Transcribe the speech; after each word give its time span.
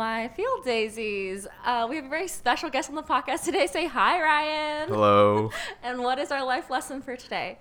my 0.00 0.28
field 0.28 0.64
daisies. 0.64 1.46
Uh, 1.62 1.86
we 1.86 1.96
have 1.96 2.06
a 2.06 2.08
very 2.08 2.26
special 2.26 2.70
guest 2.70 2.88
on 2.88 2.96
the 2.96 3.02
podcast 3.02 3.44
today. 3.44 3.66
Say 3.66 3.84
hi, 3.84 4.18
Ryan. 4.18 4.88
Hello. 4.88 5.50
And 5.82 5.98
what 5.98 6.18
is 6.18 6.30
our 6.30 6.42
life 6.42 6.70
lesson 6.70 7.02
for 7.02 7.16
today? 7.16 7.58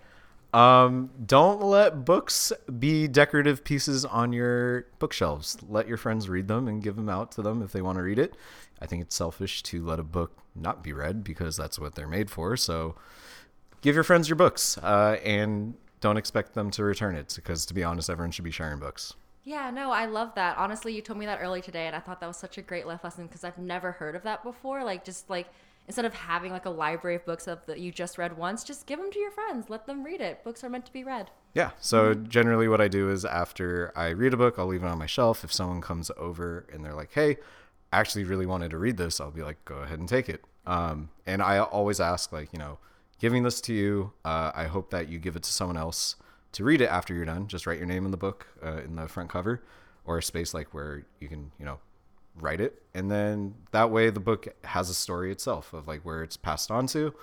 Um, 0.53 1.09
don't 1.25 1.61
let 1.61 2.05
books 2.05 2.53
be 2.79 3.09
decorative 3.09 3.65
pieces 3.65 4.05
on 4.05 4.31
your 4.31 4.85
bookshelves. 4.99 5.57
Let 5.67 5.89
your 5.89 5.97
friends 5.97 6.29
read 6.29 6.47
them 6.47 6.69
and 6.69 6.81
give 6.81 6.95
them 6.95 7.09
out 7.09 7.33
to 7.33 7.41
them 7.41 7.61
if 7.61 7.73
they 7.73 7.81
want 7.81 7.97
to 7.97 8.03
read 8.03 8.17
it. 8.17 8.35
I 8.81 8.85
think 8.85 9.01
it's 9.01 9.17
selfish 9.17 9.61
to 9.63 9.83
let 9.83 9.99
a 9.99 10.03
book 10.03 10.31
not 10.55 10.81
be 10.81 10.93
read 10.93 11.25
because 11.25 11.57
that's 11.57 11.77
what 11.77 11.95
they're 11.95 12.07
made 12.07 12.31
for. 12.31 12.55
So 12.55 12.95
give 13.81 13.95
your 13.95 14.05
friends 14.05 14.29
your 14.29 14.37
books 14.37 14.77
uh, 14.77 15.17
and 15.25 15.73
don't 15.99 16.15
expect 16.15 16.53
them 16.53 16.71
to 16.71 16.85
return 16.85 17.15
it 17.15 17.33
because, 17.35 17.65
to 17.65 17.73
be 17.73 17.83
honest, 17.83 18.09
everyone 18.09 18.31
should 18.31 18.45
be 18.45 18.51
sharing 18.51 18.79
books. 18.79 19.13
Yeah, 19.43 19.71
no, 19.71 19.91
I 19.91 20.05
love 20.05 20.35
that. 20.35 20.57
Honestly, 20.57 20.93
you 20.93 21.01
told 21.01 21.19
me 21.19 21.25
that 21.25 21.39
early 21.41 21.61
today, 21.61 21.87
and 21.87 21.95
I 21.95 21.99
thought 21.99 22.19
that 22.19 22.27
was 22.27 22.37
such 22.37 22.57
a 22.57 22.61
great 22.61 22.85
life 22.85 23.03
lesson 23.03 23.27
because 23.27 23.43
I've 23.43 23.57
never 23.57 23.93
heard 23.93 24.15
of 24.15 24.23
that 24.23 24.43
before. 24.43 24.83
Like, 24.83 25.03
just 25.03 25.29
like 25.29 25.47
instead 25.87 26.05
of 26.05 26.13
having 26.13 26.51
like 26.51 26.65
a 26.65 26.69
library 26.69 27.15
of 27.15 27.25
books 27.25 27.45
that 27.45 27.79
you 27.79 27.91
just 27.91 28.17
read 28.17 28.37
once, 28.37 28.63
just 28.63 28.85
give 28.85 28.99
them 28.99 29.11
to 29.11 29.19
your 29.19 29.31
friends. 29.31 29.69
Let 29.69 29.87
them 29.87 30.03
read 30.03 30.21
it. 30.21 30.43
Books 30.43 30.63
are 30.63 30.69
meant 30.69 30.85
to 30.85 30.93
be 30.93 31.03
read. 31.03 31.31
Yeah. 31.55 31.71
So 31.79 32.13
generally, 32.13 32.67
what 32.67 32.79
I 32.79 32.87
do 32.87 33.09
is 33.09 33.25
after 33.25 33.91
I 33.95 34.09
read 34.09 34.33
a 34.33 34.37
book, 34.37 34.55
I'll 34.59 34.67
leave 34.67 34.83
it 34.83 34.87
on 34.87 34.99
my 34.99 35.07
shelf. 35.07 35.43
If 35.43 35.51
someone 35.51 35.81
comes 35.81 36.11
over 36.15 36.65
and 36.71 36.85
they're 36.85 36.93
like, 36.93 37.13
"Hey, 37.13 37.37
I 37.91 37.99
actually 37.99 38.25
really 38.25 38.45
wanted 38.45 38.71
to 38.71 38.77
read 38.77 38.97
this," 38.97 39.19
I'll 39.19 39.31
be 39.31 39.41
like, 39.41 39.63
"Go 39.65 39.77
ahead 39.77 39.99
and 39.99 40.07
take 40.07 40.29
it." 40.29 40.43
Um, 40.67 41.09
and 41.25 41.41
I 41.41 41.59
always 41.59 41.99
ask, 41.99 42.31
like, 42.31 42.53
you 42.53 42.59
know, 42.59 42.77
giving 43.19 43.41
this 43.41 43.59
to 43.61 43.73
you, 43.73 44.13
uh, 44.23 44.51
I 44.53 44.65
hope 44.65 44.91
that 44.91 45.09
you 45.09 45.17
give 45.17 45.35
it 45.35 45.43
to 45.43 45.51
someone 45.51 45.77
else 45.77 46.15
to 46.53 46.63
read 46.63 46.81
it 46.81 46.87
after 46.87 47.13
you're 47.13 47.25
done. 47.25 47.47
Just 47.47 47.67
write 47.67 47.77
your 47.77 47.87
name 47.87 48.05
in 48.05 48.11
the 48.11 48.17
book 48.17 48.47
uh, 48.63 48.77
in 48.77 48.95
the 48.95 49.07
front 49.07 49.29
cover, 49.29 49.61
or 50.05 50.17
a 50.17 50.23
space 50.23 50.53
like 50.53 50.73
where 50.73 51.05
you 51.19 51.27
can, 51.27 51.51
you 51.59 51.65
know, 51.65 51.79
write 52.39 52.61
it, 52.61 52.81
and 52.93 53.09
then 53.11 53.53
that 53.71 53.91
way 53.91 54.09
the 54.09 54.19
book 54.19 54.47
has 54.63 54.89
a 54.89 54.93
story 54.93 55.31
itself 55.31 55.73
of 55.73 55.87
like 55.87 56.01
where 56.01 56.23
it's 56.23 56.37
passed 56.37 56.71
on 56.71 56.87
to, 56.87 57.13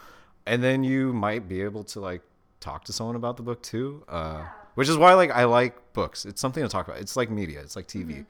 and 0.46 0.62
then 0.62 0.84
you 0.84 1.12
might 1.12 1.48
be 1.48 1.62
able 1.62 1.84
to 1.84 2.00
like 2.00 2.22
talk 2.60 2.84
to 2.84 2.92
someone 2.92 3.16
about 3.16 3.36
the 3.36 3.42
book 3.42 3.62
too. 3.62 4.02
Uh, 4.08 4.44
Which 4.74 4.88
is 4.88 4.96
why 4.96 5.14
like 5.14 5.30
I 5.30 5.44
like 5.44 5.92
books. 5.92 6.24
It's 6.24 6.40
something 6.40 6.62
to 6.62 6.68
talk 6.68 6.88
about. 6.88 7.00
It's 7.00 7.16
like 7.16 7.30
media. 7.30 7.60
It's 7.60 7.76
like 7.76 7.86
TV. 7.86 8.26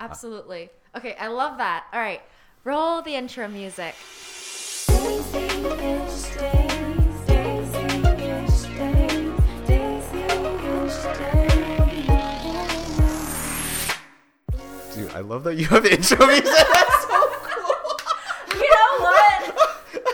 Absolutely. 0.00 0.70
Okay, 0.96 1.14
I 1.18 1.28
love 1.28 1.58
that. 1.58 1.84
All 1.92 2.00
right, 2.00 2.22
roll 2.64 3.02
the 3.02 3.14
intro 3.14 3.48
music. 3.48 3.94
I 15.18 15.20
love 15.20 15.42
that 15.44 15.56
you 15.56 15.66
have 15.66 15.84
intro 15.84 16.16
music. 16.28 16.44
That's 16.44 17.02
so 17.02 17.28
cool. 17.42 18.54
You 18.54 18.70
know 18.70 18.98
what? 19.00 19.58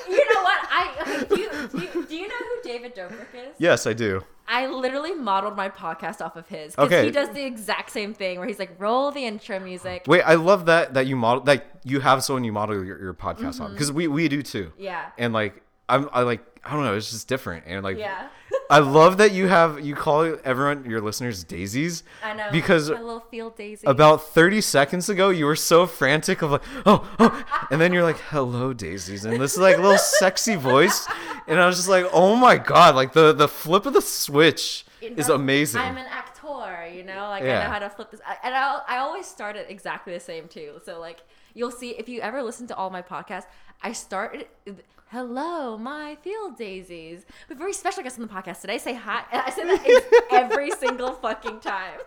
You 0.08 0.16
know 0.33 0.42
what? 0.42 0.66
I 0.70 1.27
do, 1.28 1.38
you, 1.38 1.50
do, 1.69 1.78
you, 1.83 2.06
do 2.06 2.16
you 2.16 2.27
know 2.27 2.34
who 2.38 2.62
David 2.62 2.96
Dobrik 2.96 3.34
is? 3.34 3.55
yes, 3.58 3.86
I 3.86 3.92
do. 3.92 4.24
I 4.48 4.66
literally 4.66 5.12
modeled 5.14 5.56
my 5.58 5.69
podcast 5.69 6.22
off 6.24 6.36
of 6.36 6.48
his. 6.48 6.74
'cause 6.74 6.86
Okay. 6.86 7.05
He 7.05 7.11
does 7.11 7.28
the 7.34 7.44
exact 7.44 7.91
same 7.91 8.14
thing 8.14 8.38
where 8.38 8.48
he's 8.48 8.58
like, 8.58 8.74
roll 8.78 9.11
the 9.11 9.27
intro 9.27 9.61
music. 9.61 10.05
Wait, 10.06 10.22
I 10.22 10.34
love 10.36 10.64
that 10.66 10.94
that 10.94 11.06
you 11.06 11.16
model 11.16 11.42
that 11.44 11.66
you 11.84 12.00
have 12.00 12.24
someone 12.24 12.44
you 12.44 12.52
model 12.52 12.83
your, 12.83 12.98
your 12.98 13.14
podcast 13.14 13.61
on 13.61 13.66
mm-hmm. 13.66 13.72
because 13.74 13.92
we 13.92 14.08
we 14.08 14.28
do 14.28 14.41
too. 14.42 14.72
Yeah. 14.78 15.11
And 15.18 15.34
like 15.34 15.62
I'm 15.91 16.08
I 16.14 16.22
like 16.22 16.41
I 16.64 16.72
don't 16.72 16.84
know, 16.84 16.94
it's 16.94 17.11
just 17.11 17.28
different 17.28 17.64
and 17.66 17.84
like 17.84 17.98
Yeah. 17.98 18.28
I 18.70 18.78
love 18.78 19.18
that 19.18 19.32
you 19.32 19.48
have 19.48 19.84
you 19.84 19.94
call 19.94 20.36
everyone 20.44 20.88
your 20.88 21.00
listeners 21.00 21.44
daisies. 21.44 22.02
I 22.22 22.34
know. 22.34 22.48
because 22.50 22.90
my 22.90 23.00
little 23.00 23.20
field 23.20 23.56
daisy. 23.56 23.86
about 23.86 24.22
30 24.22 24.60
seconds 24.60 25.08
ago 25.08 25.30
you 25.30 25.44
were 25.44 25.56
so 25.56 25.86
frantic 25.86 26.42
of 26.42 26.52
like 26.52 26.62
oh 26.86 27.08
oh 27.18 27.44
and 27.70 27.80
then 27.80 27.92
you're 27.92 28.02
like 28.02 28.18
hello 28.18 28.72
daisies 28.72 29.24
and 29.24 29.40
this 29.40 29.52
is 29.54 29.58
like 29.58 29.76
a 29.76 29.80
little 29.80 29.98
sexy 29.98 30.56
voice 30.56 31.06
and 31.46 31.60
I 31.60 31.66
was 31.66 31.76
just 31.76 31.88
like 31.88 32.06
oh 32.12 32.36
my 32.36 32.56
god 32.56 32.94
like 32.94 33.12
the 33.12 33.32
the 33.32 33.48
flip 33.48 33.86
of 33.86 33.92
the 33.92 34.02
switch 34.02 34.84
You 35.00 35.14
is 35.16 35.28
amazing. 35.28 35.80
I'm 35.80 35.96
an 35.96 36.06
actor, 36.06 36.86
you 36.89 37.05
know, 37.05 37.28
like 37.28 37.42
I 37.42 37.46
know 37.46 37.70
how 37.70 37.78
to 37.78 37.90
flip 37.90 38.10
this. 38.10 38.20
And 38.42 38.55
I, 38.55 38.80
I 38.89 38.96
always 38.98 39.27
start 39.27 39.56
it 39.56 39.66
exactly 39.68 40.12
the 40.12 40.20
same 40.20 40.48
too. 40.48 40.80
So 40.84 41.00
like 41.00 41.20
you'll 41.55 41.70
see 41.70 41.90
if 41.90 42.08
you 42.08 42.20
ever 42.20 42.42
listen 42.42 42.66
to 42.68 42.77
all 42.77 42.90
my 42.90 43.02
podcasts, 43.02 43.46
I 43.83 43.92
start 43.92 44.34
it. 44.66 44.84
Hello, 45.08 45.76
my 45.78 46.16
field 46.22 46.56
daisies. 46.56 47.24
We 47.48 47.52
have 47.54 47.58
a 47.58 47.60
very 47.60 47.72
special 47.72 48.02
guest 48.02 48.18
on 48.18 48.26
the 48.26 48.32
podcast 48.32 48.60
today. 48.62 48.78
Say 48.78 48.94
hi. 48.94 49.22
I 49.32 49.50
say 49.50 49.64
that 49.64 50.26
every 50.32 50.70
single 50.72 51.12
fucking 51.12 51.60
time. 51.60 52.00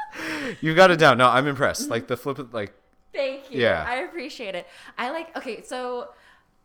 You've 0.60 0.76
got 0.76 0.90
it 0.90 0.98
down. 0.98 1.18
No, 1.18 1.28
I'm 1.28 1.46
impressed. 1.46 1.88
Like 1.88 2.06
the 2.06 2.16
flip 2.16 2.38
of 2.38 2.52
like 2.52 2.74
Thank 3.14 3.50
you. 3.50 3.60
Yeah. 3.60 3.84
I 3.88 3.96
appreciate 3.96 4.54
it. 4.54 4.66
I 4.98 5.10
like. 5.10 5.36
Okay, 5.36 5.62
so 5.62 6.10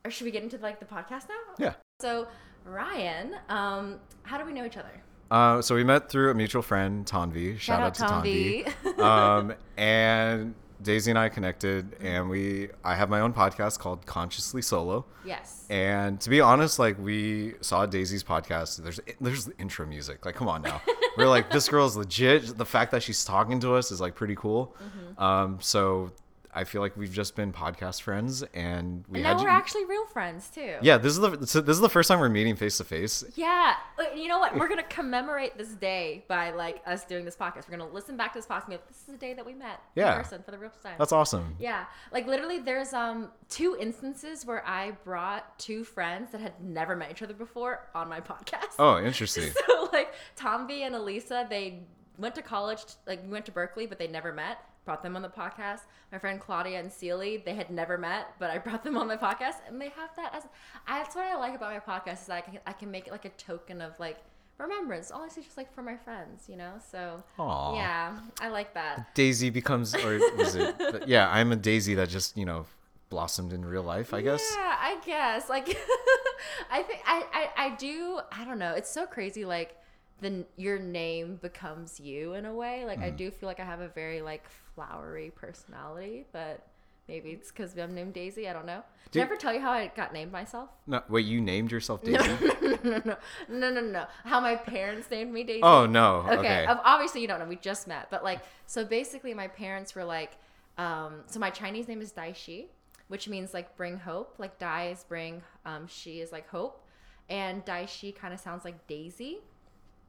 or 0.04 0.12
should 0.12 0.26
we 0.26 0.32
get 0.32 0.44
into 0.44 0.58
like 0.58 0.80
the 0.80 0.86
podcast 0.86 1.30
now? 1.30 1.56
yeah. 1.58 1.74
So 2.02 2.28
Ryan, 2.66 3.36
um, 3.50 4.00
how 4.24 4.38
do 4.38 4.46
we 4.46 4.54
know 4.54 4.66
each 4.66 4.78
other? 4.78 5.02
Uh, 5.32 5.62
so 5.62 5.76
we 5.76 5.84
met 5.84 6.10
through 6.10 6.30
a 6.30 6.34
mutual 6.34 6.62
friend, 6.62 7.06
Tanvi. 7.06 7.58
Shout, 7.58 7.82
out, 7.82 7.94
to 7.96 8.04
Tanvi. 8.04 8.66
Tanvi. 8.84 9.00
um, 9.00 9.54
and 9.78 10.54
Daisy 10.82 11.12
and 11.12 11.18
I 11.18 11.30
connected, 11.30 11.96
and 12.02 12.30
we 12.30 12.70
I 12.84 12.96
have 12.96 13.10
my 13.10 13.20
own 13.22 13.34
podcast 13.34 13.80
called 13.80 14.06
Consciously 14.06 14.62
Solo. 14.62 15.06
Yes. 15.26 15.66
And 15.70 16.20
to 16.22 16.30
be 16.30 16.42
honest, 16.42 16.80
like 16.80 16.98
we 17.00 17.56
saw 17.62 17.86
Daisy's 17.86 18.24
podcast. 18.24 18.84
There's 18.84 19.00
there's 19.20 19.46
the 19.46 19.58
intro 19.58 19.86
music. 19.86 20.26
Like, 20.26 20.36
come 20.36 20.48
on 20.48 20.62
now. 20.62 20.82
We're 21.18 21.28
like, 21.28 21.50
this 21.50 21.70
girl's 21.70 21.96
legit. 21.96 22.58
The 22.58 22.66
fact 22.66 22.92
that 22.92 23.02
she's 23.04 23.24
talking 23.24 23.60
to 23.62 23.74
us 23.76 23.92
is 23.92 24.02
like 24.02 24.16
pretty 24.16 24.36
cool. 24.36 24.76
Mm-hmm. 24.84 25.24
Um, 25.24 25.58
so 25.62 26.12
I 26.56 26.64
feel 26.64 26.82
like 26.82 26.96
we've 26.96 27.12
just 27.12 27.36
been 27.36 27.52
podcast 27.52 28.02
friends, 28.02 28.42
and 28.54 29.04
we 29.10 29.20
and 29.20 29.24
now 29.24 29.36
we're 29.36 29.44
you- 29.50 29.56
actually 29.56 29.86
real 29.86 30.06
friends 30.06 30.48
too. 30.50 30.76
yeah. 30.82 30.98
This 30.98 31.14
is 31.14 31.20
the 31.20 31.46
so 31.46 31.60
this 31.62 31.76
is 31.76 31.82
the 31.82 31.90
first 31.90 32.08
time 32.08 32.20
we're 32.20 32.30
meeting 32.30 32.56
face 32.56 32.78
to 32.78 32.84
face. 32.86 33.24
Yeah. 33.36 33.74
You 34.16 34.28
know 34.28 34.40
what? 34.40 34.56
We're 34.56 34.70
gonna 34.70 34.84
commemorate 34.84 35.58
this 35.58 35.70
day 35.76 36.24
by 36.28 36.52
like 36.52 36.82
us 36.86 37.04
doing 37.06 37.26
this 37.26 37.36
podcast. 37.36 37.68
We're 37.70 37.78
gonna 37.78 37.92
listen 37.92 38.16
back 38.18 38.34
to 38.34 38.40
this 38.40 38.46
podcast 38.46 38.62
and 38.64 38.70
be 38.70 38.76
like, 38.76 38.88
this 38.88 38.98
is 38.98 39.04
the 39.06 39.18
day 39.18 39.34
that 39.34 39.46
we 39.46 39.54
met 39.54 39.82
Yeah. 39.96 40.16
in 40.16 40.22
person 40.24 40.44
for 40.44 40.52
the 40.52 40.58
real 40.58 40.72
time. 40.82 40.96
That's 40.98 41.12
awesome. 41.12 41.56
yeah. 41.60 41.86
Like 42.14 42.26
literally 42.28 42.60
there's 42.60 42.94
um 42.94 43.30
two 43.50 43.76
instances 43.80 44.46
where 44.46 44.66
I 44.66 44.92
brought 45.04 45.60
two 45.60 45.84
friends 45.84 46.32
that 46.32 46.40
had 46.42 46.54
never 46.64 46.96
met 46.96 47.12
each 47.12 47.22
other 47.22 47.34
before 47.34 47.88
on 47.94 48.08
my 48.08 48.22
podcast. 48.22 48.76
Oh, 48.80 48.98
interesting. 49.04 49.52
So 49.68 49.90
like 49.92 50.14
Tomby 50.38 50.82
and 50.86 50.96
Elisa, 50.96 51.46
they 51.50 51.82
went 52.18 52.34
to 52.36 52.42
college, 52.42 52.80
like 53.06 53.22
we 53.24 53.30
went 53.30 53.46
to 53.46 53.52
Berkeley, 53.52 53.88
but 53.88 54.00
they 54.00 54.08
never 54.08 54.32
met. 54.32 54.58
Brought 54.86 55.02
them 55.02 55.16
on 55.16 55.22
the 55.22 55.30
podcast. 55.30 55.82
My 56.12 56.20
friend 56.20 56.40
Claudia 56.40 56.80
and 56.80 56.92
Celie, 56.92 57.38
they 57.44 57.56
had 57.56 57.72
never 57.72 57.98
met, 57.98 58.36
but 58.40 58.52
I 58.52 58.58
brought 58.60 58.84
them 58.84 58.98
on 58.98 59.08
the 59.08 59.18
podcast, 59.18 59.56
and 59.68 59.82
they 59.82 59.90
have 59.90 60.12
that 60.16 60.34
as 60.36 60.44
that's 60.88 61.16
what 61.16 61.26
I 61.26 61.36
like 61.36 61.56
about 61.56 61.74
my 61.74 61.80
podcast 61.80 62.22
is 62.22 62.28
that 62.28 62.38
I 62.38 62.42
can 62.42 62.60
I 62.68 62.74
can 62.74 62.92
make 62.92 63.08
it 63.08 63.12
like 63.12 63.26
a 63.26 63.30
token 63.30 63.82
of 63.82 64.00
like 64.00 64.18
remembrance. 64.58 65.12
Honestly, 65.12 65.44
just 65.44 65.58
like 65.58 65.74
for 65.74 65.82
my 65.82 65.98
friends, 65.98 66.46
you 66.48 66.56
know. 66.56 66.74
So 66.92 67.24
Aw. 67.40 67.76
yeah, 67.76 68.20
I 68.40 68.50
like 68.50 68.74
that. 68.76 69.14
Daisy 69.16 69.50
becomes, 69.50 69.96
or 69.96 70.16
is 70.40 70.56
it? 70.56 71.08
yeah, 71.08 71.30
I'm 71.30 71.52
a 71.52 71.56
Daisy 71.56 71.96
that 71.96 72.10
just 72.10 72.38
you 72.38 72.46
know 72.46 72.66
blossomed 73.10 73.54
in 73.54 73.66
real 73.66 73.84
life. 73.84 74.14
I 74.14 74.22
guess. 74.22 74.44
Yeah, 74.56 74.76
I 74.80 75.00
guess. 75.06 75.50
Like, 75.50 75.68
I 76.72 76.84
think 76.84 77.00
I, 77.06 77.24
I 77.34 77.66
I 77.68 77.76
do. 77.76 78.20
I 78.32 78.46
don't 78.46 78.60
know. 78.60 78.74
It's 78.74 78.90
so 78.90 79.06
crazy. 79.06 79.46
Like, 79.46 79.78
the 80.22 80.46
your 80.58 80.80
name 80.80 81.38
becomes 81.42 82.00
you 82.00 82.34
in 82.34 82.46
a 82.46 82.54
way. 82.54 82.86
Like, 82.86 83.00
I 83.00 83.12
Mm. 83.12 83.18
do 83.18 83.32
feel 83.32 83.48
like 83.48 83.60
I 83.60 83.66
have 83.66 83.82
a 83.82 83.90
very 83.90 84.22
like 84.22 84.44
flowery 84.76 85.32
personality, 85.36 86.26
but 86.32 86.66
maybe 87.08 87.32
it's 87.32 87.52
because 87.52 87.78
I'm 87.78 87.94
named 87.94 88.14
Daisy. 88.14 88.48
I 88.48 88.54
don't 88.54 88.66
know. 88.66 88.82
Did 89.12 89.20
I 89.22 89.24
ever 89.24 89.36
tell 89.36 89.54
you 89.54 89.60
how 89.60 89.72
I 89.72 89.88
got 89.96 90.14
named 90.14 90.32
myself? 90.32 90.70
No, 90.88 91.02
wait, 91.10 91.26
you 91.26 91.42
named 91.42 91.72
yourself 91.72 92.02
Daisy? 92.04 92.18
No, 92.18 92.78
no, 92.84 93.02
no, 93.06 93.18
no, 93.50 93.70
no, 93.72 93.82
no. 93.82 94.06
How 94.24 94.40
my 94.40 94.56
parents 94.56 95.10
named 95.12 95.34
me 95.34 95.44
Daisy. 95.44 95.62
Oh 95.64 95.86
no. 95.86 96.26
Okay. 96.30 96.38
Okay. 96.40 96.66
Obviously, 96.68 97.22
you 97.22 97.28
don't 97.28 97.40
know. 97.40 97.46
We 97.46 97.58
just 97.58 97.88
met, 97.88 98.10
but 98.10 98.24
like, 98.24 98.40
so 98.68 98.84
basically, 98.86 99.34
my 99.34 99.48
parents 99.48 99.96
were 99.96 100.04
like, 100.06 100.32
um, 100.78 101.24
so 101.28 101.40
my 101.40 101.50
Chinese 101.50 101.88
name 101.88 102.02
is 102.02 102.12
Dai 102.12 102.32
Shi, 102.34 102.68
which 103.10 103.28
means 103.28 103.54
like 103.54 103.76
bring 103.78 103.98
hope. 103.98 104.36
Like 104.38 104.58
Dai 104.60 104.90
is 104.90 105.04
bring, 105.04 105.42
um, 105.66 105.88
Shi 105.88 106.22
is 106.22 106.32
like 106.32 106.48
hope, 106.50 106.84
and 107.30 107.64
Dai 107.66 107.86
Shi 107.86 108.12
kind 108.14 108.34
of 108.34 108.40
sounds 108.40 108.64
like 108.66 108.88
Daisy. 108.88 109.40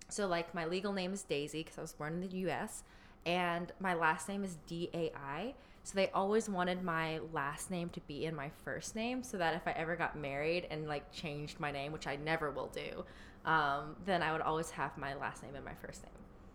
So 0.09 0.27
like 0.27 0.55
my 0.55 0.67
legal 0.67 0.93
name 0.93 1.13
is 1.13 1.23
Daisy 1.23 1.63
because 1.63 1.79
I 1.79 1.81
was 1.83 1.93
born 1.93 2.15
in 2.15 2.21
the 2.21 2.37
U.S. 2.39 2.85
and 3.25 3.73
my 3.81 3.95
last 3.95 4.29
name 4.29 4.45
is 4.45 4.57
D 4.67 4.91
A 4.95 5.13
I. 5.17 5.55
So 5.83 5.93
they 5.95 6.11
always 6.11 6.49
wanted 6.49 6.83
my 6.83 7.21
last 7.33 7.71
name 7.71 7.91
to 7.91 8.01
be 8.01 8.25
in 8.25 8.35
my 8.35 8.51
first 8.65 8.97
name, 8.97 9.23
so 9.23 9.37
that 9.39 9.55
if 9.55 9.69
I 9.69 9.71
ever 9.71 9.95
got 9.95 10.19
married 10.19 10.67
and 10.69 10.89
like 10.89 11.13
changed 11.13 11.61
my 11.61 11.71
name, 11.71 11.93
which 11.93 12.09
I 12.09 12.17
never 12.17 12.51
will 12.51 12.67
do, 12.67 13.05
um, 13.49 13.95
then 14.05 14.21
I 14.21 14.33
would 14.33 14.41
always 14.41 14.71
have 14.71 14.99
my 14.99 15.15
last 15.15 15.45
name 15.45 15.55
in 15.55 15.63
my 15.63 15.75
first 15.75 16.03
name. 16.03 16.11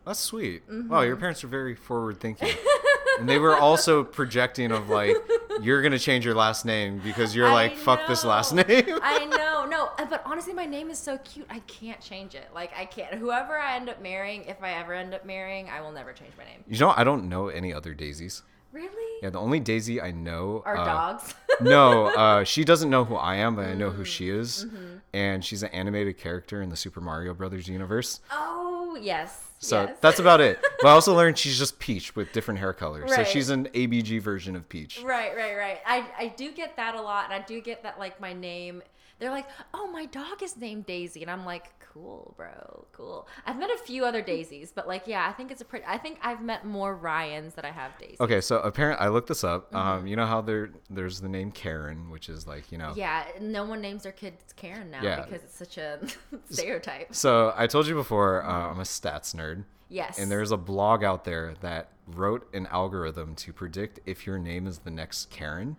That's 0.05 0.19
sweet. 0.19 0.67
Mm-hmm. 0.67 0.89
Wow, 0.89 1.01
your 1.01 1.15
parents 1.15 1.43
are 1.45 1.47
very 1.47 1.75
forward 1.75 2.19
thinking. 2.19 2.49
and 3.19 3.27
they 3.29 3.39
were 3.39 3.55
also 3.55 4.03
projecting 4.03 4.71
of 4.71 4.89
like 4.89 5.15
you're 5.61 5.81
gonna 5.81 5.99
change 5.99 6.25
your 6.25 6.35
last 6.35 6.65
name 6.65 6.99
because 7.03 7.35
you're 7.35 7.47
I 7.47 7.53
like 7.53 7.75
fuck 7.77 8.07
this 8.07 8.23
last 8.25 8.53
name. 8.53 8.65
I 8.67 9.25
know, 9.37 9.65
no, 9.69 9.89
uh, 9.97 10.05
but 10.09 10.21
honestly, 10.25 10.53
my 10.53 10.65
name 10.65 10.89
is 10.89 10.97
so 10.99 11.17
cute. 11.19 11.45
I 11.49 11.59
can't 11.59 12.01
change 12.01 12.35
it. 12.35 12.47
Like 12.53 12.71
I 12.75 12.85
can't. 12.85 13.13
Whoever 13.15 13.57
I 13.57 13.75
end 13.75 13.89
up 13.89 14.01
marrying, 14.01 14.45
if 14.45 14.61
I 14.63 14.73
ever 14.73 14.93
end 14.93 15.13
up 15.13 15.25
marrying, 15.25 15.69
I 15.69 15.81
will 15.81 15.91
never 15.91 16.13
change 16.13 16.31
my 16.37 16.45
name. 16.45 16.63
you 16.67 16.79
know, 16.79 16.93
I 16.95 17.03
don't 17.03 17.29
know 17.29 17.47
any 17.49 17.73
other 17.73 17.93
daisies. 17.93 18.43
Really? 18.71 19.19
Yeah, 19.21 19.31
the 19.31 19.39
only 19.39 19.59
Daisy 19.59 19.99
I 20.01 20.11
know 20.11 20.63
Our 20.65 20.77
uh, 20.77 20.85
dogs. 20.85 21.33
no, 21.59 22.05
uh, 22.15 22.45
she 22.45 22.63
doesn't 22.63 22.89
know 22.89 23.03
who 23.03 23.15
I 23.15 23.35
am, 23.35 23.57
but 23.57 23.65
I 23.65 23.73
know 23.73 23.89
Mm, 23.91 23.95
who 23.95 24.05
she 24.05 24.29
is, 24.29 24.65
mm-hmm. 24.65 24.95
And 25.13 25.43
she's 25.43 25.63
an 25.63 25.69
animated 25.69 26.17
character 26.17 26.61
in 26.61 26.69
the 26.69 26.75
Super 26.75 27.01
Mario 27.01 27.33
Brothers 27.33 27.67
universe. 27.67 28.21
oh 28.31 28.97
yes. 28.99 29.47
So 29.59 29.83
yes. 29.83 29.97
that's 30.01 30.19
about 30.19 30.41
it. 30.41 30.59
But 30.81 30.87
I 30.87 30.91
also 30.93 31.15
learned 31.15 31.37
she's 31.37 31.59
just 31.59 31.77
Peach 31.77 32.15
with 32.15 32.33
different 32.33 32.59
hair 32.59 32.73
colors. 32.73 33.13
So 33.13 33.23
she's 33.23 33.51
an 33.51 33.67
ABG 33.75 34.19
version 34.19 34.55
of 34.55 34.67
Peach. 34.67 34.99
Right, 35.03 35.35
right, 35.35 35.55
right. 35.55 35.77
I, 35.85 36.05
I 36.17 36.27
do 36.29 36.51
get 36.51 36.75
that 36.77 36.95
a 36.95 37.01
lot, 37.01 37.25
and 37.25 37.33
I 37.35 37.45
do 37.45 37.61
get 37.61 37.83
that 37.83 37.99
like 37.99 38.19
my 38.19 38.33
name. 38.33 38.81
They're 39.21 39.29
like, 39.29 39.47
"Oh, 39.73 39.87
my 39.87 40.05
dog 40.07 40.41
is 40.43 40.57
named 40.57 40.87
Daisy," 40.87 41.21
and 41.21 41.29
I'm 41.31 41.45
like, 41.45 41.79
"Cool, 41.79 42.33
bro, 42.35 42.85
cool." 42.91 43.27
I've 43.45 43.57
met 43.57 43.69
a 43.69 43.77
few 43.77 44.03
other 44.03 44.21
Daisies, 44.21 44.71
but 44.73 44.87
like, 44.87 45.03
yeah, 45.05 45.27
I 45.29 45.31
think 45.31 45.51
it's 45.51 45.61
a 45.61 45.65
pretty. 45.65 45.85
I 45.87 45.97
think 45.99 46.17
I've 46.23 46.41
met 46.41 46.65
more 46.65 46.95
Ryans 46.95 47.53
that 47.53 47.63
I 47.63 47.69
have 47.69 47.95
Daisies. 47.99 48.19
Okay, 48.19 48.41
so 48.41 48.57
apparently 48.61 49.05
I 49.05 49.09
looked 49.09 49.27
this 49.27 49.43
up. 49.43 49.67
Mm-hmm. 49.71 49.77
Um, 49.77 50.07
you 50.07 50.15
know 50.15 50.25
how 50.25 50.41
there 50.41 50.71
there's 50.89 51.21
the 51.21 51.29
name 51.29 51.51
Karen, 51.51 52.09
which 52.09 52.29
is 52.29 52.47
like 52.47 52.71
you 52.71 52.79
know. 52.79 52.93
Yeah, 52.95 53.25
no 53.39 53.63
one 53.63 53.79
names 53.79 54.03
their 54.03 54.11
kids 54.11 54.41
Karen 54.55 54.89
now 54.89 55.01
Yeah. 55.03 55.21
because 55.21 55.43
it's 55.43 55.55
such 55.55 55.77
a 55.77 55.99
stereotype. 56.49 57.13
So 57.13 57.53
I 57.55 57.67
told 57.67 57.85
you 57.87 57.93
before 57.93 58.43
uh, 58.43 58.71
I'm 58.71 58.79
a 58.79 58.83
stats 58.83 59.35
nerd, 59.35 59.63
Yes. 59.89 60.17
and 60.17 60.31
there's 60.31 60.51
a 60.51 60.57
blog 60.57 61.03
out 61.03 61.25
there 61.25 61.53
that 61.61 61.89
wrote 62.07 62.51
an 62.55 62.65
algorithm 62.71 63.35
to 63.35 63.53
predict 63.53 63.99
if 64.07 64.25
your 64.25 64.39
name 64.39 64.65
is 64.67 64.79
the 64.79 64.91
next 64.91 65.29
Karen. 65.29 65.77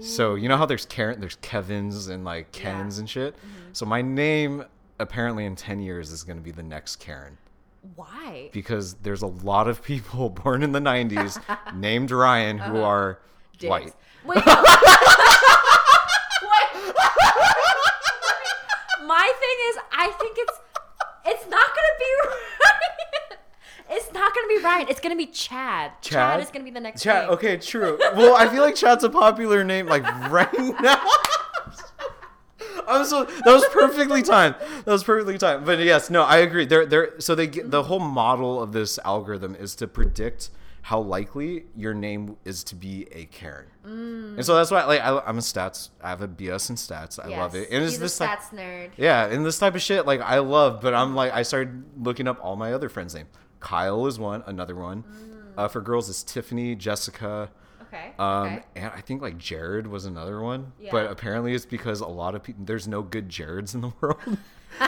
So 0.00 0.34
you 0.34 0.48
know 0.48 0.56
how 0.56 0.66
there's 0.66 0.86
Karen, 0.86 1.20
there's 1.20 1.36
Kevin's 1.36 2.08
and 2.08 2.24
like 2.24 2.56
Yeah. 2.56 2.70
Mm-hmm. 2.70 2.78
Ken's 2.80 2.98
and 2.98 3.08
shit. 3.10 3.34
So 3.72 3.84
my 3.86 4.00
name 4.02 4.64
apparently 4.98 5.44
in 5.44 5.56
ten 5.56 5.80
years 5.80 6.10
is 6.12 6.22
going 6.22 6.36
to 6.38 6.42
be 6.42 6.50
the 6.52 6.62
next 6.62 6.96
Karen 6.96 7.38
why? 7.96 8.50
because 8.52 8.92
there's 8.94 9.22
a 9.22 9.26
lot 9.26 9.66
of 9.66 9.82
people 9.82 10.28
born 10.44 10.62
in 10.62 10.72
the 10.72 10.80
'90s 10.80 11.40
named 11.74 12.10
Ryan 12.10 12.58
who 12.58 12.78
are 12.80 13.20
Dicks. 13.58 13.70
white. 13.70 13.94
Wait. 14.24 14.44
no. 14.46 14.52
Wait. 16.42 16.94
My 19.06 19.32
thing 19.40 19.56
is, 19.68 19.76
I 19.92 20.08
think 20.20 20.36
it's 20.38 20.58
it's 21.26 21.44
not 21.50 21.66
gonna 21.66 21.96
be 21.98 22.10
Ryan. 22.28 23.38
It's 23.92 24.12
not 24.12 24.32
gonna 24.34 24.46
be 24.60 24.64
Ryan. 24.64 24.86
It's 24.88 25.00
gonna 25.00 25.16
be 25.16 25.26
Chad. 25.26 25.92
Chad, 26.00 26.40
is 26.40 26.50
gonna 26.50 26.64
be 26.64 26.70
the 26.70 26.80
next. 26.80 27.02
Chad. 27.02 27.24
name. 27.24 27.32
Okay, 27.34 27.56
true. 27.56 27.98
Well, 28.16 28.36
I 28.36 28.48
feel 28.48 28.62
like 28.62 28.74
Chad's 28.74 29.04
a 29.04 29.10
popular 29.10 29.64
name 29.64 29.86
like 29.86 30.04
right 30.30 30.52
now. 30.80 31.00
I'm 32.88 33.04
so 33.04 33.24
that 33.24 33.46
was 33.46 33.64
perfectly 33.72 34.22
timed. 34.22 34.56
That 34.84 34.86
was 34.92 35.04
perfectly 35.04 35.38
timed. 35.38 35.64
But 35.64 35.78
yes, 35.78 36.10
no, 36.10 36.22
I 36.22 36.38
agree. 36.38 36.66
They're 36.66 36.86
they're 36.86 37.20
so 37.20 37.34
they 37.34 37.46
get 37.46 37.70
the 37.70 37.84
whole 37.84 38.00
model 38.00 38.62
of 38.62 38.72
this 38.72 38.98
algorithm 39.04 39.54
is 39.54 39.74
to 39.76 39.86
predict 39.86 40.50
how 40.82 40.98
likely 40.98 41.66
your 41.76 41.92
name 41.94 42.36
is 42.44 42.64
to 42.64 42.74
be 42.74 43.06
a 43.12 43.26
Karen. 43.26 43.66
Mm. 43.86 44.36
And 44.36 44.44
so 44.44 44.54
that's 44.56 44.70
why 44.70 44.84
like 44.84 45.00
I, 45.00 45.18
I'm 45.20 45.38
a 45.38 45.42
stats. 45.42 45.90
I 46.02 46.08
have 46.08 46.22
a 46.22 46.28
BS 46.28 46.70
in 46.70 46.76
stats. 46.76 47.22
I 47.22 47.28
love 47.28 47.54
it. 47.54 47.68
And 47.70 47.84
it's 47.84 47.98
this 47.98 48.16
type- 48.18 48.40
stats 48.40 48.56
nerd. 48.58 48.90
yeah, 48.96 49.26
and 49.26 49.44
this 49.44 49.58
type 49.58 49.74
of 49.74 49.82
shit, 49.82 50.06
like 50.06 50.20
I 50.20 50.38
love, 50.38 50.80
but 50.80 50.94
I'm 50.94 51.14
like 51.14 51.32
I 51.32 51.42
started 51.42 51.84
looking 52.02 52.26
up 52.26 52.38
all 52.42 52.56
my 52.56 52.72
other 52.72 52.88
friends' 52.88 53.14
name. 53.14 53.26
Kyle 53.60 54.06
is 54.06 54.18
one, 54.18 54.42
another 54.46 54.74
one. 54.74 55.04
Uh, 55.56 55.68
for 55.68 55.80
girls, 55.80 56.08
it's 56.08 56.22
Tiffany, 56.22 56.74
Jessica, 56.74 57.50
Okay. 57.82 58.12
um, 58.18 58.46
okay. 58.46 58.62
and 58.76 58.92
I 58.94 59.00
think 59.00 59.20
like 59.20 59.36
Jared 59.36 59.86
was 59.86 60.04
another 60.06 60.40
one. 60.40 60.72
Yeah. 60.80 60.90
But 60.92 61.10
apparently, 61.10 61.54
it's 61.54 61.66
because 61.66 62.00
a 62.00 62.06
lot 62.06 62.34
of 62.34 62.42
people 62.42 62.64
there's 62.64 62.86
no 62.88 63.02
good 63.02 63.28
Jareds 63.28 63.74
in 63.74 63.80
the 63.80 63.92
world. 64.00 64.38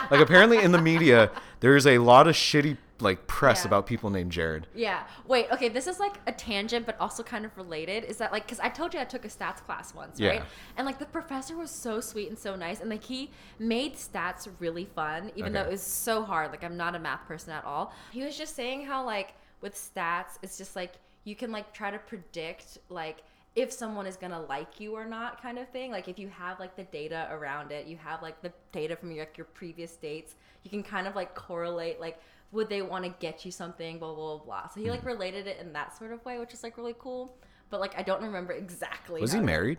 like 0.09 0.21
apparently 0.21 0.57
in 0.59 0.71
the 0.71 0.81
media, 0.81 1.29
there's 1.59 1.85
a 1.85 1.97
lot 1.99 2.27
of 2.27 2.35
shitty 2.35 2.77
like 3.03 3.27
press 3.27 3.61
Yeah. 3.63 3.67
about 3.69 3.85
people 3.85 4.09
named 4.09 4.31
Jared. 4.31 4.67
Yeah. 4.73 5.03
Wait. 5.27 5.47
Okay. 5.51 5.69
This 5.69 5.87
is 5.87 5.99
like 5.99 6.19
a 6.27 6.31
tangent, 6.31 6.85
but 6.85 6.99
also 6.99 7.21
kind 7.23 7.45
of 7.45 7.55
related. 7.57 8.05
Is 8.05 8.17
that 8.17 8.31
like 8.31 8.45
because 8.45 8.59
I 8.59 8.69
told 8.69 8.93
you 8.93 8.99
I 8.99 9.05
took 9.05 9.25
a 9.25 9.27
stats 9.27 9.57
class 9.57 9.93
once, 9.93 10.19
right? 10.21 10.35
Yeah. 10.35 10.43
And 10.77 10.85
like 10.85 10.99
the 10.99 11.05
professor 11.05 11.55
was 11.55 11.71
so 11.71 11.99
sweet 11.99 12.29
and 12.29 12.37
so 12.39 12.55
nice, 12.55 12.79
and 12.81 12.89
like 12.89 13.03
he 13.03 13.31
made 13.59 13.95
stats 13.95 14.47
really 14.59 14.85
fun, 14.85 15.31
even 15.35 15.53
though 15.53 15.61
it 15.61 15.69
was 15.69 15.81
so 15.81 16.23
hard. 16.23 16.51
Like 16.51 16.63
I'm 16.63 16.77
not 16.77 16.95
a 16.95 16.99
math 16.99 17.27
person 17.27 17.53
at 17.53 17.65
all. 17.65 17.93
He 18.11 18.23
was 18.23 18.37
just 18.37 18.55
saying 18.55 18.85
how 18.85 19.05
like 19.05 19.33
with 19.61 19.75
stats, 19.75 20.37
it's 20.41 20.57
just 20.57 20.75
like 20.75 20.93
you 21.25 21.35
can 21.35 21.51
like 21.51 21.73
try 21.73 21.89
to 21.91 21.99
predict 21.99 22.79
like 22.89 23.23
if 23.55 23.71
someone 23.71 24.07
is 24.07 24.17
gonna 24.17 24.41
like 24.41 24.79
you 24.79 24.93
or 24.95 25.05
not 25.05 25.39
kind 25.41 25.59
of 25.59 25.69
thing 25.69 25.91
like 25.91 26.07
if 26.07 26.17
you 26.17 26.27
have 26.27 26.59
like 26.59 26.75
the 26.75 26.83
data 26.85 27.27
around 27.31 27.71
it 27.71 27.85
you 27.85 27.95
have 27.95 28.19
like 28.23 28.41
the 28.41 28.51
data 28.71 28.95
from 28.95 29.11
your, 29.11 29.19
like 29.25 29.37
your 29.37 29.45
previous 29.45 29.95
dates 29.95 30.33
you 30.63 30.71
can 30.71 30.81
kind 30.81 31.05
of 31.07 31.15
like 31.15 31.35
correlate 31.35 31.99
like 32.01 32.19
would 32.53 32.69
they 32.69 32.81
want 32.81 33.03
to 33.03 33.13
get 33.19 33.43
you 33.43 33.51
something 33.51 33.99
blah 33.99 34.13
blah 34.13 34.37
blah 34.37 34.67
so 34.69 34.79
he 34.79 34.85
Hmm. 34.85 34.91
like 34.93 35.03
related 35.05 35.45
it 35.47 35.57
in 35.59 35.73
that 35.73 35.97
sort 35.97 36.11
of 36.13 36.23
way 36.23 36.39
which 36.39 36.53
is 36.53 36.63
like 36.63 36.77
really 36.77 36.95
cool 36.97 37.35
but 37.69 37.79
like 37.81 37.97
i 37.99 38.01
don't 38.03 38.21
remember 38.23 38.53
exactly 38.53 39.19
Was 39.19 39.33
he 39.33 39.39
married? 39.41 39.77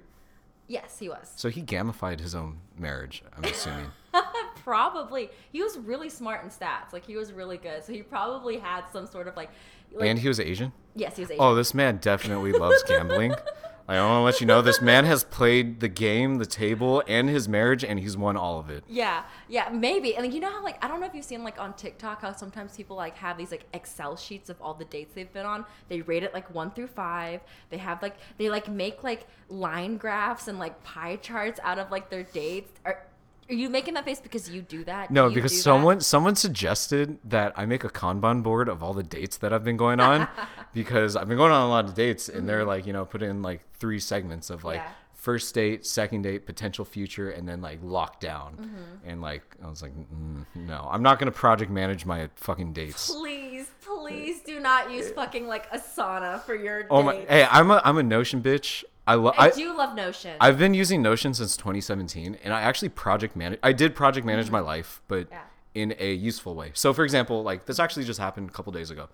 yes 0.66 0.98
he 0.98 1.08
was 1.08 1.32
So 1.36 1.48
he 1.48 1.62
gamified 1.62 2.20
his 2.20 2.34
own 2.34 2.58
marriage. 2.78 3.22
I'm 3.36 3.44
assuming. 3.44 3.86
probably 4.64 5.30
he 5.52 5.62
was 5.62 5.78
really 5.78 6.08
smart 6.08 6.42
in 6.42 6.50
stats 6.50 6.92
like 6.92 7.04
he 7.06 7.16
was 7.16 7.32
really 7.32 7.56
good 7.58 7.84
so 7.84 7.92
he 7.92 8.02
probably 8.02 8.58
had 8.58 8.82
some 8.92 9.06
sort 9.06 9.28
of 9.28 9.36
like, 9.36 9.50
like 9.92 10.08
and 10.08 10.18
he 10.18 10.26
was 10.28 10.40
Asian. 10.40 10.72
yes 10.94 11.16
he 11.16 11.22
was 11.22 11.30
Asian. 11.30 11.42
Oh, 11.44 11.54
this 11.54 11.74
man 11.74 11.98
definitely 11.98 12.52
loves 12.52 12.82
gambling. 12.84 13.34
I 13.86 14.00
want 14.00 14.20
to 14.20 14.20
let 14.20 14.40
you 14.40 14.46
know 14.46 14.62
this 14.62 14.80
man 14.80 15.04
has 15.04 15.24
played 15.24 15.80
the 15.80 15.88
game, 15.88 16.38
the 16.38 16.46
table, 16.46 17.02
and 17.06 17.28
his 17.28 17.48
marriage, 17.48 17.84
and 17.84 18.00
he's 18.00 18.16
won 18.16 18.34
all 18.34 18.58
of 18.58 18.70
it. 18.70 18.82
Yeah, 18.88 19.24
yeah, 19.46 19.68
maybe. 19.68 20.16
And 20.16 20.24
like, 20.24 20.34
you 20.34 20.40
know 20.40 20.50
how 20.50 20.64
like 20.64 20.82
I 20.82 20.88
don't 20.88 21.00
know 21.00 21.06
if 21.06 21.14
you've 21.14 21.24
seen 21.24 21.44
like 21.44 21.60
on 21.60 21.74
TikTok 21.74 22.22
how 22.22 22.32
sometimes 22.32 22.76
people 22.76 22.96
like 22.96 23.16
have 23.18 23.36
these 23.36 23.50
like 23.50 23.66
Excel 23.74 24.16
sheets 24.16 24.48
of 24.48 24.60
all 24.62 24.72
the 24.72 24.86
dates 24.86 25.12
they've 25.14 25.32
been 25.32 25.44
on. 25.44 25.66
They 25.88 26.00
rate 26.00 26.22
it 26.22 26.32
like 26.32 26.52
one 26.54 26.70
through 26.70 26.86
five. 26.86 27.42
They 27.68 27.78
have 27.78 28.00
like 28.00 28.16
they 28.38 28.48
like 28.48 28.68
make 28.68 29.04
like 29.04 29.26
line 29.50 29.98
graphs 29.98 30.48
and 30.48 30.58
like 30.58 30.82
pie 30.82 31.16
charts 31.16 31.60
out 31.62 31.78
of 31.78 31.90
like 31.90 32.08
their 32.08 32.22
dates. 32.22 32.72
Are 33.48 33.54
you 33.54 33.68
making 33.68 33.94
that 33.94 34.04
face 34.04 34.20
because 34.20 34.48
you 34.48 34.62
do 34.62 34.84
that? 34.84 35.10
No, 35.10 35.28
you 35.28 35.34
because 35.34 35.52
do 35.52 35.56
that? 35.58 35.62
someone 35.62 36.00
someone 36.00 36.34
suggested 36.36 37.18
that 37.24 37.52
I 37.56 37.66
make 37.66 37.84
a 37.84 37.88
Kanban 37.90 38.42
board 38.42 38.68
of 38.68 38.82
all 38.82 38.94
the 38.94 39.02
dates 39.02 39.36
that 39.38 39.52
I've 39.52 39.64
been 39.64 39.76
going 39.76 40.00
on 40.00 40.28
because 40.72 41.16
I've 41.16 41.28
been 41.28 41.36
going 41.36 41.52
on 41.52 41.62
a 41.62 41.68
lot 41.68 41.84
of 41.84 41.94
dates 41.94 42.28
and 42.28 42.48
they're 42.48 42.64
like, 42.64 42.86
you 42.86 42.92
know, 42.92 43.04
put 43.04 43.22
in 43.22 43.42
like 43.42 43.60
three 43.74 44.00
segments 44.00 44.50
of 44.50 44.64
like 44.64 44.80
Mm-hmm. 44.80 44.88
Yeah. 44.88 44.94
first 45.14 45.54
date, 45.54 45.86
second 45.86 46.20
date, 46.22 46.44
potential 46.44 46.84
future, 46.84 47.30
and 47.30 47.48
then 47.48 47.62
like 47.62 47.80
lockdown. 47.82 48.56
Mm-hmm. 48.56 49.08
And 49.08 49.22
like 49.22 49.42
I 49.64 49.68
was 49.70 49.80
like, 49.82 49.92
mm, 49.96 50.44
no, 50.54 50.86
I'm 50.90 51.02
not 51.02 51.18
gonna 51.18 51.30
project 51.32 51.70
manage 51.70 52.04
my 52.04 52.28
fucking 52.36 52.72
dates. 52.74 53.10
Please, 53.10 53.70
please 53.82 54.40
do 54.42 54.60
not 54.60 54.90
use 54.90 55.10
fucking 55.12 55.46
like 55.46 55.70
Asana 55.72 56.42
for 56.42 56.54
your 56.54 56.86
Oh 56.90 57.02
my, 57.02 57.14
dates. 57.16 57.30
hey, 57.30 57.46
I'm 57.50 57.70
a 57.70 57.80
I'm 57.84 57.96
a 57.98 58.02
Notion 58.02 58.42
bitch. 58.42 58.84
I 59.06 59.14
love. 59.14 59.34
I, 59.36 59.50
do 59.50 59.76
love 59.76 59.94
Notion. 59.94 60.36
I've 60.40 60.58
been 60.58 60.72
using 60.74 61.02
Notion 61.02 61.34
since 61.34 61.56
2017, 61.56 62.38
and 62.42 62.54
I 62.54 62.62
actually 62.62 62.88
project 62.88 63.36
manage. 63.36 63.58
I 63.62 63.72
did 63.72 63.94
project 63.94 64.26
manage 64.26 64.50
my 64.50 64.60
life, 64.60 65.02
but 65.08 65.26
Mm-hmm. 65.26 65.34
Yeah. 65.34 65.82
in 65.82 65.94
a 65.98 66.14
useful 66.14 66.54
way. 66.54 66.70
So, 66.74 66.92
for 66.94 67.04
example, 67.04 67.42
like 67.42 67.66
this 67.66 67.78
actually 67.78 68.04
just 68.04 68.18
happened 68.20 68.48
a 68.48 68.52
couple 68.52 68.72
days 68.72 68.90
ago. 68.90 69.08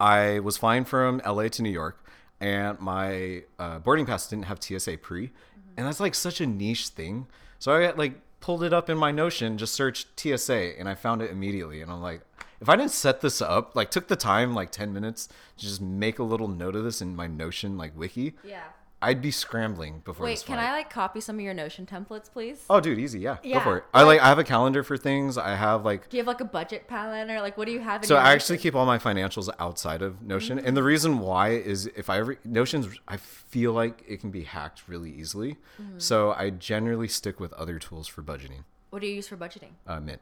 I 0.00 0.40
was 0.40 0.56
flying 0.56 0.84
from 0.84 1.20
LA 1.26 1.48
to 1.48 1.62
New 1.62 1.70
York, 1.70 2.04
and 2.40 2.78
my 2.80 3.42
uh, 3.58 3.78
boarding 3.78 4.06
pass 4.06 4.26
didn't 4.28 4.46
have 4.46 4.62
TSA 4.62 4.98
pre, 4.98 5.26
Mm-hmm. 5.28 5.70
and 5.76 5.86
that's 5.86 6.00
like 6.00 6.14
such 6.14 6.40
a 6.40 6.46
niche 6.46 6.88
thing. 6.88 7.26
So 7.58 7.72
I 7.72 7.92
like 7.92 8.14
pulled 8.40 8.64
it 8.64 8.72
up 8.72 8.90
in 8.90 8.98
my 8.98 9.12
Notion, 9.12 9.58
just 9.58 9.74
searched 9.74 10.18
TSA, 10.18 10.78
and 10.78 10.88
I 10.88 10.94
found 10.96 11.22
it 11.22 11.30
immediately. 11.30 11.80
And 11.82 11.92
I'm 11.92 12.02
like, 12.02 12.22
if 12.62 12.68
I 12.68 12.76
didn't 12.76 12.92
set 12.92 13.20
this 13.20 13.42
up, 13.42 13.74
like 13.76 13.90
took 13.90 14.08
the 14.08 14.16
time, 14.16 14.54
like 14.54 14.70
10 14.70 14.92
minutes, 14.92 15.26
to 15.58 15.66
just 15.66 15.80
make 15.82 16.18
a 16.18 16.22
little 16.22 16.48
note 16.48 16.76
of 16.76 16.84
this 16.84 17.02
in 17.02 17.14
my 17.16 17.26
Notion 17.26 17.76
like 17.76 17.96
wiki, 17.98 18.34
yeah. 18.44 18.62
I'd 19.04 19.20
be 19.20 19.32
scrambling 19.32 20.00
before 20.04 20.26
Wait, 20.26 20.44
can. 20.46 20.60
I 20.60 20.70
like 20.70 20.88
copy 20.88 21.20
some 21.20 21.34
of 21.34 21.40
your 21.42 21.54
Notion 21.54 21.86
templates, 21.86 22.30
please? 22.30 22.64
Oh, 22.70 22.78
dude, 22.78 23.00
easy. 23.00 23.18
Yeah, 23.18 23.38
Yeah, 23.42 23.58
go 23.58 23.64
for 23.64 23.78
it. 23.78 23.84
I 23.92 24.04
like. 24.04 24.20
I 24.20 24.28
have 24.28 24.38
a 24.38 24.44
calendar 24.44 24.84
for 24.84 24.96
things. 24.96 25.36
I 25.36 25.56
have 25.56 25.84
like. 25.84 26.08
Do 26.08 26.16
you 26.16 26.20
have 26.20 26.28
like 26.28 26.40
a 26.40 26.44
budget 26.44 26.86
planner? 26.86 27.34
Or 27.34 27.40
like, 27.40 27.58
what 27.58 27.66
do 27.66 27.72
you 27.72 27.80
have? 27.80 28.02
In 28.02 28.06
So 28.06 28.14
I 28.14 28.30
actually 28.32 28.58
keep 28.58 28.76
all 28.76 28.86
my 28.86 28.98
financials 28.98 29.48
outside 29.58 30.02
of 30.02 30.22
Notion, 30.22 30.58
Mm-hmm. 30.58 30.68
and 30.68 30.76
the 30.76 30.84
reason 30.84 31.18
why 31.18 31.48
is 31.48 31.86
if 31.96 32.08
I 32.08 32.18
ever 32.18 32.36
Notion's, 32.44 32.86
I 33.08 33.16
feel 33.16 33.72
like 33.72 34.04
it 34.06 34.20
can 34.20 34.30
be 34.30 34.44
hacked 34.44 34.84
really 34.86 35.10
easily. 35.10 35.56
Mm-hmm. 35.82 35.98
So 35.98 36.30
I 36.34 36.50
generally 36.50 37.08
stick 37.08 37.40
with 37.40 37.52
other 37.54 37.80
tools 37.80 38.06
for 38.06 38.22
budgeting. 38.22 38.62
What 38.90 39.02
do 39.02 39.08
you 39.08 39.14
use 39.16 39.26
for 39.26 39.36
budgeting? 39.36 39.70
Uh, 39.84 39.98
Mint. 39.98 40.20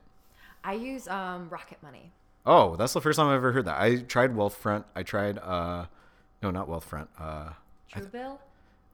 I 0.65 0.73
use 0.73 1.07
um 1.07 1.51
Rocket 1.51 1.83
Money. 1.83 2.13
Oh, 2.47 2.77
that's 2.77 2.93
the 2.93 3.01
first 3.01 3.17
time 3.19 3.29
I've 3.29 3.35
ever 3.37 3.53
heard 3.53 3.67
that. 3.67 3.81
I 3.81 3.97
tried 3.97 4.35
Wealthfront. 4.35 4.85
I 4.95 5.03
tried. 5.03 5.39
uh 5.39 5.87
No, 6.43 6.51
not 6.51 6.69
Wealthfront. 6.69 7.09
Uh 7.19 7.51
Truebill. 7.93 8.39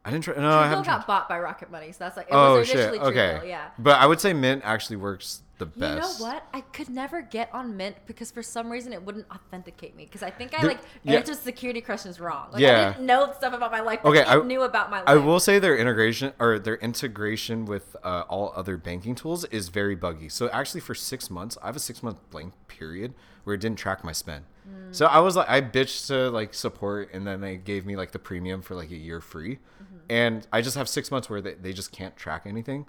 I 0.04 0.10
didn't 0.10 0.24
try. 0.24 0.34
No, 0.34 0.40
I 0.40 0.64
Truebill 0.64 0.68
haven't. 0.68 0.84
tried- 0.84 0.96
got 0.98 1.06
bought 1.06 1.28
by 1.28 1.38
Rocket 1.38 1.70
Money, 1.70 1.92
so 1.92 1.98
that's 2.00 2.16
like 2.16 2.26
it 2.28 2.32
Oh 2.34 2.58
was 2.58 2.66
shit. 2.68 2.76
initially 2.78 3.00
Okay. 3.00 3.38
Truebill. 3.42 3.48
Yeah. 3.48 3.68
But 3.78 4.00
I 4.00 4.06
would 4.06 4.20
say 4.20 4.32
Mint 4.32 4.62
actually 4.64 4.96
works 4.96 5.42
the 5.58 5.66
best. 5.66 6.18
You 6.20 6.24
know 6.26 6.30
what? 6.32 6.46
I 6.52 6.60
could 6.60 6.88
never 6.90 7.22
get 7.22 7.48
on 7.52 7.76
Mint 7.76 7.96
because 8.06 8.30
for 8.30 8.42
some 8.42 8.70
reason 8.70 8.92
it 8.92 9.02
wouldn't 9.02 9.26
authenticate 9.30 9.96
me. 9.96 10.04
Because 10.04 10.22
I 10.22 10.30
think 10.30 10.58
I 10.58 10.62
like 10.66 10.80
yeah. 11.02 11.14
answered 11.14 11.36
security 11.36 11.80
questions 11.80 12.20
wrong. 12.20 12.48
Like 12.52 12.60
Yeah. 12.60 12.88
I 12.88 12.92
didn't 12.92 13.06
know 13.06 13.32
stuff 13.36 13.54
about 13.54 13.72
my 13.72 13.80
life. 13.80 14.00
Okay, 14.04 14.20
it 14.20 14.28
I- 14.28 14.42
knew 14.42 14.62
about 14.62 14.90
my 14.90 14.98
life. 14.98 15.08
I 15.08 15.16
will 15.16 15.40
say 15.40 15.58
their 15.58 15.76
integration 15.76 16.32
or 16.38 16.58
their 16.58 16.76
integration 16.76 17.64
with 17.64 17.96
uh, 18.04 18.24
all 18.28 18.52
other 18.56 18.76
banking 18.76 19.14
tools 19.14 19.44
is 19.46 19.68
very 19.68 19.94
buggy. 19.94 20.28
So 20.28 20.48
actually, 20.50 20.80
for 20.80 20.94
six 20.94 21.30
months, 21.30 21.56
I 21.62 21.66
have 21.66 21.76
a 21.76 21.80
six 21.80 22.02
month 22.02 22.18
blank 22.30 22.52
period 22.68 23.14
where 23.44 23.54
it 23.54 23.60
didn't 23.60 23.78
track 23.78 24.02
my 24.04 24.12
spend. 24.12 24.44
Mm. 24.68 24.94
So 24.94 25.06
I 25.06 25.20
was 25.20 25.36
like, 25.36 25.48
I 25.48 25.60
bitched 25.62 26.08
to 26.08 26.30
like 26.30 26.52
support, 26.52 27.12
and 27.14 27.26
then 27.26 27.40
they 27.40 27.56
gave 27.56 27.86
me 27.86 27.96
like 27.96 28.10
the 28.12 28.18
premium 28.18 28.60
for 28.62 28.74
like 28.74 28.90
a 28.90 28.96
year 28.96 29.20
free, 29.20 29.58
Mm-hmm. 29.82 29.96
and 30.10 30.46
I 30.52 30.62
just 30.62 30.76
have 30.76 30.88
six 30.88 31.10
months 31.10 31.28
where 31.30 31.40
they, 31.40 31.54
they 31.54 31.72
just 31.72 31.92
can't 31.92 32.16
track 32.16 32.42
anything. 32.46 32.86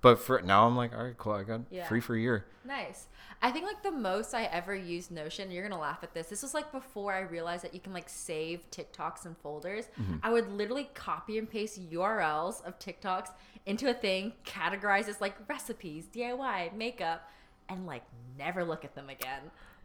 But 0.00 0.20
for 0.20 0.40
now, 0.42 0.66
I'm 0.66 0.76
like, 0.76 0.94
all 0.96 1.02
right, 1.04 1.16
cool, 1.18 1.32
I 1.32 1.42
got 1.42 1.62
Yeah. 1.70 1.86
free 1.88 2.00
for 2.00 2.14
a 2.14 2.20
year. 2.20 2.44
Nice. 2.64 3.08
I 3.42 3.50
think 3.50 3.64
like 3.66 3.82
the 3.82 3.90
most 3.90 4.34
I 4.34 4.44
ever 4.44 4.74
used 4.74 5.10
Notion, 5.10 5.50
you're 5.50 5.62
gonna 5.68 5.80
laugh 5.80 5.98
at 6.02 6.12
this. 6.14 6.28
This 6.28 6.42
was 6.42 6.54
like 6.54 6.70
before 6.72 7.12
I 7.12 7.20
realized 7.20 7.64
that 7.64 7.72
you 7.74 7.80
can 7.80 7.92
like 7.92 8.08
save 8.08 8.68
TikToks 8.70 9.26
and 9.26 9.36
folders. 9.38 9.86
Mm-hmm. 10.00 10.16
I 10.22 10.30
would 10.32 10.48
literally 10.52 10.88
copy 10.94 11.38
and 11.38 11.48
paste 11.50 11.80
URLs 11.90 12.64
of 12.64 12.78
TikToks 12.78 13.30
into 13.66 13.88
a 13.90 13.94
thing, 13.94 14.32
categorize 14.44 15.08
as 15.08 15.20
like 15.20 15.34
recipes, 15.48 16.06
DIY, 16.14 16.74
makeup, 16.76 17.28
and 17.68 17.86
like 17.86 18.02
never 18.38 18.64
look 18.64 18.84
at 18.84 18.94
them 18.94 19.08
again. 19.08 19.42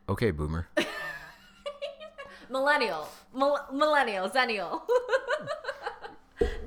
Okay, 0.09 0.31
boomer. 0.31 0.67
Millennial, 2.49 3.07
Mil- 3.33 3.65
millennial, 3.71 4.29
zennial. 4.29 4.81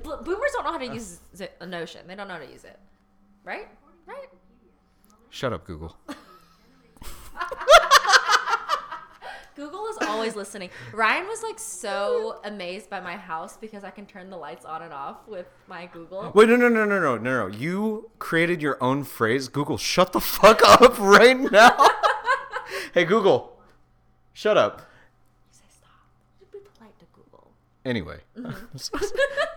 Boomers 0.03 0.51
don't 0.53 0.63
know 0.63 0.71
how 0.71 0.77
to 0.79 0.85
use 0.87 1.19
a 1.61 1.65
Notion. 1.65 2.01
They 2.07 2.15
don't 2.15 2.27
know 2.27 2.35
how 2.35 2.39
to 2.39 2.51
use 2.51 2.63
it, 2.63 2.79
right? 3.47 3.67
Right. 4.05 4.27
Shut 5.29 5.53
up, 5.53 5.65
Google. 5.65 5.95
Google 9.55 9.87
is 9.87 9.97
always 10.07 10.35
listening. 10.35 10.69
Ryan 10.93 11.25
was 11.25 11.41
like 11.41 11.57
so 11.57 12.39
amazed 12.43 12.91
by 12.91 12.99
my 12.99 13.15
house 13.17 13.57
because 13.57 13.83
I 13.83 13.89
can 13.89 14.05
turn 14.05 14.29
the 14.29 14.37
lights 14.37 14.65
on 14.65 14.83
and 14.83 14.93
off 14.93 15.27
with 15.27 15.47
my 15.67 15.87
Google. 15.87 16.31
Wait, 16.35 16.47
no, 16.47 16.55
no, 16.57 16.69
no, 16.69 16.85
no, 16.85 16.99
no, 16.99 17.17
no, 17.17 17.47
no. 17.47 17.47
You 17.47 18.11
created 18.19 18.61
your 18.61 18.77
own 18.83 19.03
phrase. 19.03 19.47
Google, 19.47 19.77
shut 19.77 20.13
the 20.13 20.19
fuck 20.19 20.61
up 20.63 20.99
right 20.99 21.39
now. 21.51 21.75
hey, 22.93 23.03
Google, 23.03 23.57
shut 24.33 24.57
up. 24.57 24.81
You 25.51 25.57
Say 25.57 25.63
stop. 25.75 25.89
Just 26.39 26.51
be 26.51 26.59
polite 26.59 26.99
to 26.99 27.05
Google. 27.15 27.49
Anyway, 27.83 28.19
Mm-hmm. 28.37 28.97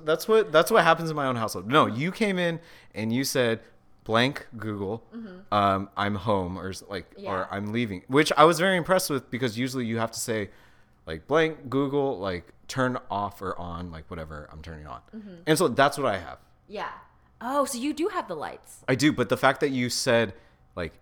that's 0.00 0.26
what 0.28 0.50
that's 0.52 0.70
what 0.70 0.82
happens 0.84 1.10
in 1.10 1.16
my 1.16 1.26
own 1.26 1.36
household. 1.36 1.66
No, 1.68 1.86
you 1.86 2.10
came 2.12 2.38
in 2.38 2.60
and 2.94 3.12
you 3.12 3.24
said 3.24 3.60
blank 4.04 4.46
Google, 4.56 5.02
um, 5.50 5.88
I'm 5.96 6.14
home 6.16 6.58
or 6.58 6.72
like 6.88 7.10
Mm-hmm. 7.14 7.24
Yeah. 7.24 7.30
or 7.32 7.48
I'm 7.50 7.72
leaving, 7.72 8.02
which 8.08 8.32
I 8.36 8.44
was 8.44 8.58
very 8.58 8.76
impressed 8.76 9.08
with 9.10 9.30
because 9.30 9.58
usually 9.58 9.86
you 9.86 9.98
have 9.98 10.10
to 10.12 10.20
say 10.20 10.50
like 11.06 11.26
blank 11.26 11.68
Google 11.70 12.18
like 12.18 12.52
turn 12.68 12.98
off 13.10 13.40
or 13.42 13.58
on 13.58 13.90
like 13.90 14.10
whatever 14.10 14.48
I'm 14.52 14.62
turning 14.62 14.86
on, 14.86 15.00
Mm-hmm. 15.14 15.34
and 15.46 15.56
so 15.58 15.68
that's 15.68 15.96
what 15.98 16.06
I 16.06 16.18
have. 16.18 16.38
Yeah. 16.68 16.88
Oh, 17.40 17.64
so 17.66 17.78
you 17.78 17.92
do 17.92 18.08
have 18.08 18.26
the 18.28 18.34
lights. 18.36 18.78
I 18.88 18.94
do, 18.94 19.12
but 19.12 19.28
the 19.28 19.36
fact 19.36 19.60
that 19.60 19.70
you 19.70 19.88
said 19.90 20.34
like 20.76 20.92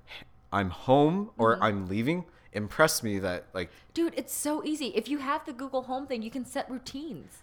I'm 0.52 0.70
home 0.70 1.30
or 1.38 1.54
Mm-hmm. 1.54 1.62
I'm 1.64 1.86
leaving 1.88 2.24
impressed 2.52 3.02
me 3.02 3.18
that 3.18 3.46
like 3.54 3.70
Dude, 3.94 4.12
it's 4.16 4.34
so 4.34 4.62
easy. 4.64 4.88
If 4.88 5.08
you 5.08 5.18
have 5.18 5.44
the 5.46 5.52
Google 5.52 5.82
Home 5.82 6.06
thing, 6.06 6.22
you 6.22 6.30
can 6.30 6.44
set 6.44 6.70
routines. 6.70 7.38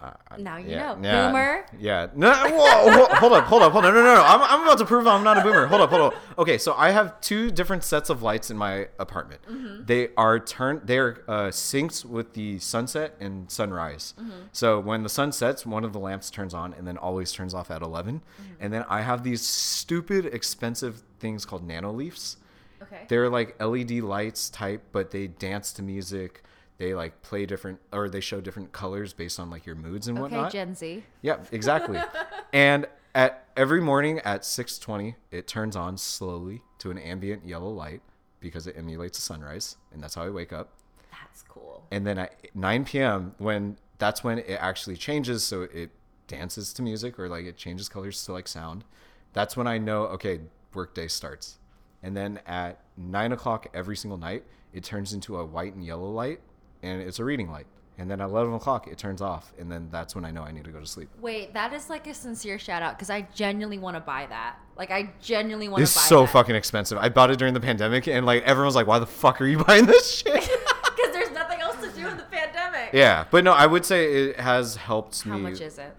Uh, 0.00 0.12
Now 0.38 0.58
you 0.58 0.70
yeah, 0.70 0.94
know. 0.94 0.98
yeah, 1.02 1.26
Boomer. 1.26 1.66
Yeah. 1.78 2.06
No. 2.14 2.30
Whoa, 2.30 2.86
whoa, 2.86 3.06
hold 3.16 3.32
up. 3.32 3.44
Hold 3.46 3.62
up. 3.62 3.72
Hold 3.72 3.84
on. 3.84 3.94
No. 3.94 4.02
No. 4.02 4.14
No. 4.14 4.22
I'm, 4.22 4.42
I'm 4.42 4.62
about 4.62 4.78
to 4.78 4.84
prove 4.84 5.08
I'm 5.08 5.24
not 5.24 5.38
a 5.38 5.42
boomer. 5.42 5.66
Hold 5.66 5.80
up. 5.80 5.90
Hold 5.90 6.12
up. 6.12 6.14
Okay. 6.38 6.56
So 6.56 6.72
I 6.74 6.90
have 6.90 7.20
two 7.20 7.50
different 7.50 7.82
sets 7.82 8.08
of 8.08 8.22
lights 8.22 8.48
in 8.48 8.56
my 8.56 8.86
apartment. 9.00 9.40
Mm-hmm. 9.50 9.86
They 9.86 10.10
are 10.16 10.38
turned. 10.38 10.82
They 10.86 10.98
are 10.98 11.24
uh, 11.26 11.32
synced 11.48 12.04
with 12.04 12.34
the 12.34 12.60
sunset 12.60 13.16
and 13.18 13.50
sunrise. 13.50 14.14
Mm-hmm. 14.20 14.30
So 14.52 14.78
when 14.78 15.02
the 15.02 15.08
sun 15.08 15.32
sets, 15.32 15.66
one 15.66 15.84
of 15.84 15.92
the 15.92 15.98
lamps 15.98 16.30
turns 16.30 16.54
on 16.54 16.74
and 16.74 16.86
then 16.86 16.96
always 16.96 17.32
turns 17.32 17.52
off 17.52 17.68
at 17.70 17.82
11. 17.82 18.20
Mm-hmm. 18.20 18.52
And 18.60 18.72
then 18.72 18.84
I 18.88 19.00
have 19.02 19.24
these 19.24 19.42
stupid 19.42 20.26
expensive 20.26 21.02
things 21.18 21.44
called 21.44 21.66
Nanoleafs. 21.66 22.36
Okay. 22.82 23.04
They're 23.08 23.28
like 23.28 23.60
LED 23.60 23.90
lights 24.02 24.48
type, 24.48 24.84
but 24.92 25.10
they 25.10 25.26
dance 25.26 25.72
to 25.72 25.82
music. 25.82 26.44
They 26.78 26.94
like 26.94 27.22
play 27.22 27.44
different, 27.44 27.80
or 27.92 28.08
they 28.08 28.20
show 28.20 28.40
different 28.40 28.72
colors 28.72 29.12
based 29.12 29.38
on 29.40 29.50
like 29.50 29.66
your 29.66 29.74
moods 29.74 30.08
and 30.08 30.16
Okay, 30.18 30.22
whatnot. 30.22 30.52
Gen 30.52 30.74
Z. 30.74 31.02
Yeah, 31.22 31.38
exactly. 31.50 32.00
and 32.52 32.86
at 33.14 33.48
every 33.56 33.80
morning 33.80 34.20
at 34.20 34.42
6:20, 34.42 35.16
it 35.30 35.46
turns 35.48 35.74
on 35.74 35.98
slowly 35.98 36.62
to 36.78 36.90
an 36.90 36.98
ambient 36.98 37.46
yellow 37.46 37.70
light 37.70 38.00
because 38.40 38.66
it 38.68 38.76
emulates 38.78 39.18
a 39.18 39.20
sunrise, 39.20 39.76
and 39.92 40.02
that's 40.02 40.14
how 40.14 40.22
I 40.22 40.30
wake 40.30 40.52
up. 40.52 40.70
That's 41.10 41.42
cool. 41.42 41.84
And 41.90 42.06
then 42.06 42.18
at 42.18 42.54
9 42.54 42.84
p.m., 42.84 43.34
when 43.38 43.76
that's 43.98 44.22
when 44.22 44.38
it 44.38 44.58
actually 44.60 44.96
changes, 44.96 45.42
so 45.42 45.62
it 45.62 45.90
dances 46.28 46.72
to 46.74 46.82
music 46.82 47.18
or 47.18 47.28
like 47.28 47.44
it 47.44 47.56
changes 47.56 47.88
colors 47.88 48.24
to 48.26 48.32
like 48.32 48.46
sound. 48.46 48.84
That's 49.32 49.56
when 49.56 49.66
I 49.66 49.78
know 49.78 50.04
okay, 50.04 50.40
workday 50.72 51.08
starts. 51.08 51.58
And 52.04 52.16
then 52.16 52.38
at 52.46 52.80
nine 52.96 53.32
o'clock 53.32 53.66
every 53.74 53.96
single 53.96 54.18
night, 54.18 54.44
it 54.72 54.84
turns 54.84 55.12
into 55.12 55.36
a 55.38 55.44
white 55.44 55.74
and 55.74 55.84
yellow 55.84 56.08
light, 56.08 56.40
and 56.82 57.00
it's 57.00 57.18
a 57.18 57.24
reading 57.24 57.50
light. 57.50 57.66
And 58.00 58.08
then 58.08 58.20
at 58.20 58.28
11 58.28 58.54
o'clock, 58.54 58.86
it 58.86 58.96
turns 58.96 59.20
off, 59.20 59.52
and 59.58 59.72
then 59.72 59.88
that's 59.90 60.14
when 60.14 60.24
I 60.24 60.30
know 60.30 60.44
I 60.44 60.52
need 60.52 60.62
to 60.64 60.70
go 60.70 60.78
to 60.78 60.86
sleep. 60.86 61.08
Wait, 61.20 61.52
that 61.54 61.72
is 61.72 61.90
like 61.90 62.06
a 62.06 62.14
sincere 62.14 62.56
shout 62.56 62.80
out 62.80 62.96
because 62.96 63.10
I 63.10 63.22
genuinely 63.34 63.78
want 63.78 63.96
to 63.96 64.00
buy 64.00 64.24
that. 64.26 64.54
Like, 64.76 64.92
I 64.92 65.10
genuinely 65.20 65.68
want 65.68 65.78
to 65.80 65.80
buy 65.80 65.82
it. 65.82 65.96
It's 65.96 66.08
so 66.08 66.20
that. 66.20 66.28
fucking 66.30 66.54
expensive. 66.54 66.96
I 66.98 67.08
bought 67.08 67.32
it 67.32 67.40
during 67.40 67.54
the 67.54 67.60
pandemic, 67.60 68.06
and 68.06 68.24
like 68.24 68.44
everyone's 68.44 68.76
like, 68.76 68.86
"Why 68.86 69.00
the 69.00 69.06
fuck 69.06 69.40
are 69.40 69.46
you 69.46 69.64
buying 69.64 69.86
this 69.86 70.18
shit?" 70.18 70.48
Because 70.96 71.12
there's 71.12 71.30
nothing 71.32 71.60
else 71.60 71.76
to 71.76 71.90
do 71.90 72.06
in 72.08 72.16
the 72.16 72.22
pandemic. 72.24 72.90
yeah, 72.92 73.24
but 73.30 73.42
no, 73.44 73.52
I 73.52 73.66
would 73.66 73.84
say 73.84 74.12
it 74.28 74.38
has 74.40 74.74
helped 74.76 75.22
How 75.22 75.34
me. 75.36 75.42
much 75.50 75.60
is 75.60 75.78
it? 75.78 75.94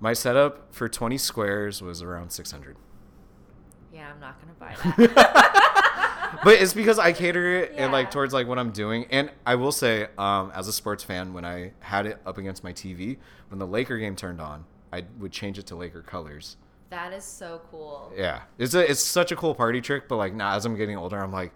My 0.00 0.12
setup 0.12 0.72
for 0.74 0.88
20 0.88 1.18
squares 1.18 1.82
was 1.82 2.02
around 2.02 2.30
600. 2.30 2.76
Yeah, 3.92 4.10
I'm 4.12 4.20
not 4.20 4.40
gonna 4.40 4.54
buy 4.58 5.06
that. 5.14 5.78
But 6.44 6.60
it's 6.60 6.72
because 6.74 6.98
I 6.98 7.12
cater 7.12 7.62
it 7.62 7.72
and 7.76 7.92
like 7.92 8.10
towards 8.10 8.32
like 8.32 8.46
what 8.46 8.58
I'm 8.58 8.70
doing. 8.70 9.06
And 9.10 9.30
I 9.46 9.54
will 9.54 9.72
say, 9.72 10.08
um, 10.18 10.50
as 10.54 10.68
a 10.68 10.72
sports 10.72 11.04
fan, 11.04 11.32
when 11.32 11.44
I 11.44 11.72
had 11.80 12.06
it 12.06 12.18
up 12.26 12.38
against 12.38 12.64
my 12.64 12.72
TV, 12.72 13.18
when 13.48 13.58
the 13.58 13.66
Laker 13.66 13.98
game 13.98 14.16
turned 14.16 14.40
on, 14.40 14.64
I 14.92 15.04
would 15.18 15.32
change 15.32 15.58
it 15.58 15.66
to 15.66 15.76
Laker 15.76 16.02
colors. 16.02 16.56
that 16.90 17.12
is 17.12 17.24
so 17.24 17.60
cool. 17.70 18.12
Yeah, 18.16 18.42
it's 18.58 18.74
a, 18.74 18.90
it's 18.90 19.02
such 19.02 19.32
a 19.32 19.36
cool 19.36 19.54
party 19.54 19.80
trick. 19.80 20.08
But 20.08 20.16
like 20.16 20.34
now, 20.34 20.54
as 20.54 20.64
I'm 20.66 20.76
getting 20.76 20.96
older, 20.96 21.18
I'm 21.18 21.32
like, 21.32 21.52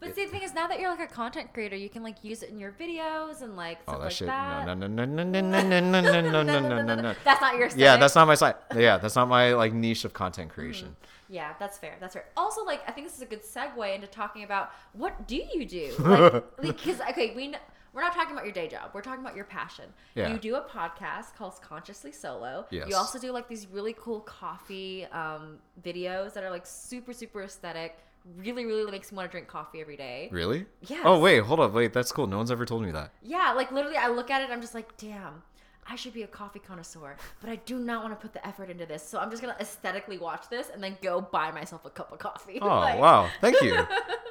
But 0.00 0.14
see, 0.14 0.24
the 0.24 0.30
thing 0.30 0.42
is, 0.42 0.54
now 0.54 0.66
that 0.66 0.80
you're 0.80 0.90
like 0.90 1.00
a 1.00 1.12
content 1.12 1.52
creator, 1.52 1.76
you 1.76 1.90
can 1.90 2.02
like 2.02 2.24
use 2.24 2.42
it 2.42 2.48
in 2.48 2.58
your 2.58 2.72
videos 2.72 3.42
and 3.42 3.56
like 3.56 3.82
stuff 3.82 3.96
oh 3.96 3.98
that 3.98 4.04
like 4.04 4.12
shit, 4.12 4.28
that. 4.28 4.66
no, 4.66 4.74
no, 4.74 4.86
no, 4.86 5.04
no, 5.04 5.22
no, 5.22 5.40
no, 5.42 5.62
no, 5.62 5.80
no, 5.80 6.00
no, 6.00 6.22
no, 6.22 6.42
no, 6.42 6.60
no, 6.60 6.82
no, 6.82 6.94
no. 6.94 7.14
That's 7.24 7.40
not 7.40 7.56
your. 7.56 7.68
Yeah, 7.76 7.98
that's 7.98 8.14
not 8.14 8.26
my 8.26 8.34
side. 8.34 8.54
Yeah, 8.74 8.96
that's 8.96 9.14
not 9.16 9.28
my 9.28 9.52
like 9.52 9.74
niche 9.74 10.04
of 10.04 10.12
content 10.12 10.50
creation. 10.50 10.96
Yeah, 11.28 11.52
that's 11.60 11.78
fair. 11.78 11.96
That's 12.00 12.14
fair. 12.14 12.24
Also, 12.36 12.64
like, 12.64 12.82
I 12.88 12.92
think 12.92 13.06
this 13.06 13.16
is 13.16 13.22
a 13.22 13.26
good 13.26 13.44
segue 13.44 13.94
into 13.94 14.08
talking 14.08 14.42
about 14.42 14.70
what 14.94 15.28
do 15.28 15.36
you 15.36 15.64
do? 15.64 15.94
Like, 15.98 16.44
because 16.60 17.00
okay, 17.10 17.34
we 17.36 17.54
we're 17.92 18.02
not 18.02 18.14
talking 18.14 18.32
about 18.32 18.44
your 18.44 18.52
day 18.52 18.68
job. 18.68 18.90
We're 18.94 19.02
talking 19.02 19.20
about 19.20 19.36
your 19.36 19.44
passion. 19.44 19.86
Yeah. 20.14 20.32
You 20.32 20.38
do 20.38 20.56
a 20.56 20.62
podcast 20.62 21.34
called 21.36 21.60
Consciously 21.60 22.12
Solo. 22.12 22.66
Yes. 22.70 22.88
You 22.88 22.96
also 22.96 23.18
do 23.18 23.32
like 23.32 23.48
these 23.48 23.66
really 23.66 23.94
cool 23.98 24.20
coffee 24.20 25.06
um, 25.06 25.58
videos 25.82 26.32
that 26.34 26.44
are 26.44 26.50
like 26.50 26.66
super 26.66 27.12
super 27.12 27.42
aesthetic. 27.42 27.98
Really, 28.36 28.66
really 28.66 28.90
makes 28.90 29.10
me 29.10 29.16
want 29.16 29.28
to 29.28 29.32
drink 29.32 29.48
coffee 29.48 29.80
every 29.80 29.96
day. 29.96 30.28
Really? 30.30 30.66
Yeah. 30.82 31.02
Oh 31.04 31.18
wait, 31.18 31.42
hold 31.42 31.60
up, 31.60 31.72
wait, 31.72 31.92
that's 31.92 32.12
cool. 32.12 32.26
No 32.26 32.36
one's 32.36 32.50
ever 32.50 32.66
told 32.66 32.82
me 32.82 32.90
that. 32.92 33.12
Yeah, 33.22 33.52
like 33.56 33.72
literally, 33.72 33.96
I 33.96 34.08
look 34.08 34.30
at 34.30 34.42
it, 34.42 34.50
I'm 34.50 34.60
just 34.60 34.74
like, 34.74 34.96
damn, 34.98 35.42
I 35.88 35.96
should 35.96 36.12
be 36.12 36.22
a 36.22 36.26
coffee 36.26 36.58
connoisseur, 36.58 37.16
but 37.40 37.48
I 37.50 37.56
do 37.56 37.78
not 37.78 38.02
want 38.04 38.12
to 38.18 38.22
put 38.22 38.32
the 38.34 38.46
effort 38.46 38.68
into 38.70 38.84
this. 38.86 39.02
So 39.02 39.18
I'm 39.18 39.30
just 39.30 39.42
gonna 39.42 39.56
aesthetically 39.58 40.18
watch 40.18 40.48
this 40.50 40.68
and 40.72 40.82
then 40.84 40.98
go 41.02 41.20
buy 41.22 41.50
myself 41.50 41.84
a 41.86 41.90
cup 41.90 42.12
of 42.12 42.18
coffee. 42.18 42.58
Oh 42.60 42.66
Like, 42.80 42.98
wow, 43.00 43.28
thank 43.40 43.60
you. 43.62 43.76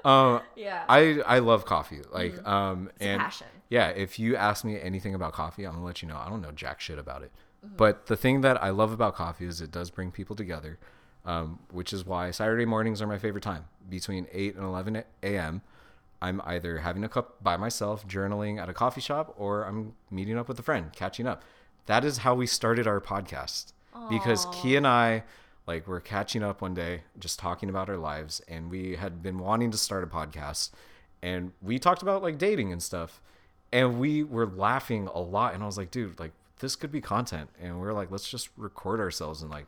Um, 0.05 0.41
Yeah. 0.55 0.86
I 0.88 1.22
I 1.25 1.39
love 1.39 1.65
coffee. 1.65 2.01
Like 2.12 2.48
um 2.48 2.91
a 3.00 3.03
and 3.03 3.19
passion. 3.22 3.48
yeah, 3.69 3.89
if 3.89 4.19
you 4.19 4.36
ask 4.36 4.63
me 4.63 4.79
anything 4.79 5.15
about 5.15 5.34
coffee, 5.34 5.65
I'm 5.65 5.74
gonna 5.74 5.86
let 5.86 6.01
you 6.01 6.08
know. 6.08 6.17
I 6.17 6.29
don't 6.29 6.41
know 6.41 6.51
jack 6.51 6.79
shit 6.79 7.00
about 7.00 7.24
it. 7.24 7.31
Mm-hmm. 7.65 7.75
But 7.75 8.05
the 8.05 8.15
thing 8.15 8.41
that 8.41 8.62
I 8.63 8.69
love 8.69 8.93
about 8.93 9.15
coffee 9.15 9.46
is 9.46 9.60
it 9.60 9.72
does 9.72 9.89
bring 9.89 10.12
people 10.12 10.34
together, 10.38 10.79
um, 11.25 11.60
which 11.72 11.91
is 11.91 12.05
why 12.05 12.31
Saturday 12.31 12.63
mornings 12.63 13.01
are 13.01 13.08
my 13.08 13.17
favorite 13.17 13.43
time. 13.43 13.65
Between 13.89 14.27
eight 14.31 14.55
and 14.55 14.63
eleven 14.63 15.03
a.m., 15.24 15.62
I'm 16.22 16.41
either 16.46 16.79
having 16.79 17.03
a 17.03 17.10
cup 17.10 17.41
by 17.43 17.58
myself, 17.58 18.08
journaling 18.08 18.62
at 18.62 18.69
a 18.69 18.74
coffee 18.74 19.01
shop, 19.01 19.34
or 19.38 19.63
I'm 19.63 19.93
meeting 20.12 20.38
up 20.38 20.48
with 20.48 20.60
a 20.60 20.63
friend, 20.63 20.91
catching 20.93 21.27
up. 21.27 21.43
That 21.86 22.03
is 22.03 22.19
how 22.19 22.36
we 22.36 22.46
started 22.46 22.88
our 22.88 23.01
podcast. 23.01 23.74
Because 24.10 24.46
Key 24.53 24.75
and 24.75 24.88
I 24.88 25.24
like 25.67 25.88
we're 25.88 26.00
catching 26.00 26.43
up 26.43 26.62
one 26.62 26.74
day 26.74 27.01
just 27.19 27.38
talking 27.38 27.69
about 27.69 27.89
our 27.89 27.98
lives 27.98 28.41
and 28.48 28.72
we 28.72 28.96
had 28.96 29.22
been 29.22 29.38
wanting 29.38 29.69
to 29.72 29.77
start 29.77 30.03
a 30.03 30.08
podcast 30.08 30.72
and 31.22 31.51
we 31.62 31.77
talked 31.77 32.01
about 32.01 32.24
like 32.24 32.38
dating 32.38 32.72
and 32.72 32.81
stuff 32.81 33.22
and 33.72 34.00
we 34.00 34.24
were 34.24 34.48
laughing 34.48 35.08
a 35.13 35.19
lot 35.19 35.53
and 35.53 35.62
i 35.62 35.65
was 35.65 35.77
like 35.77 35.91
dude 35.91 36.17
like 36.19 36.31
this 36.60 36.75
could 36.75 36.91
be 36.91 37.01
content. 37.01 37.50
And 37.62 37.81
we 37.81 37.88
are 37.88 37.93
like 37.93 38.12
let's 38.12 38.29
just 38.29 38.50
record 38.55 39.00
ourselves 39.00 39.41
and 39.41 39.50
like 39.50 39.65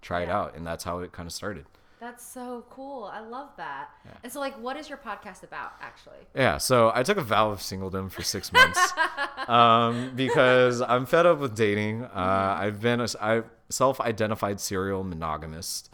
try 0.00 0.22
it 0.22 0.28
out. 0.28 0.54
And 0.56 0.66
that's 0.66 0.84
how 0.84 0.98
it 0.98 1.12
kind 1.12 1.26
of 1.26 1.32
started 1.32 1.64
That's 2.02 2.26
so 2.26 2.64
cool. 2.68 3.04
I 3.04 3.20
love 3.20 3.50
that. 3.58 3.90
Yeah. 4.04 4.10
And 4.24 4.32
so, 4.32 4.40
like, 4.40 4.60
what 4.60 4.76
is 4.76 4.88
your 4.88 4.98
podcast 4.98 5.44
about, 5.44 5.74
actually? 5.80 6.16
Yeah, 6.34 6.58
so 6.58 6.90
I 6.92 7.04
took 7.04 7.16
a 7.16 7.22
vow 7.22 7.52
of 7.52 7.60
singledom 7.60 8.10
for 8.10 8.24
six 8.24 8.52
months 8.52 8.92
um, 9.46 10.10
because 10.16 10.82
I'm 10.82 11.06
fed 11.06 11.26
up 11.26 11.38
with 11.38 11.54
dating. 11.54 12.02
Uh, 12.02 12.56
I've 12.58 12.80
been 12.80 13.00
a 13.00 13.06
I 13.20 13.42
self-identified 13.68 14.58
serial 14.58 15.04
monogamist. 15.04 15.90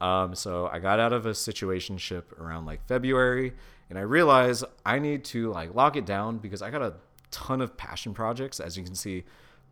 Um, 0.00 0.36
so 0.36 0.68
I 0.68 0.78
got 0.78 1.00
out 1.00 1.12
of 1.12 1.26
a 1.26 1.30
situationship 1.30 2.30
around 2.38 2.66
like 2.66 2.86
February, 2.86 3.52
and 3.88 3.98
I 3.98 4.02
realized 4.02 4.64
I 4.86 5.00
need 5.00 5.24
to 5.24 5.50
like 5.50 5.74
lock 5.74 5.96
it 5.96 6.06
down 6.06 6.38
because 6.38 6.62
I 6.62 6.70
got 6.70 6.82
a 6.82 6.94
ton 7.32 7.60
of 7.60 7.76
passion 7.76 8.14
projects. 8.14 8.60
As 8.60 8.78
you 8.78 8.84
can 8.84 8.94
see, 8.94 9.24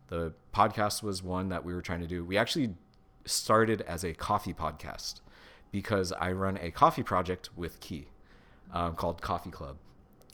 the 0.07 0.33
podcast 0.53 1.03
was 1.03 1.23
one 1.23 1.47
that 1.49 1.63
we 1.63 1.73
were 1.73 1.81
trying 1.81 2.01
to 2.01 2.07
do. 2.07 2.25
We 2.25 2.37
actually 2.37 2.75
started 3.23 3.79
as 3.83 4.03
a 4.03 4.13
coffee 4.13 4.53
podcast 4.53 5.21
because 5.71 6.11
I 6.13 6.31
run 6.31 6.57
a 6.61 6.71
coffee 6.71 7.03
project 7.03 7.49
with 7.55 7.79
Key 7.79 8.07
um, 8.73 8.95
called 8.95 9.21
Coffee 9.21 9.51
Club, 9.51 9.77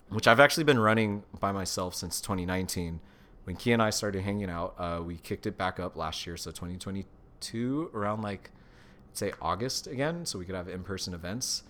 which 0.09 0.27
I've 0.27 0.39
actually 0.39 0.63
been 0.63 0.79
running 0.79 1.23
by 1.39 1.51
myself 1.51 1.95
since 1.95 2.21
2019. 2.21 2.99
When 3.43 3.55
Key 3.55 3.73
and 3.73 3.81
I 3.81 3.89
started 3.89 4.23
hanging 4.23 4.49
out, 4.49 4.75
uh, 4.77 5.01
we 5.03 5.17
kicked 5.17 5.45
it 5.45 5.57
back 5.57 5.79
up 5.79 5.95
last 5.95 6.25
year, 6.25 6.37
so 6.37 6.51
2022, 6.51 7.91
around 7.93 8.21
like 8.21 8.51
say 9.13 9.31
August 9.41 9.87
again, 9.87 10.25
so 10.25 10.39
we 10.39 10.45
could 10.45 10.55
have 10.55 10.67
in-person 10.67 11.13
events. 11.13 11.63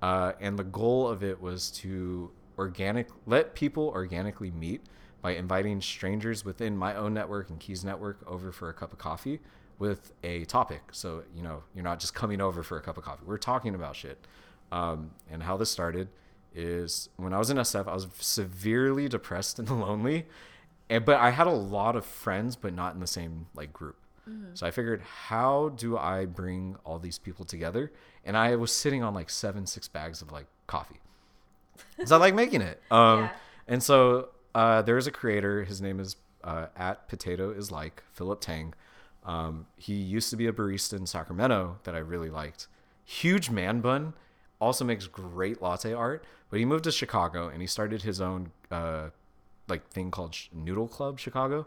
Uh, 0.00 0.32
and 0.40 0.58
the 0.58 0.64
goal 0.64 1.08
of 1.08 1.22
it 1.22 1.40
was 1.40 1.70
to 1.70 2.30
organic 2.58 3.08
let 3.26 3.54
people 3.54 3.88
organically 3.88 4.50
meet 4.50 4.82
by 5.22 5.30
inviting 5.32 5.80
strangers 5.80 6.44
within 6.44 6.76
my 6.76 6.94
own 6.94 7.14
network 7.14 7.48
and 7.48 7.58
Keys 7.60 7.84
network 7.84 8.18
over 8.26 8.52
for 8.52 8.68
a 8.68 8.74
cup 8.74 8.92
of 8.92 8.98
coffee 8.98 9.40
with 9.82 10.12
a 10.22 10.44
topic. 10.44 10.82
So 10.92 11.24
you 11.36 11.42
know 11.42 11.64
you're 11.74 11.84
not 11.84 11.98
just 11.98 12.14
coming 12.14 12.40
over 12.40 12.62
for 12.62 12.76
a 12.78 12.80
cup 12.80 12.96
of 12.96 13.04
coffee. 13.04 13.24
We're 13.26 13.36
talking 13.36 13.74
about 13.74 13.96
shit. 13.96 14.18
Um, 14.70 15.10
and 15.30 15.42
how 15.42 15.58
this 15.58 15.70
started 15.70 16.08
is 16.54 17.10
when 17.16 17.34
I 17.34 17.38
was 17.38 17.50
in 17.50 17.56
SF, 17.58 17.86
I 17.88 17.92
was 17.94 18.06
severely 18.18 19.08
depressed 19.08 19.58
and 19.58 19.68
lonely, 19.86 20.26
and 20.88 21.04
but 21.04 21.16
I 21.16 21.30
had 21.30 21.46
a 21.46 21.58
lot 21.78 21.96
of 21.96 22.06
friends, 22.06 22.56
but 22.56 22.72
not 22.72 22.94
in 22.94 23.00
the 23.00 23.06
same 23.06 23.46
like 23.54 23.72
group. 23.72 23.96
So 24.54 24.64
I 24.68 24.70
figured, 24.70 25.02
how 25.02 25.70
do 25.70 25.98
I 25.98 26.26
bring 26.26 26.76
all 26.84 27.00
these 27.00 27.18
people 27.18 27.44
together? 27.44 27.90
And 28.24 28.36
I 28.36 28.54
was 28.54 28.70
sitting 28.70 29.02
on 29.02 29.14
like 29.14 29.28
seven, 29.28 29.66
six 29.66 29.88
bags 29.88 30.22
of 30.22 30.30
like 30.30 30.46
coffee. 30.68 31.00
So 32.04 32.14
I 32.14 32.18
like 32.20 32.34
making 32.34 32.62
it. 32.62 32.80
Um, 32.92 33.22
Yeah. 33.22 33.30
And 33.66 33.82
so 33.82 34.28
uh, 34.54 34.82
there 34.82 34.96
is 34.96 35.08
a 35.08 35.10
creator. 35.10 35.64
His 35.64 35.80
name 35.80 35.98
is 35.98 36.14
uh, 36.44 36.66
at 36.76 37.08
Potato 37.08 37.50
is 37.50 37.72
like 37.72 38.04
Philip 38.12 38.40
Tang. 38.40 38.74
Um, 39.24 39.66
he 39.76 39.94
used 39.94 40.30
to 40.30 40.36
be 40.36 40.46
a 40.46 40.52
barista 40.52 40.94
in 40.94 41.06
Sacramento 41.06 41.78
that 41.84 41.94
I 41.94 41.98
really 41.98 42.30
liked. 42.30 42.66
Huge 43.04 43.50
man 43.50 43.80
bun. 43.80 44.14
Also 44.60 44.84
makes 44.84 45.06
great 45.06 45.60
latte 45.62 45.92
art. 45.92 46.24
But 46.50 46.58
he 46.58 46.64
moved 46.64 46.84
to 46.84 46.92
Chicago 46.92 47.48
and 47.48 47.60
he 47.60 47.66
started 47.66 48.02
his 48.02 48.20
own 48.20 48.50
uh, 48.70 49.08
like 49.68 49.88
thing 49.88 50.10
called 50.10 50.36
Noodle 50.52 50.88
Club 50.88 51.18
Chicago. 51.18 51.66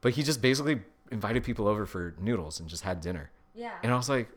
But 0.00 0.14
he 0.14 0.22
just 0.22 0.40
basically 0.40 0.80
invited 1.10 1.44
people 1.44 1.68
over 1.68 1.86
for 1.86 2.14
noodles 2.20 2.60
and 2.60 2.68
just 2.68 2.82
had 2.82 3.00
dinner. 3.00 3.30
Yeah. 3.54 3.72
And 3.82 3.92
I 3.92 3.96
was 3.96 4.08
like, 4.08 4.28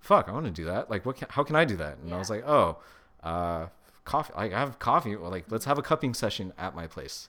fuck, 0.00 0.28
I 0.28 0.32
want 0.32 0.46
to 0.46 0.52
do 0.52 0.64
that. 0.66 0.88
Like, 0.90 1.04
what? 1.04 1.16
Can, 1.16 1.28
how 1.30 1.42
can 1.44 1.56
I 1.56 1.64
do 1.64 1.76
that? 1.76 1.98
And 1.98 2.14
I 2.14 2.18
was 2.18 2.30
like, 2.30 2.46
oh, 2.46 2.78
uh, 3.22 3.66
coffee. 4.04 4.32
Like, 4.36 4.52
I 4.52 4.58
have 4.58 4.78
coffee. 4.78 5.16
Well, 5.16 5.30
like, 5.30 5.44
let's 5.50 5.64
have 5.64 5.78
a 5.78 5.82
cupping 5.82 6.14
session 6.14 6.52
at 6.56 6.74
my 6.74 6.86
place. 6.86 7.28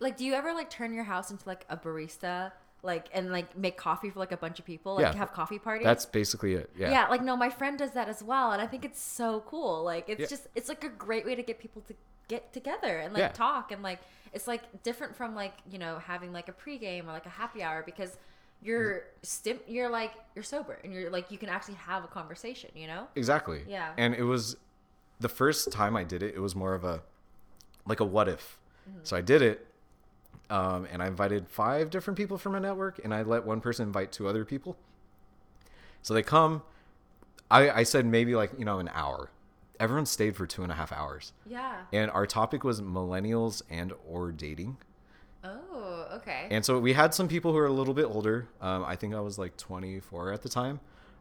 like, 0.00 0.16
do 0.16 0.24
you 0.24 0.34
ever 0.34 0.52
like 0.52 0.70
turn 0.70 0.92
your 0.92 1.04
house 1.04 1.30
into 1.30 1.46
like 1.46 1.64
a 1.68 1.76
barista, 1.76 2.52
like, 2.86 3.08
and 3.12 3.30
like 3.30 3.56
make 3.56 3.76
coffee 3.76 4.08
for 4.10 4.18
like 4.20 4.32
a 4.32 4.36
bunch 4.36 4.58
of 4.58 4.64
people, 4.64 4.94
like 4.94 5.02
Yeah. 5.12 5.16
have 5.18 5.32
coffee 5.32 5.58
parties? 5.58 5.84
That's 5.84 6.06
basically 6.06 6.54
it. 6.54 6.70
Yeah. 6.76 6.90
yeah. 6.90 7.08
like 7.08 7.22
no, 7.22 7.36
my 7.36 7.50
friend 7.50 7.78
does 7.78 7.90
that 7.92 8.08
as 8.08 8.22
well, 8.22 8.52
and 8.52 8.62
I 8.62 8.66
think 8.66 8.84
it's 8.84 9.00
so 9.02 9.42
cool. 9.46 9.82
Like, 9.84 10.08
it's 10.08 10.20
Yeah. 10.20 10.26
just 10.28 10.46
it's 10.54 10.68
like 10.68 10.84
a 10.84 10.88
great 10.88 11.26
way 11.26 11.34
to 11.34 11.42
get 11.42 11.58
people 11.58 11.82
to 11.82 11.94
get 12.28 12.52
together 12.52 12.98
and 12.98 13.12
like 13.12 13.20
Yeah. 13.20 13.28
talk 13.28 13.70
and 13.72 13.82
like 13.82 14.00
it's 14.32 14.46
like 14.48 14.82
different 14.82 15.14
from 15.14 15.34
like 15.34 15.52
you 15.70 15.78
know 15.78 15.98
having 15.98 16.32
like 16.32 16.48
a 16.48 16.52
pregame 16.52 17.04
or 17.06 17.12
like 17.12 17.26
a 17.26 17.30
happy 17.42 17.62
hour 17.62 17.82
because 17.84 18.16
you're 18.62 19.04
stim 19.22 19.60
you're 19.68 19.88
like 19.90 20.12
you're 20.34 20.42
sober 20.42 20.78
and 20.82 20.92
you're 20.92 21.10
like 21.10 21.30
you 21.30 21.38
can 21.38 21.48
actually 21.48 21.74
have 21.74 22.02
a 22.04 22.08
conversation, 22.08 22.70
you 22.74 22.86
know? 22.86 23.06
Exactly. 23.14 23.62
Yeah. 23.68 23.92
And 23.96 24.14
it 24.14 24.24
was 24.24 24.56
the 25.20 25.28
first 25.28 25.70
time 25.70 25.96
I 25.96 26.04
did 26.04 26.22
it. 26.22 26.34
It 26.34 26.40
was 26.40 26.54
more 26.56 26.74
of 26.74 26.82
a 26.84 27.02
like 27.86 28.00
a 28.00 28.04
what 28.04 28.28
if. 28.28 28.58
Mm-hmm. 28.88 29.00
So 29.04 29.16
I 29.16 29.20
did 29.20 29.42
it, 29.42 29.66
um, 30.50 30.86
and 30.92 31.02
I 31.02 31.06
invited 31.06 31.48
five 31.48 31.90
different 31.90 32.16
people 32.16 32.38
from 32.38 32.52
my 32.52 32.58
network, 32.58 33.00
and 33.02 33.12
I 33.14 33.22
let 33.22 33.44
one 33.44 33.60
person 33.60 33.86
invite 33.86 34.12
two 34.12 34.28
other 34.28 34.44
people. 34.44 34.76
So 36.02 36.14
they 36.14 36.22
come. 36.22 36.62
I 37.50 37.70
I 37.70 37.82
said 37.82 38.06
maybe 38.06 38.34
like 38.34 38.52
you 38.58 38.64
know 38.64 38.78
an 38.78 38.90
hour. 38.92 39.30
Everyone 39.78 40.06
stayed 40.06 40.36
for 40.36 40.46
two 40.46 40.62
and 40.62 40.72
a 40.72 40.74
half 40.74 40.90
hours, 40.90 41.32
Yeah. 41.46 41.82
and 41.92 42.10
our 42.10 42.26
topic 42.26 42.64
was 42.64 42.80
millennials 42.80 43.60
and 43.68 43.92
or 44.08 44.32
dating. 44.32 44.78
Oh, 45.44 46.06
okay. 46.14 46.48
And 46.50 46.64
so 46.64 46.78
we 46.80 46.94
had 46.94 47.12
some 47.14 47.28
people 47.28 47.52
who 47.52 47.58
were 47.58 47.66
a 47.66 47.72
little 47.72 47.92
bit 47.94 48.06
older. 48.06 48.48
Um, 48.60 48.84
I 48.84 48.96
think 48.96 49.14
I 49.14 49.20
was 49.20 49.38
like 49.38 49.56
24 49.58 50.32
at 50.32 50.42
the 50.42 50.48
time. 50.48 50.80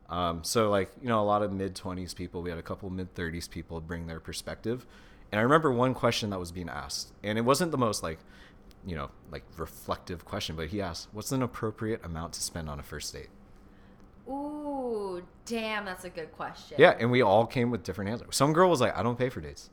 Um, 0.10 0.44
so 0.44 0.70
like 0.70 0.90
you 1.02 1.08
know 1.10 1.20
a 1.22 1.26
lot 1.26 1.42
of 1.42 1.52
mid 1.52 1.76
20s 1.76 2.16
people. 2.16 2.42
We 2.42 2.50
had 2.50 2.60
a 2.60 2.64
couple 2.64 2.90
mid 2.90 3.14
30s 3.14 3.50
people 3.50 3.82
bring 3.82 4.08
their 4.08 4.20
perspective. 4.20 4.86
And 5.32 5.40
I 5.40 5.44
remember 5.44 5.72
one 5.72 5.94
question 5.94 6.30
that 6.30 6.40
was 6.40 6.52
being 6.52 6.70
asked, 6.70 7.12
and 7.24 7.38
it 7.38 7.42
wasn't 7.42 7.72
the 7.72 7.78
most 7.78 8.04
like 8.04 8.20
you 8.86 8.96
know 8.96 9.10
like 9.32 9.44
reflective 9.58 10.26
question, 10.26 10.56
but 10.56 10.68
he 10.68 10.82
asked, 10.82 11.10
"What's 11.12 11.32
an 11.32 11.42
appropriate 11.42 12.04
amount 12.06 12.34
to 12.34 12.42
spend 12.42 12.70
on 12.70 12.80
a 12.80 12.84
first 12.84 13.14
date?" 13.14 13.30
Ooh, 14.28 15.24
damn, 15.46 15.86
that's 15.86 16.04
a 16.04 16.10
good 16.10 16.32
question. 16.32 16.78
Yeah, 16.80 16.96
and 17.00 17.12
we 17.12 17.22
all 17.22 17.46
came 17.46 17.70
with 17.70 17.84
different 17.84 18.10
answers. 18.10 18.36
Some 18.36 18.54
girl 18.54 18.70
was 18.70 18.82
like, 18.82 18.96
"I 18.98 19.04
don't 19.04 19.18
pay 19.18 19.30
for 19.30 19.40
dates," 19.42 19.70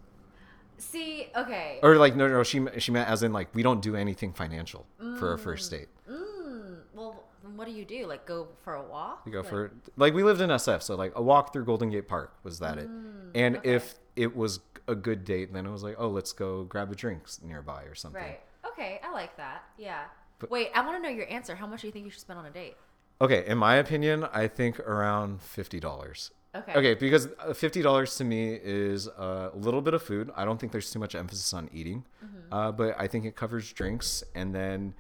See, 0.78 1.28
okay. 1.36 1.78
or 1.82 1.96
like, 1.96 2.16
"No, 2.16 2.28
no, 2.28 2.42
she 2.42 2.64
she 2.78 2.92
meant 2.92 3.08
as 3.08 3.22
in 3.22 3.32
like 3.32 3.54
we 3.54 3.62
don't 3.62 3.80
do 3.80 3.96
anything 3.96 4.32
financial 4.32 4.86
for 5.18 5.32
a 5.32 5.38
first 5.38 5.70
date." 5.70 5.88
Mm, 6.10 6.78
well, 6.94 7.24
what 7.56 7.66
do 7.66 7.72
you 7.72 7.84
do? 7.84 8.06
Like 8.06 8.26
go 8.26 8.48
for 8.62 8.74
a 8.74 8.82
walk? 8.82 9.24
We 9.24 9.32
go 9.32 9.40
Like- 9.40 9.48
for 9.48 9.70
like 9.96 10.14
we 10.14 10.22
lived 10.22 10.40
in 10.40 10.50
SF, 10.50 10.82
so 10.82 10.96
like 10.96 11.12
a 11.14 11.22
walk 11.22 11.52
through 11.52 11.64
Golden 11.64 11.88
Gate 11.90 12.08
Park 12.08 12.34
was 12.42 12.58
that 12.58 12.78
it. 12.78 12.88
And 13.34 13.56
Mm, 13.56 13.58
okay. 13.60 13.74
if 13.74 13.94
it 14.16 14.36
was 14.36 14.60
a 14.88 14.94
good 14.94 15.24
date, 15.24 15.52
then 15.54 15.64
it 15.64 15.70
was 15.70 15.82
like, 15.82 15.94
oh, 15.96 16.08
let's 16.08 16.32
go 16.32 16.64
grab 16.64 16.90
a 16.92 16.94
drinks 16.94 17.40
nearby 17.42 17.84
or 17.84 17.94
something. 17.94 18.20
Right. 18.20 18.40
Okay, 18.72 19.00
I 19.04 19.12
like 19.12 19.36
that. 19.36 19.62
Yeah. 19.78 20.04
But- 20.38 20.50
Wait, 20.50 20.70
I 20.74 20.80
want 20.84 20.96
to 20.96 21.02
know 21.02 21.14
your 21.14 21.28
answer. 21.30 21.54
How 21.54 21.66
much 21.66 21.82
do 21.82 21.86
you 21.86 21.92
think 21.92 22.04
you 22.04 22.10
should 22.10 22.20
spend 22.20 22.38
on 22.38 22.46
a 22.46 22.50
date? 22.50 22.76
Okay, 23.20 23.44
in 23.46 23.58
my 23.58 23.76
opinion, 23.76 24.24
I 24.32 24.48
think 24.48 24.80
around 24.80 25.40
fifty 25.42 25.78
dollars. 25.78 26.30
Okay. 26.54 26.72
Okay, 26.74 26.94
because 26.94 27.28
uh, 27.38 27.52
fifty 27.54 27.80
dollars 27.82 28.16
to 28.16 28.24
me 28.24 28.58
is 28.62 29.06
a 29.06 29.50
little 29.54 29.80
bit 29.80 29.94
of 29.94 30.02
food. 30.02 30.30
I 30.36 30.44
don't 30.44 30.58
think 30.58 30.72
there's 30.72 30.90
too 30.90 30.98
much 30.98 31.14
emphasis 31.14 31.52
on 31.54 31.70
eating, 31.72 32.04
Mm-hmm. 32.24 32.52
uh, 32.52 32.72
but 32.72 32.94
I 32.98 33.06
think 33.06 33.24
it 33.24 33.36
covers 33.36 33.72
drinks. 33.72 34.24
And 34.34 34.54
then, 34.54 34.94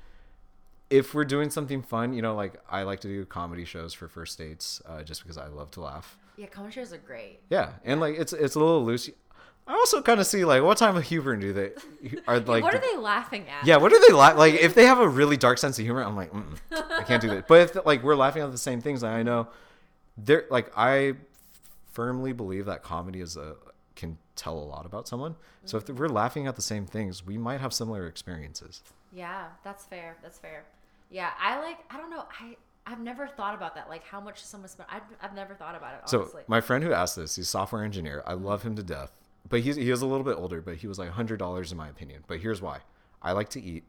if 0.88 1.14
we're 1.14 1.24
doing 1.24 1.50
something 1.50 1.82
fun, 1.82 2.12
you 2.12 2.22
know, 2.22 2.34
like 2.34 2.60
I 2.70 2.84
like 2.84 3.00
to 3.00 3.08
do 3.08 3.24
comedy 3.26 3.64
shows 3.64 3.92
for 3.92 4.06
first 4.08 4.38
dates, 4.38 4.80
uh, 4.86 5.02
just 5.02 5.22
because 5.22 5.36
I 5.36 5.48
love 5.48 5.70
to 5.72 5.80
laugh. 5.80 6.16
Yeah, 6.36 6.46
comedy 6.46 6.72
shows 6.74 6.92
are 6.92 6.98
great. 6.98 7.40
Yeah, 7.50 7.72
and 7.84 8.00
like 8.00 8.14
it's 8.18 8.32
it's 8.32 8.54
a 8.54 8.58
little 8.60 8.84
loose. 8.84 9.10
I 9.66 9.74
also 9.74 10.02
kind 10.02 10.20
of 10.20 10.26
see 10.26 10.44
like 10.44 10.62
what 10.62 10.78
time 10.78 10.96
of 10.96 11.04
humor 11.04 11.36
do 11.36 11.52
they 11.52 11.70
are 12.26 12.40
like? 12.40 12.62
what 12.62 12.74
are 12.74 12.80
they 12.80 12.96
laughing 12.96 13.46
at? 13.48 13.66
Yeah, 13.66 13.76
what 13.76 13.92
are 13.92 14.08
they 14.08 14.12
la- 14.12 14.32
like? 14.32 14.54
If 14.54 14.74
they 14.74 14.86
have 14.86 14.98
a 14.98 15.08
really 15.08 15.36
dark 15.36 15.58
sense 15.58 15.78
of 15.78 15.84
humor, 15.84 16.02
I'm 16.02 16.16
like, 16.16 16.32
I 16.72 17.02
can't 17.04 17.22
do 17.22 17.28
that. 17.28 17.46
But 17.46 17.60
if 17.60 17.86
like 17.86 18.02
we're 18.02 18.16
laughing 18.16 18.42
at 18.42 18.50
the 18.50 18.58
same 18.58 18.80
things, 18.80 19.04
I 19.04 19.22
know 19.22 19.48
they're 20.16 20.46
like 20.50 20.72
I 20.76 21.14
firmly 21.92 22.32
believe 22.32 22.66
that 22.66 22.82
comedy 22.82 23.20
is 23.20 23.36
a 23.36 23.54
can 23.94 24.18
tell 24.36 24.58
a 24.58 24.64
lot 24.64 24.86
about 24.86 25.06
someone. 25.06 25.36
So 25.64 25.76
if 25.76 25.84
mm-hmm. 25.84 25.96
we're 25.96 26.08
laughing 26.08 26.46
at 26.46 26.56
the 26.56 26.62
same 26.62 26.86
things, 26.86 27.24
we 27.24 27.38
might 27.38 27.60
have 27.60 27.72
similar 27.72 28.06
experiences. 28.06 28.82
Yeah, 29.12 29.46
that's 29.62 29.84
fair. 29.84 30.16
That's 30.22 30.38
fair. 30.38 30.64
Yeah, 31.10 31.30
I 31.38 31.60
like. 31.60 31.78
I 31.90 31.98
don't 31.98 32.10
know. 32.10 32.24
I 32.40 32.56
I've 32.86 33.00
never 33.00 33.28
thought 33.28 33.54
about 33.54 33.74
that. 33.74 33.88
Like 33.88 34.04
how 34.04 34.20
much 34.20 34.42
someone 34.42 34.68
spent. 34.68 34.88
I've 34.90 35.02
I've 35.20 35.34
never 35.34 35.54
thought 35.54 35.76
about 35.76 35.94
it. 35.94 36.08
So 36.08 36.20
Honestly. 36.20 36.42
my 36.48 36.60
friend 36.60 36.82
who 36.82 36.92
asked 36.92 37.16
this, 37.16 37.36
he's 37.36 37.46
a 37.46 37.48
software 37.48 37.84
engineer. 37.84 38.22
I 38.26 38.32
mm-hmm. 38.32 38.44
love 38.44 38.62
him 38.62 38.74
to 38.76 38.82
death, 38.82 39.12
but 39.48 39.60
he's 39.60 39.76
he 39.76 39.90
was 39.90 40.02
a 40.02 40.06
little 40.06 40.24
bit 40.24 40.36
older. 40.36 40.60
But 40.60 40.76
he 40.76 40.86
was 40.86 40.98
like 40.98 41.10
hundred 41.10 41.38
dollars 41.38 41.72
in 41.72 41.78
my 41.78 41.88
opinion. 41.88 42.24
But 42.26 42.40
here's 42.40 42.62
why: 42.62 42.80
I 43.22 43.32
like 43.32 43.48
to 43.50 43.62
eat. 43.62 43.84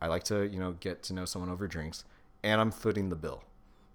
I 0.00 0.08
like 0.08 0.24
to 0.24 0.46
you 0.46 0.58
know 0.58 0.72
get 0.72 1.02
to 1.04 1.14
know 1.14 1.24
someone 1.24 1.50
over 1.50 1.66
drinks, 1.66 2.04
and 2.42 2.60
I'm 2.60 2.70
footing 2.70 3.08
the 3.08 3.16
bill. 3.16 3.42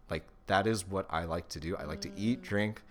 Like 0.10 0.24
that 0.48 0.67
is 0.67 0.88
what 0.88 1.06
I 1.10 1.26
like 1.26 1.50
to 1.50 1.60
do. 1.60 1.76
I 1.76 1.84
like 1.84 2.02
to 2.02 2.12
eat, 2.15 2.41
mm. 2.41 2.43
drink, 2.43 2.82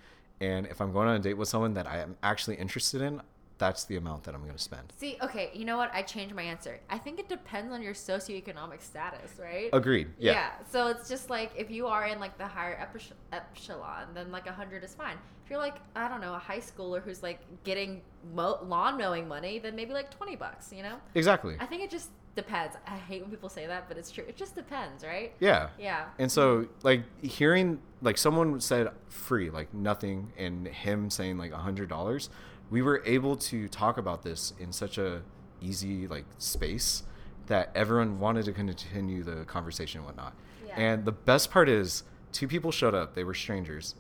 and 0.41 0.67
if 0.67 0.81
I'm 0.81 0.93
going 0.93 1.09
on 1.09 1.17
a 1.17 1.19
date 1.19 1.35
with 1.35 1.49
someone 1.49 1.75
that 1.75 1.87
I 1.87 1.99
am 1.99 2.17
actually 2.23 2.57
interested 2.57 3.03
in, 3.03 3.21
that's 3.59 3.85
the 3.85 3.97
amount 3.97 4.25
that 4.25 4.35
I'm 4.35 4.43
going 4.43 4.55
to 4.55 4.59
spend. 4.59 4.93
See, 4.97 5.19
okay, 5.21 5.51
you 5.53 5.65
know 5.65 5.77
what? 5.77 5.91
I 5.93 6.03
changed 6.03 6.35
my 6.35 6.43
answer. 6.43 6.81
I 6.89 6.99
think 6.99 7.19
it 7.19 7.29
depends 7.29 7.73
on 7.73 7.83
your 7.83 7.95
socioeconomic 7.95 8.83
status, 8.83 9.33
right? 9.39 9.69
Agreed. 9.73 10.09
Yeah. 10.19 10.33
Yeah. 10.33 10.51
So 10.71 10.87
it's 10.89 11.09
just 11.09 11.29
like 11.29 11.53
if 11.57 11.71
you 11.71 11.87
are 11.87 12.07
in 12.07 12.21
like 12.21 12.39
the 12.39 12.47
higher 12.47 12.89
echelon, 13.33 14.07
then 14.15 14.31
like 14.33 14.47
a 14.47 14.53
hundred 14.53 14.85
is 14.85 14.95
fine. 14.95 15.17
If 15.45 15.51
you're 15.51 15.59
like 15.59 15.77
I 15.97 16.09
don't 16.09 16.21
know 16.21 16.35
a 16.35 16.39
high 16.39 16.61
schooler 16.61 17.03
who's 17.03 17.23
like 17.23 17.41
getting 17.65 18.01
mo- 18.35 18.61
lawn 18.65 18.97
mowing 18.97 19.27
money, 19.27 19.59
then 19.59 19.75
maybe 19.75 19.93
like 19.93 20.11
twenty 20.11 20.37
bucks. 20.37 20.73
You 20.73 20.83
know? 20.83 20.97
Exactly. 21.15 21.57
I 21.59 21.67
think 21.67 21.83
it 21.83 21.91
just 21.91 22.11
depends. 22.39 22.77
I 22.87 22.97
hate 22.97 23.21
when 23.23 23.31
people 23.31 23.49
say 23.49 23.67
that, 23.67 23.89
but 23.89 23.99
it's 23.99 24.13
true. 24.13 24.25
It 24.29 24.37
just 24.37 24.55
depends, 24.55 25.03
right? 25.03 25.33
Yeah. 25.41 25.71
Yeah. 25.77 26.05
And 26.21 26.31
so, 26.31 26.69
like, 26.85 27.03
hearing, 27.21 27.81
like, 28.01 28.17
someone 28.17 28.61
said 28.61 28.91
free, 29.09 29.51
like, 29.51 29.75
nothing, 29.75 30.33
and 30.39 30.69
him 30.69 31.11
saying, 31.11 31.37
like, 31.37 31.51
a 31.51 31.57
$100, 31.57 32.29
we 32.71 32.83
were 32.83 33.03
able 33.05 33.37
to 33.37 33.69
talk 33.69 33.97
about 33.99 34.23
this 34.23 34.53
in 34.59 34.73
such 34.73 34.99
a 34.99 35.23
easy, 35.61 36.07
like, 36.07 36.25
space 36.39 37.03
that 37.47 37.71
everyone 37.75 38.21
wanted 38.21 38.45
to 38.45 38.53
continue 38.53 39.23
the 39.23 39.45
conversation 39.45 39.99
and 40.01 40.07
whatnot. 40.07 40.35
Yeah. 40.67 40.75
And 40.79 41.05
the 41.05 41.13
best 41.13 41.51
part 41.51 41.69
is, 41.69 42.05
two 42.33 42.47
people 42.47 42.71
showed 42.71 42.95
up. 42.95 43.15
They 43.15 43.25
were 43.25 43.35
strangers. 43.35 43.95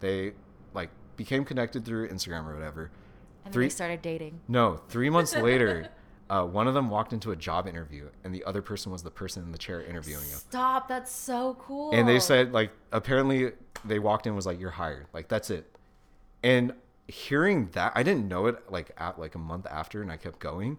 They, 0.00 0.32
like, 0.74 0.90
became 1.16 1.44
connected 1.44 1.84
through 1.84 2.08
Instagram 2.08 2.46
or 2.46 2.54
whatever. 2.54 2.90
And 3.44 3.46
then 3.46 3.52
Three- 3.52 3.64
they 3.66 3.70
started 3.70 4.02
dating. 4.02 4.40
No, 4.48 4.80
three 4.88 5.10
months 5.10 5.34
later, 5.36 5.88
uh, 6.28 6.44
one 6.44 6.66
of 6.68 6.74
them 6.74 6.90
walked 6.90 7.12
into 7.12 7.30
a 7.30 7.36
job 7.36 7.66
interview, 7.66 8.08
and 8.24 8.34
the 8.34 8.44
other 8.44 8.60
person 8.60 8.92
was 8.92 9.02
the 9.02 9.10
person 9.10 9.44
in 9.44 9.52
the 9.52 9.58
chair 9.58 9.80
interviewing 9.82 10.24
him. 10.24 10.38
Stop. 10.38 10.88
That's 10.88 11.10
so 11.12 11.56
cool. 11.60 11.90
And 11.92 12.06
they 12.06 12.18
said, 12.18 12.52
like, 12.52 12.70
apparently 12.92 13.52
they 13.84 13.98
walked 13.98 14.26
in 14.26 14.30
and 14.30 14.36
was 14.36 14.44
like, 14.44 14.60
"You're 14.60 14.70
hired." 14.70 15.06
Like 15.14 15.28
that's 15.28 15.50
it. 15.50 15.74
And 16.42 16.74
hearing 17.08 17.70
that, 17.72 17.92
I 17.94 18.02
didn't 18.02 18.28
know 18.28 18.46
it 18.46 18.70
like 18.70 18.92
at 18.96 19.18
like 19.18 19.34
a 19.34 19.38
month 19.38 19.66
after, 19.70 20.02
and 20.02 20.12
I 20.12 20.16
kept 20.16 20.38
going. 20.38 20.78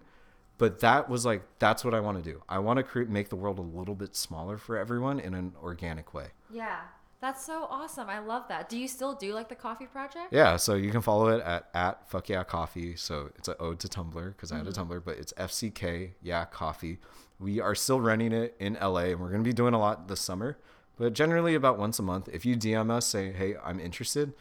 But 0.56 0.80
that 0.80 1.08
was 1.08 1.24
like 1.24 1.42
that's 1.58 1.84
what 1.84 1.94
I 1.94 2.00
want 2.00 2.22
to 2.22 2.30
do. 2.32 2.42
I 2.48 2.58
want 2.58 2.76
to 2.78 2.82
create 2.82 3.08
make 3.08 3.28
the 3.28 3.36
world 3.36 3.58
a 3.58 3.62
little 3.62 3.94
bit 3.94 4.14
smaller 4.14 4.58
for 4.58 4.76
everyone 4.76 5.18
in 5.18 5.34
an 5.34 5.54
organic 5.62 6.14
way. 6.14 6.28
Yeah. 6.50 6.80
That's 7.20 7.44
so 7.44 7.66
awesome. 7.68 8.08
I 8.08 8.18
love 8.18 8.48
that. 8.48 8.70
Do 8.70 8.78
you 8.78 8.88
still 8.88 9.14
do 9.14 9.34
like 9.34 9.50
the 9.50 9.54
coffee 9.54 9.84
project? 9.84 10.32
Yeah, 10.32 10.56
so 10.56 10.74
you 10.74 10.90
can 10.90 11.02
follow 11.02 11.28
it 11.28 11.42
at 11.42 11.68
at 11.74 12.08
fuck 12.08 12.30
yeah 12.30 12.44
coffee. 12.44 12.96
So 12.96 13.30
it's 13.36 13.48
an 13.48 13.56
ode 13.60 13.78
to 13.80 13.88
Tumblr 13.88 14.32
because 14.34 14.50
I 14.52 14.56
had 14.56 14.66
a 14.66 14.70
mm-hmm. 14.70 14.90
Tumblr, 14.90 15.04
but 15.04 15.18
it's 15.18 15.32
FCK 15.34 16.12
yeah 16.22 16.46
coffee. 16.46 16.98
We 17.38 17.60
are 17.60 17.74
still 17.74 18.00
running 18.00 18.32
it 18.32 18.56
in 18.58 18.74
LA, 18.74 19.10
and 19.10 19.20
we're 19.20 19.30
gonna 19.30 19.42
be 19.42 19.52
doing 19.52 19.74
a 19.74 19.78
lot 19.78 20.08
this 20.08 20.20
summer. 20.20 20.58
But 20.96 21.12
generally 21.12 21.54
about 21.54 21.78
once 21.78 21.98
a 21.98 22.02
month. 22.02 22.28
If 22.32 22.46
you 22.46 22.56
DM 22.56 22.90
us, 22.90 23.06
say 23.06 23.32
hey, 23.32 23.54
I'm 23.62 23.80
interested. 23.80 24.32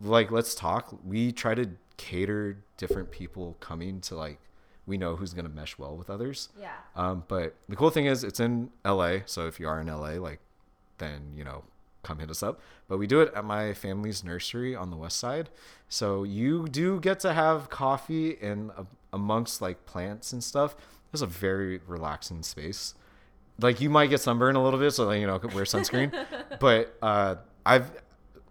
Like 0.00 0.30
let's 0.30 0.54
talk. 0.54 0.96
We 1.04 1.32
try 1.32 1.54
to 1.54 1.70
cater 1.96 2.58
different 2.76 3.10
people 3.10 3.56
coming 3.60 4.00
to 4.02 4.14
like 4.14 4.38
we 4.86 4.96
know 4.96 5.16
who's 5.16 5.34
gonna 5.34 5.48
mesh 5.48 5.78
well 5.78 5.96
with 5.96 6.08
others. 6.08 6.48
Yeah. 6.58 6.72
Um, 6.96 7.24
but 7.28 7.54
the 7.68 7.76
cool 7.76 7.90
thing 7.90 8.06
is 8.06 8.24
it's 8.24 8.40
in 8.40 8.70
LA, 8.84 9.18
so 9.26 9.46
if 9.46 9.60
you 9.60 9.68
are 9.68 9.80
in 9.80 9.86
LA, 9.86 10.12
like 10.12 10.40
then 10.96 11.32
you 11.36 11.44
know 11.44 11.64
come 12.02 12.18
hit 12.18 12.30
us 12.30 12.42
up. 12.42 12.60
But 12.88 12.98
we 12.98 13.06
do 13.06 13.20
it 13.20 13.32
at 13.34 13.44
my 13.44 13.74
family's 13.74 14.24
nursery 14.24 14.74
on 14.74 14.90
the 14.90 14.96
west 14.96 15.18
side, 15.18 15.50
so 15.88 16.22
you 16.24 16.66
do 16.68 17.00
get 17.00 17.20
to 17.20 17.34
have 17.34 17.68
coffee 17.68 18.30
in 18.30 18.70
a, 18.76 18.86
amongst 19.12 19.60
like 19.60 19.84
plants 19.84 20.32
and 20.32 20.42
stuff. 20.42 20.74
It's 21.12 21.22
a 21.22 21.26
very 21.26 21.80
relaxing 21.86 22.42
space. 22.42 22.94
Like 23.60 23.80
you 23.80 23.90
might 23.90 24.08
get 24.08 24.20
sunburn 24.20 24.56
a 24.56 24.62
little 24.62 24.78
bit, 24.78 24.92
so 24.92 25.06
like, 25.06 25.20
you 25.20 25.26
know 25.26 25.38
wear 25.54 25.64
sunscreen. 25.64 26.12
but 26.60 26.96
uh, 27.02 27.36
I've 27.66 27.90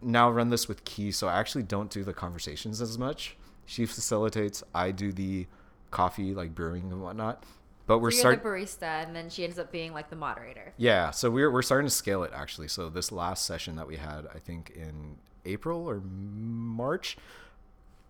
now 0.02 0.30
run 0.30 0.50
this 0.50 0.68
with 0.68 0.84
Key, 0.86 1.12
so 1.12 1.28
I 1.28 1.40
actually 1.40 1.64
don't 1.64 1.90
do 1.90 2.04
the 2.04 2.14
conversations 2.14 2.82
as 2.82 2.98
much. 2.98 3.36
She 3.66 3.86
facilitates. 3.86 4.64
I 4.74 4.92
do 4.92 5.12
the 5.12 5.48
coffee 5.92 6.34
like 6.34 6.54
brewing 6.56 6.92
and 6.92 7.02
whatnot. 7.02 7.44
But 7.86 8.00
we're 8.00 8.12
so 8.12 8.20
starting. 8.20 8.40
the 8.44 8.50
barista, 8.50 9.06
and 9.06 9.16
then 9.16 9.30
she 9.30 9.44
ends 9.46 9.58
up 9.58 9.72
being 9.72 9.94
like 9.94 10.10
the 10.10 10.16
moderator. 10.18 10.74
Yeah, 10.78 11.12
so 11.12 11.30
we're 11.30 11.50
we're 11.52 11.62
starting 11.62 11.88
to 11.88 11.94
scale 11.94 12.24
it 12.24 12.32
actually. 12.36 12.68
So 12.68 12.90
this 12.90 13.12
last 13.12 13.46
session 13.46 13.76
that 13.78 13.88
we 13.88 13.96
had, 13.96 14.28
I 14.36 14.40
think 14.40 14.72
in 14.76 15.18
April 15.46 15.90
or 15.90 16.02
March, 16.02 17.18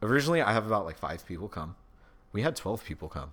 originally 0.01 0.41
I 0.41 0.53
have 0.53 0.65
about 0.65 0.85
like 0.85 0.97
five 0.97 1.25
people 1.25 1.47
come. 1.47 1.75
We 2.33 2.41
had 2.41 2.55
twelve 2.55 2.83
people 2.83 3.07
come, 3.07 3.31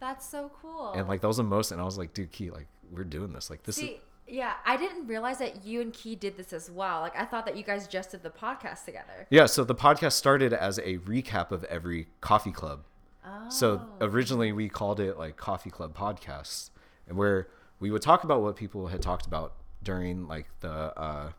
That's 0.00 0.26
so 0.26 0.50
cool. 0.62 0.92
and 0.92 1.08
like 1.08 1.20
that 1.22 1.28
was 1.28 1.38
the 1.38 1.42
most. 1.42 1.72
And 1.72 1.80
I 1.80 1.84
was 1.84 1.98
like, 1.98 2.12
dude, 2.14 2.30
Key, 2.32 2.50
like 2.50 2.66
we're 2.92 3.04
doing 3.04 3.32
this. 3.32 3.50
Like 3.50 3.62
this 3.64 3.78
is 3.78 3.84
See, 3.84 4.00
yeah, 4.28 4.54
I 4.64 4.76
didn't 4.76 5.06
realize 5.06 5.38
that 5.38 5.64
you 5.64 5.80
and 5.80 5.92
Key 5.92 6.16
did 6.16 6.36
this 6.36 6.52
as 6.52 6.70
well. 6.70 7.00
Like, 7.00 7.16
I 7.16 7.24
thought 7.24 7.46
that 7.46 7.56
you 7.56 7.62
guys 7.62 7.86
just 7.86 8.10
did 8.10 8.22
the 8.22 8.30
podcast 8.30 8.84
together. 8.84 9.26
yeah. 9.30 9.46
So 9.46 9.64
the 9.64 9.74
podcast 9.74 10.12
started 10.12 10.52
as 10.52 10.78
a 10.78 10.98
recap 10.98 11.50
of 11.50 11.64
every 11.64 12.08
coffee 12.20 12.52
club. 12.52 12.84
Oh. 13.24 13.48
So 13.48 13.82
originally 14.00 14.52
we 14.52 14.68
called 14.68 15.00
it 15.00 15.18
like 15.18 15.36
Coffee 15.36 15.70
Club 15.70 15.96
Podcasts, 15.96 16.70
and 17.08 17.16
where 17.16 17.48
we 17.80 17.90
would 17.90 18.02
talk 18.02 18.24
about 18.24 18.42
what 18.42 18.56
people 18.56 18.86
had 18.86 19.02
talked 19.02 19.26
about 19.26 19.54
during 19.82 20.26
like 20.26 20.46
the 20.60 20.70
uh, 20.70 21.30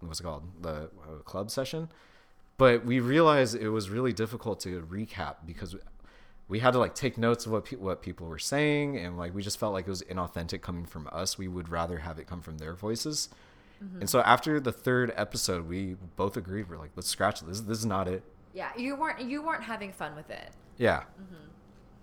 what's 0.00 0.20
it 0.20 0.22
called 0.22 0.44
the 0.62 0.90
uh, 1.08 1.22
club 1.24 1.50
session. 1.50 1.88
But 2.56 2.84
we 2.84 3.00
realized 3.00 3.56
it 3.56 3.70
was 3.70 3.90
really 3.90 4.12
difficult 4.12 4.60
to 4.60 4.82
recap 4.82 5.36
because 5.46 5.74
we 6.48 6.58
had 6.60 6.72
to 6.72 6.78
like 6.78 6.94
take 6.94 7.16
notes 7.16 7.46
of 7.46 7.52
what 7.52 7.64
pe- 7.64 7.76
what 7.76 8.02
people 8.02 8.26
were 8.26 8.38
saying, 8.38 8.98
and 8.98 9.16
like 9.16 9.34
we 9.34 9.42
just 9.42 9.58
felt 9.58 9.72
like 9.72 9.86
it 9.86 9.90
was 9.90 10.02
inauthentic 10.02 10.60
coming 10.60 10.84
from 10.86 11.08
us. 11.12 11.38
We 11.38 11.48
would 11.48 11.68
rather 11.68 11.98
have 11.98 12.18
it 12.18 12.26
come 12.26 12.40
from 12.42 12.58
their 12.58 12.74
voices. 12.74 13.28
Mm-hmm. 13.82 14.00
And 14.00 14.10
so 14.10 14.20
after 14.20 14.60
the 14.60 14.72
third 14.72 15.12
episode, 15.16 15.68
we 15.68 15.96
both 16.16 16.36
agreed 16.36 16.68
we're 16.68 16.76
like, 16.78 16.92
let's 16.96 17.08
scratch 17.08 17.40
this. 17.40 17.60
This 17.60 17.78
is 17.78 17.86
not 17.86 18.08
it. 18.08 18.22
Yeah, 18.52 18.70
you 18.76 18.94
weren't 18.96 19.20
you 19.20 19.42
weren't 19.42 19.64
having 19.64 19.92
fun 19.92 20.14
with 20.14 20.30
it. 20.30 20.50
Yeah. 20.78 21.00
Mm-hmm. 21.20 21.34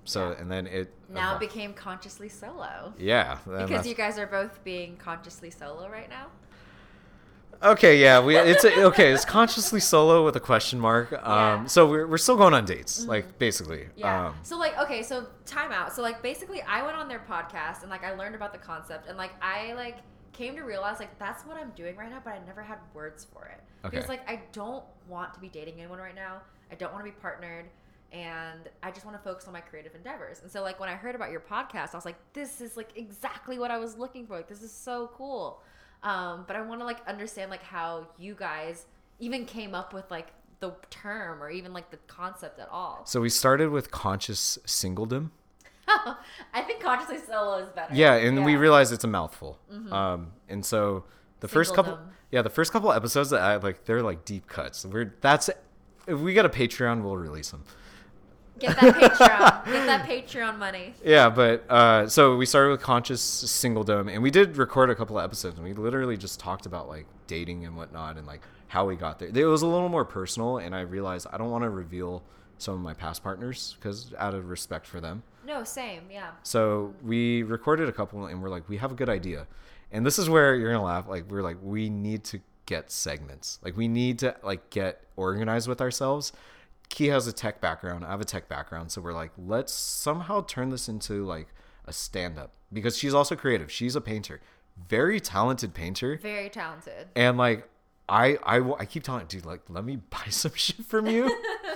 So 0.04 0.32
Yeah. 0.32 0.42
and 0.42 0.52
then 0.52 0.68
it 0.68 0.92
Now 1.10 1.38
became 1.38 1.74
consciously 1.74 2.28
solo. 2.28 2.94
yeah 2.98 3.38
Because 3.46 3.86
you 3.88 3.94
guys 3.96 4.18
are 4.18 4.26
both 4.28 4.64
being 4.64 4.98
consciously 4.98 5.52
solo 5.52 5.88
right 5.90 6.10
now. 6.10 6.28
Okay 7.64 7.98
yeah 8.00 8.20
we 8.20 8.36
it's 8.36 8.64
a, 8.64 8.84
okay 8.84 9.12
it's 9.12 9.26
consciously 9.26 9.80
solo 9.80 10.26
with 10.26 10.36
a 10.36 10.40
question 10.40 10.80
mark 10.80 11.12
um 11.14 11.20
Yeah. 11.62 11.66
so 11.66 11.88
we're, 11.90 12.08
we're 12.08 12.18
still 12.18 12.38
going 12.38 12.54
on 12.54 12.66
dates 12.66 13.06
like 13.06 13.38
basically 13.38 13.88
Yeah. 13.96 14.28
um 14.28 14.36
so 14.44 14.58
like 14.58 14.78
okay, 14.80 15.04
so 15.04 15.28
time 15.46 15.72
out. 15.72 15.94
So 15.94 16.02
like 16.02 16.22
basically 16.24 16.62
I 16.64 16.82
went 16.84 16.96
on 16.98 17.08
their 17.08 17.20
podcast 17.20 17.82
and 17.82 17.90
like 17.90 18.04
I 18.04 18.14
learned 18.16 18.36
about 18.36 18.52
the 18.54 18.60
concept 18.60 19.08
and 19.08 19.18
like 19.18 19.32
I 19.42 19.74
like 19.74 19.98
came 20.34 20.56
to 20.56 20.62
realize 20.64 21.00
like 21.00 21.18
that's 21.20 21.46
what 21.46 21.58
I'm 21.58 21.72
doing 21.72 21.96
right 21.98 22.10
now, 22.10 22.22
but 22.24 22.32
I 22.34 22.40
never 22.46 22.62
had 22.64 22.80
words 22.94 23.28
for 23.34 23.46
it. 23.48 23.62
okay. 23.86 23.96
Because 23.98 24.10
like 24.10 24.28
I 24.30 24.42
don't 24.54 24.84
want 25.08 25.34
to 25.34 25.40
be 25.40 25.50
dating 25.50 25.76
anyone 25.80 26.00
right 26.00 26.16
now. 26.16 26.42
I 26.72 26.76
don't 26.76 26.94
want 26.94 27.06
to 27.06 27.12
be 27.12 27.18
partnered 27.20 27.66
and 28.14 28.70
I 28.84 28.92
just 28.92 29.06
want 29.06 29.18
to 29.18 29.24
focus 29.24 29.46
on 29.48 29.54
my 29.54 29.62
creative 29.62 29.94
endeavors. 29.96 30.42
And 30.42 30.52
so 30.52 30.62
like 30.62 30.80
when 30.80 30.90
I 30.90 30.96
heard 30.96 31.16
about 31.16 31.32
your 31.32 31.40
podcast, 31.42 31.94
I 31.94 31.98
was 31.98 32.06
like, 32.06 32.18
this 32.34 32.60
is 32.62 32.76
like 32.76 32.90
exactly 32.96 33.60
what 33.60 33.72
I 33.72 33.78
was 33.78 33.98
looking 33.98 34.26
for. 34.26 34.36
Like 34.38 34.48
this 34.50 34.62
is 34.64 34.72
so 34.72 35.12
cool. 35.16 35.62
Um, 36.04 36.46
but 36.48 36.56
I 36.56 36.62
want 36.62 36.82
to 36.82 36.86
like 36.86 37.06
understand 37.08 37.52
like 37.52 37.64
how 37.64 38.08
you 38.18 38.34
guys 38.36 38.86
even 39.20 39.46
came 39.46 39.76
up 39.76 39.94
with 39.94 40.10
like 40.10 40.28
the 40.60 40.74
term 40.90 41.42
or 41.42 41.50
even 41.50 41.74
like 41.74 41.92
the 41.92 41.98
concept 42.08 42.60
at 42.60 42.70
all. 42.70 43.04
so 43.06 43.20
we 43.22 43.30
started 43.30 43.70
with 43.70 43.92
conscious 43.92 44.58
singledom. 44.66 45.30
I 45.88 46.62
think 46.62 46.80
consciously 46.82 47.18
solo 47.18 47.58
is 47.58 47.70
better. 47.70 47.94
yeah 47.94 48.14
and 48.16 48.46
we 48.46 48.56
realized 48.56 48.94
it's 48.94 49.04
a 49.04 49.08
mouthful. 49.08 49.60
Um 49.92 50.32
and 50.50 50.66
so 50.66 51.04
the 51.40 51.48
first 51.48 51.74
couple 51.76 52.00
yeah 52.32 52.42
the 52.42 52.50
first 52.50 52.72
couple 52.72 52.92
episodes 52.94 53.32
that 53.32 53.42
i 53.42 53.56
like 53.58 53.86
they're 53.86 54.04
like 54.04 54.24
deep 54.26 54.48
cuts. 54.48 54.86
We're 54.86 55.14
that's 55.22 55.50
if 56.08 56.20
we 56.20 56.34
get 56.34 56.46
a 56.46 56.50
patreon 56.50 57.04
we'll 57.04 57.18
release 57.18 57.52
them 57.52 57.64
get 58.62 58.80
that 58.80 58.96
Patreon, 58.96 59.66
get 59.72 59.86
that 59.86 60.08
Patreon 60.08 60.58
money. 60.58 60.94
Yeah, 61.04 61.30
but 61.30 61.70
uh, 61.70 62.08
so 62.08 62.38
we 62.38 62.46
started 62.46 62.70
with 62.70 62.82
conscious 62.82 63.22
singledom, 63.22 64.12
and 64.12 64.22
we 64.22 64.32
did 64.32 64.58
record 64.58 64.90
a 64.90 64.96
couple 64.96 65.18
of 65.18 65.26
episodes, 65.26 65.58
and 65.58 65.66
we 65.66 65.74
literally 65.74 66.18
just 66.18 66.40
talked 66.40 66.66
about 66.66 66.88
like 66.88 67.06
dating 67.28 67.66
and 67.66 67.76
whatnot, 67.76 68.18
and 68.18 68.26
like 68.26 68.42
how 68.68 68.86
we 68.86 68.96
got 68.96 69.20
there. 69.20 69.30
It 69.34 69.46
was 69.46 69.64
a 69.64 69.68
little 69.68 69.90
more 69.90 70.06
personal, 70.06 70.58
and 70.58 70.76
I 70.76 70.82
realized 70.82 71.28
I 71.32 71.38
don't 71.38 71.52
want 71.52 71.64
to 71.64 71.70
reveal 71.70 72.24
some 72.58 72.76
of 72.76 72.80
my 72.80 72.94
past 72.94 73.24
partners 73.24 73.76
because 73.80 74.14
out 74.18 74.34
of 74.34 74.50
respect 74.50 74.86
for 74.86 75.02
them. 75.02 75.24
No, 75.46 75.64
same, 75.64 76.04
yeah. 76.12 76.32
So 76.44 76.94
we 77.04 77.44
recorded 77.44 77.90
a 77.90 77.92
couple, 77.92 78.26
and 78.28 78.42
we're 78.42 78.50
like, 78.50 78.70
we 78.70 78.78
have 78.78 78.92
a 78.92 78.96
good 78.96 79.10
idea, 79.10 79.48
and 79.92 80.06
this 80.06 80.20
is 80.20 80.30
where 80.30 80.56
you're 80.56 80.72
gonna 80.72 80.84
laugh. 80.84 81.08
Like 81.08 81.30
we're 81.30 81.42
like, 81.42 81.58
we 81.62 81.90
need 81.90 82.24
to 82.26 82.40
get 82.66 82.92
segments. 82.92 83.60
Like 83.64 83.76
we 83.76 83.88
need 83.88 84.20
to 84.20 84.36
like 84.44 84.70
get 84.70 85.04
organized 85.16 85.68
with 85.68 85.82
ourselves. 85.82 86.32
Key 86.96 87.08
has 87.08 87.26
a 87.28 87.34
tech 87.34 87.62
background. 87.62 88.06
I 88.06 88.10
have 88.10 88.22
a 88.22 88.26
tech 88.26 88.48
background, 88.48 88.92
so 88.92 89.02
we're 89.02 89.14
like, 89.14 89.32
let's 89.38 89.74
somehow 89.74 90.42
turn 90.42 90.70
this 90.70 90.88
into 90.90 91.24
like 91.26 91.48
a 91.86 91.94
stand-up 91.94 92.52
because 92.72 92.98
she's 92.98 93.14
also 93.14 93.36
creative. 93.36 93.72
She's 93.72 93.96
a 93.96 94.02
painter, 94.02 94.42
very 94.90 95.20
talented 95.20 95.74
painter, 95.74 96.20
Very 96.22 96.50
talented. 96.50 97.08
and 97.16 97.38
like 97.38 97.68
I 98.10 98.38
I 98.44 98.60
will- 98.60 98.76
I 98.80 98.86
keep 98.86 99.04
telling 99.04 99.22
her, 99.22 99.28
dude, 99.28 99.46
like 99.46 99.62
let 99.70 99.84
me 99.86 99.96
buy 100.10 100.26
some 100.30 100.54
shit 100.54 100.86
from 100.86 101.08
you. 101.08 101.36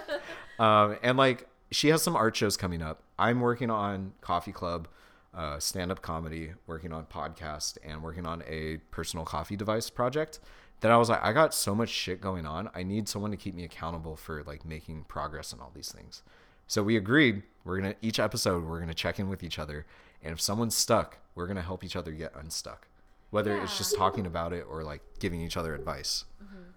um, 0.60 0.98
and 1.02 1.18
like 1.18 1.48
she 1.72 1.90
has 1.90 2.02
some 2.02 2.16
art 2.16 2.36
shows 2.36 2.58
coming 2.58 2.82
up. 2.82 3.02
I'm 3.18 3.40
working 3.42 3.70
on 3.72 4.14
Coffee 4.22 4.52
Club, 4.52 4.88
uh, 5.34 5.60
stand-up 5.60 6.02
comedy, 6.02 6.52
working 6.68 6.92
on 6.94 7.06
podcast, 7.06 7.78
and 7.84 8.04
working 8.04 8.26
on 8.26 8.44
a 8.48 8.78
personal 8.92 9.26
coffee 9.26 9.56
device 9.56 9.90
project. 9.90 10.40
That 10.82 10.92
I 10.92 10.98
was 10.98 11.10
like, 11.10 11.24
I 11.24 11.34
got 11.34 11.54
so 11.54 11.74
much 11.74 11.90
shit 11.90 12.22
going 12.22 12.46
on. 12.46 12.70
I 12.76 12.84
need 12.84 13.08
someone 13.08 13.32
to 13.32 13.38
keep 13.38 13.56
me 13.56 13.64
accountable 13.64 14.16
for 14.16 14.44
like 14.44 14.66
making 14.66 15.06
progress 15.06 15.54
on 15.54 15.60
all 15.60 15.72
these 15.74 15.92
things. 15.92 16.22
So 16.68 16.84
we 16.84 16.98
agreed 16.98 17.44
we're 17.64 17.78
gonna 17.78 17.96
each 18.02 18.20
episode 18.20 18.64
we're 18.64 18.80
gonna 18.80 18.94
check 18.94 19.20
in 19.20 19.30
with 19.30 19.44
each 19.44 19.60
other, 19.60 19.86
and 20.24 20.34
if 20.34 20.42
someone's 20.42 20.76
stuck, 20.76 21.18
we're 21.34 21.48
gonna 21.48 21.62
help 21.62 21.84
each 21.84 21.96
other 21.96 22.12
get 22.12 22.36
unstuck. 22.36 22.88
Whether 23.32 23.58
it's 23.62 23.78
just 23.78 23.96
talking 23.98 24.26
about 24.26 24.54
it 24.54 24.66
or 24.70 24.84
like 24.84 25.02
giving 25.20 25.42
each 25.42 25.58
other 25.58 25.74
advice. 25.76 26.26
Mm-hmm. 26.44 26.70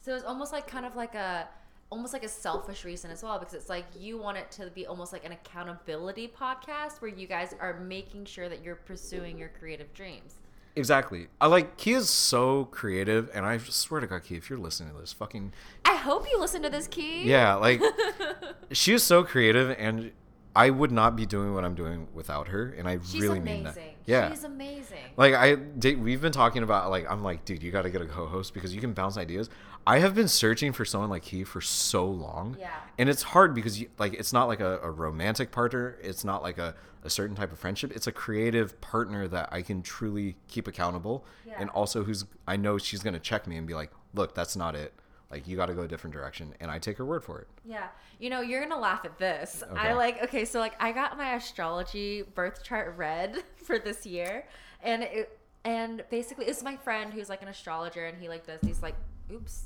So 0.00 0.14
it's 0.14 0.24
almost 0.24 0.52
like 0.52 0.66
kind 0.66 0.86
of 0.86 0.96
like 0.96 1.14
a 1.14 1.48
almost 1.90 2.12
like 2.12 2.24
a 2.24 2.28
selfish 2.28 2.84
reason 2.84 3.10
as 3.10 3.22
well 3.22 3.38
because 3.38 3.54
it's 3.54 3.68
like 3.68 3.86
you 3.98 4.18
want 4.18 4.36
it 4.36 4.50
to 4.50 4.70
be 4.70 4.86
almost 4.86 5.12
like 5.12 5.24
an 5.24 5.32
accountability 5.32 6.28
podcast 6.28 7.00
where 7.00 7.10
you 7.10 7.26
guys 7.26 7.54
are 7.60 7.78
making 7.80 8.24
sure 8.24 8.48
that 8.48 8.62
you're 8.62 8.76
pursuing 8.76 9.38
your 9.38 9.48
creative 9.48 9.92
dreams. 9.94 10.36
Exactly. 10.76 11.28
I 11.40 11.46
like 11.46 11.78
Key 11.78 11.94
is 11.94 12.10
so 12.10 12.66
creative, 12.66 13.30
and 13.32 13.46
I 13.46 13.56
swear 13.58 14.00
to 14.02 14.06
God, 14.06 14.22
Key, 14.24 14.36
if 14.36 14.50
you're 14.50 14.58
listening 14.58 14.92
to 14.92 15.00
this, 15.00 15.12
fucking 15.12 15.52
I 15.86 15.96
hope 15.96 16.26
you 16.30 16.38
listen 16.38 16.62
to 16.62 16.70
this 16.70 16.86
key. 16.86 17.24
yeah, 17.24 17.54
like 17.54 17.80
she 18.72 18.92
is 18.92 19.02
so 19.02 19.24
creative, 19.24 19.74
and 19.78 20.12
I 20.56 20.70
would 20.70 20.90
not 20.90 21.14
be 21.16 21.26
doing 21.26 21.52
what 21.54 21.64
I'm 21.64 21.74
doing 21.74 22.08
without 22.14 22.48
her, 22.48 22.74
and 22.78 22.88
I 22.88 22.98
She's 23.04 23.20
really 23.20 23.38
amazing. 23.38 23.64
mean 23.64 23.74
that. 23.74 23.78
Yeah, 24.06 24.30
She's 24.30 24.44
amazing. 24.44 24.98
like 25.16 25.34
I 25.34 25.54
did, 25.56 26.02
we've 26.02 26.20
been 26.20 26.32
talking 26.32 26.62
about 26.62 26.90
like 26.90 27.08
I'm 27.10 27.22
like, 27.22 27.44
dude, 27.44 27.62
you 27.62 27.70
got 27.70 27.82
to 27.82 27.90
get 27.90 28.00
a 28.00 28.06
co-host 28.06 28.54
because 28.54 28.74
you 28.74 28.80
can 28.80 28.92
bounce 28.94 29.16
ideas. 29.18 29.50
I 29.86 29.98
have 29.98 30.14
been 30.14 30.28
searching 30.28 30.72
for 30.72 30.84
someone 30.84 31.10
like 31.10 31.24
he 31.24 31.44
for 31.44 31.60
so 31.60 32.06
long, 32.06 32.56
Yeah. 32.58 32.70
and 32.98 33.08
it's 33.08 33.22
hard 33.22 33.54
because 33.54 33.78
you 33.80 33.88
like 33.98 34.14
it's 34.14 34.32
not 34.32 34.48
like 34.48 34.60
a, 34.60 34.78
a 34.82 34.90
romantic 34.90 35.52
partner, 35.52 35.96
it's 36.02 36.24
not 36.24 36.42
like 36.42 36.58
a, 36.58 36.74
a 37.04 37.10
certain 37.10 37.36
type 37.36 37.52
of 37.52 37.58
friendship. 37.58 37.92
It's 37.94 38.06
a 38.06 38.12
creative 38.12 38.80
partner 38.80 39.28
that 39.28 39.48
I 39.52 39.62
can 39.62 39.82
truly 39.82 40.36
keep 40.48 40.66
accountable, 40.66 41.24
Yeah. 41.46 41.54
and 41.58 41.70
also 41.70 42.02
who's 42.04 42.24
I 42.48 42.56
know 42.56 42.78
she's 42.78 43.02
gonna 43.02 43.20
check 43.20 43.46
me 43.46 43.56
and 43.56 43.66
be 43.66 43.74
like, 43.74 43.90
look, 44.14 44.34
that's 44.34 44.56
not 44.56 44.74
it. 44.74 44.94
Like 45.30 45.48
you 45.48 45.56
got 45.56 45.66
to 45.66 45.74
go 45.74 45.82
a 45.82 45.88
different 45.88 46.14
direction, 46.14 46.54
and 46.60 46.70
I 46.70 46.78
take 46.78 46.98
her 46.98 47.04
word 47.04 47.24
for 47.24 47.40
it. 47.40 47.48
Yeah. 47.64 47.88
You 48.18 48.30
know, 48.30 48.40
you're 48.40 48.62
gonna 48.62 48.80
laugh 48.80 49.04
at 49.04 49.18
this. 49.18 49.62
Okay. 49.68 49.88
I 49.88 49.92
like 49.94 50.22
okay, 50.22 50.44
so 50.44 50.60
like 50.60 50.80
I 50.80 50.92
got 50.92 51.18
my 51.18 51.34
astrology 51.34 52.22
birth 52.22 52.62
chart 52.62 52.96
read 52.96 53.42
for 53.56 53.78
this 53.78 54.06
year 54.06 54.46
and 54.82 55.02
it 55.02 55.38
and 55.64 56.04
basically 56.10 56.46
it's 56.46 56.62
my 56.62 56.76
friend 56.76 57.12
who's 57.12 57.28
like 57.28 57.42
an 57.42 57.48
astrologer 57.48 58.06
and 58.06 58.16
he 58.20 58.28
like 58.28 58.46
does 58.46 58.60
these 58.60 58.82
like 58.82 58.94
oops. 59.32 59.64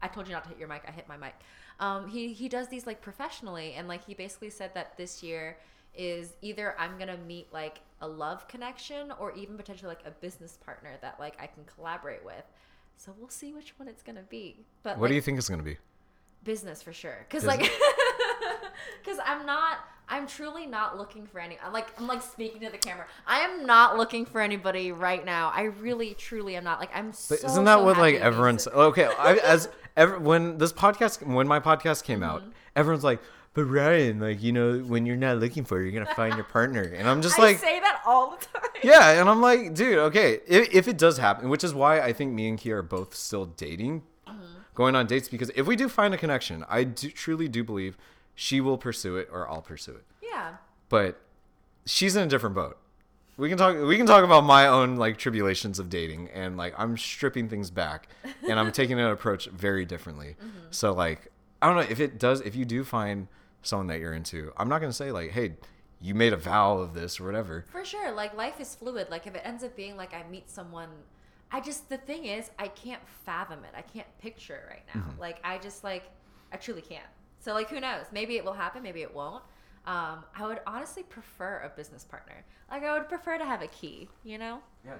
I 0.00 0.08
told 0.08 0.26
you 0.26 0.32
not 0.32 0.44
to 0.44 0.50
hit 0.50 0.58
your 0.58 0.66
mic, 0.66 0.82
I 0.88 0.90
hit 0.90 1.06
my 1.08 1.16
mic. 1.16 1.34
Um 1.78 2.08
he 2.08 2.32
he 2.32 2.48
does 2.48 2.68
these 2.68 2.86
like 2.86 3.00
professionally 3.00 3.74
and 3.74 3.86
like 3.86 4.04
he 4.04 4.14
basically 4.14 4.50
said 4.50 4.72
that 4.74 4.96
this 4.96 5.22
year 5.22 5.58
is 5.94 6.32
either 6.40 6.74
I'm 6.78 6.98
gonna 6.98 7.18
meet 7.18 7.52
like 7.52 7.80
a 8.00 8.08
love 8.08 8.48
connection 8.48 9.12
or 9.20 9.32
even 9.32 9.56
potentially 9.56 9.88
like 9.88 10.06
a 10.06 10.10
business 10.10 10.56
partner 10.64 10.92
that 11.02 11.20
like 11.20 11.36
I 11.40 11.46
can 11.46 11.64
collaborate 11.64 12.24
with. 12.24 12.44
So 12.96 13.12
we'll 13.18 13.28
see 13.30 13.52
which 13.52 13.74
one 13.78 13.88
it's 13.88 14.02
gonna 14.02 14.22
be. 14.28 14.64
But 14.82 14.96
What 14.98 15.02
like, 15.02 15.08
do 15.10 15.14
you 15.16 15.20
think 15.22 15.38
it's 15.38 15.48
gonna 15.48 15.62
be? 15.62 15.78
business 16.44 16.82
for 16.82 16.92
sure 16.92 17.24
because 17.28 17.44
like 17.44 17.60
because 19.00 19.18
i'm 19.24 19.46
not 19.46 19.78
i'm 20.08 20.26
truly 20.26 20.66
not 20.66 20.98
looking 20.98 21.24
for 21.24 21.38
any 21.38 21.56
i'm 21.64 21.72
like 21.72 21.86
i'm 22.00 22.08
like 22.08 22.20
speaking 22.20 22.60
to 22.60 22.68
the 22.68 22.76
camera 22.78 23.06
i 23.28 23.38
am 23.40 23.64
not 23.64 23.96
looking 23.96 24.26
for 24.26 24.40
anybody 24.40 24.90
right 24.90 25.24
now 25.24 25.52
i 25.54 25.62
really 25.62 26.14
truly 26.14 26.56
am 26.56 26.64
not 26.64 26.80
like 26.80 26.90
i'm 26.94 27.12
so 27.12 27.36
But 27.36 27.44
isn't 27.48 27.64
that 27.64 27.78
so 27.78 27.84
what 27.84 27.96
like 27.96 28.16
everyone's 28.16 28.66
okay? 28.66 29.04
I, 29.04 29.34
as 29.36 29.68
ever 29.96 30.18
when 30.18 30.58
this 30.58 30.72
podcast 30.72 31.24
when 31.24 31.46
my 31.46 31.60
podcast 31.60 32.02
came 32.04 32.22
out, 32.24 32.40
Mm-hmm. 32.42 32.50
everyone's 32.76 33.04
like, 33.04 33.20
"But 33.54 33.64
Ryan, 33.64 34.20
like 34.20 34.42
you 34.42 34.52
know, 34.52 34.78
when 34.78 35.04
you're 35.06 35.16
not 35.16 35.38
looking 35.38 35.64
for, 35.64 35.80
it, 35.80 35.84
you're 35.90 35.92
gonna 36.02 36.14
find 36.14 36.34
your 36.34 36.44
partner." 36.44 36.82
And 36.82 37.08
I'm 37.08 37.20
just 37.22 37.38
I 37.38 37.42
like, 37.42 37.58
say 37.58 37.80
that 37.80 38.00
all 38.06 38.30
the 38.30 38.44
time 38.46 38.62
yeah, 38.82 39.20
and 39.20 39.28
I'm 39.28 39.40
like, 39.40 39.74
dude, 39.74 39.98
okay, 39.98 40.40
if, 40.46 40.74
if 40.74 40.88
it 40.88 40.98
does 40.98 41.18
happen, 41.18 41.48
which 41.48 41.62
is 41.62 41.72
why 41.72 42.00
I 42.00 42.12
think 42.12 42.32
me 42.32 42.48
and 42.48 42.58
Kia 42.58 42.78
are 42.78 42.82
both 42.82 43.14
still 43.14 43.46
dating, 43.46 44.02
Mm-hmm. 44.28 44.40
going 44.74 44.94
on 44.96 45.06
dates, 45.06 45.28
because 45.28 45.50
if 45.54 45.66
we 45.66 45.76
do 45.76 45.88
find 45.88 46.14
a 46.14 46.16
connection, 46.16 46.64
I 46.68 46.84
do, 46.84 47.10
truly 47.10 47.48
do 47.48 47.62
believe 47.64 47.96
she 48.34 48.60
will 48.60 48.78
pursue 48.78 49.16
it 49.16 49.28
or 49.32 49.48
I'll 49.50 49.60
pursue 49.62 49.92
it. 49.96 50.04
yeah 50.22 50.54
But 50.88 51.20
she's 51.84 52.16
in 52.16 52.22
a 52.22 52.26
different 52.26 52.54
boat. 52.54 52.78
We 53.36 53.48
can 53.48 53.58
talk. 53.58 53.76
We 53.80 53.96
can 53.96 54.06
talk 54.06 54.24
about 54.24 54.44
my 54.44 54.66
own 54.68 54.96
like 54.96 55.16
tribulations 55.18 55.78
of 55.78 55.88
dating, 55.90 56.28
and 56.34 56.56
like 56.56 56.74
I'm 56.78 56.96
stripping 56.98 57.48
things 57.48 57.70
back, 57.70 58.08
and 58.48 58.58
I'm 58.60 58.70
taking 58.72 58.98
an 59.00 59.06
approach 59.10 59.46
very 59.46 59.84
differently. 59.84 60.36
So 60.70 60.92
like, 60.92 61.30
I 61.60 61.66
don't 61.66 61.76
know 61.76 61.90
if 61.90 61.98
it 62.00 62.18
does. 62.18 62.40
If 62.42 62.54
you 62.56 62.64
do 62.64 62.84
find 62.84 63.28
someone 63.62 63.86
that 63.88 64.00
you're 64.00 64.14
into, 64.14 64.52
I'm 64.56 64.68
not 64.68 64.80
gonna 64.80 64.92
say 64.92 65.12
like, 65.12 65.30
hey, 65.30 65.54
you 66.00 66.14
made 66.14 66.32
a 66.32 66.36
vow 66.36 66.78
of 66.78 66.94
this 66.94 67.20
or 67.20 67.24
whatever. 67.24 67.64
for 67.70 67.84
sure 67.84 68.10
like 68.12 68.36
life 68.36 68.60
is 68.60 68.74
fluid 68.74 69.06
like 69.08 69.26
if 69.28 69.34
it 69.36 69.42
ends 69.44 69.62
up 69.62 69.76
being 69.76 69.96
like 69.96 70.12
i 70.12 70.24
meet 70.28 70.50
someone 70.50 70.88
i 71.52 71.60
just 71.60 71.88
the 71.88 71.96
thing 71.96 72.24
is 72.24 72.50
i 72.58 72.66
can't 72.66 73.00
fathom 73.24 73.60
it 73.62 73.70
i 73.76 73.82
can't 73.82 74.08
picture 74.18 74.56
it 74.56 74.64
right 74.68 74.82
now 74.92 75.00
Mm-hmm. 75.08 75.20
like 75.20 75.38
i 75.44 75.58
just 75.58 75.84
like 75.84 76.02
i 76.52 76.56
truly 76.56 76.82
can't 76.82 77.06
so 77.38 77.52
like 77.54 77.70
who 77.70 77.78
knows 77.78 78.06
maybe 78.10 78.36
it 78.36 78.44
will 78.44 78.52
happen 78.52 78.82
maybe 78.82 79.02
it 79.02 79.14
won't 79.14 79.44
um, 79.86 80.24
i 80.36 80.44
would 80.44 80.58
honestly 80.66 81.04
prefer 81.04 81.62
a 81.64 81.68
business 81.76 82.02
partner 82.02 82.44
like 82.68 82.82
i 82.82 82.98
would 82.98 83.08
prefer 83.08 83.38
to 83.38 83.44
have 83.44 83.62
a 83.62 83.68
key 83.68 84.08
you 84.24 84.38
know 84.38 84.58
Yeah. 84.84 84.94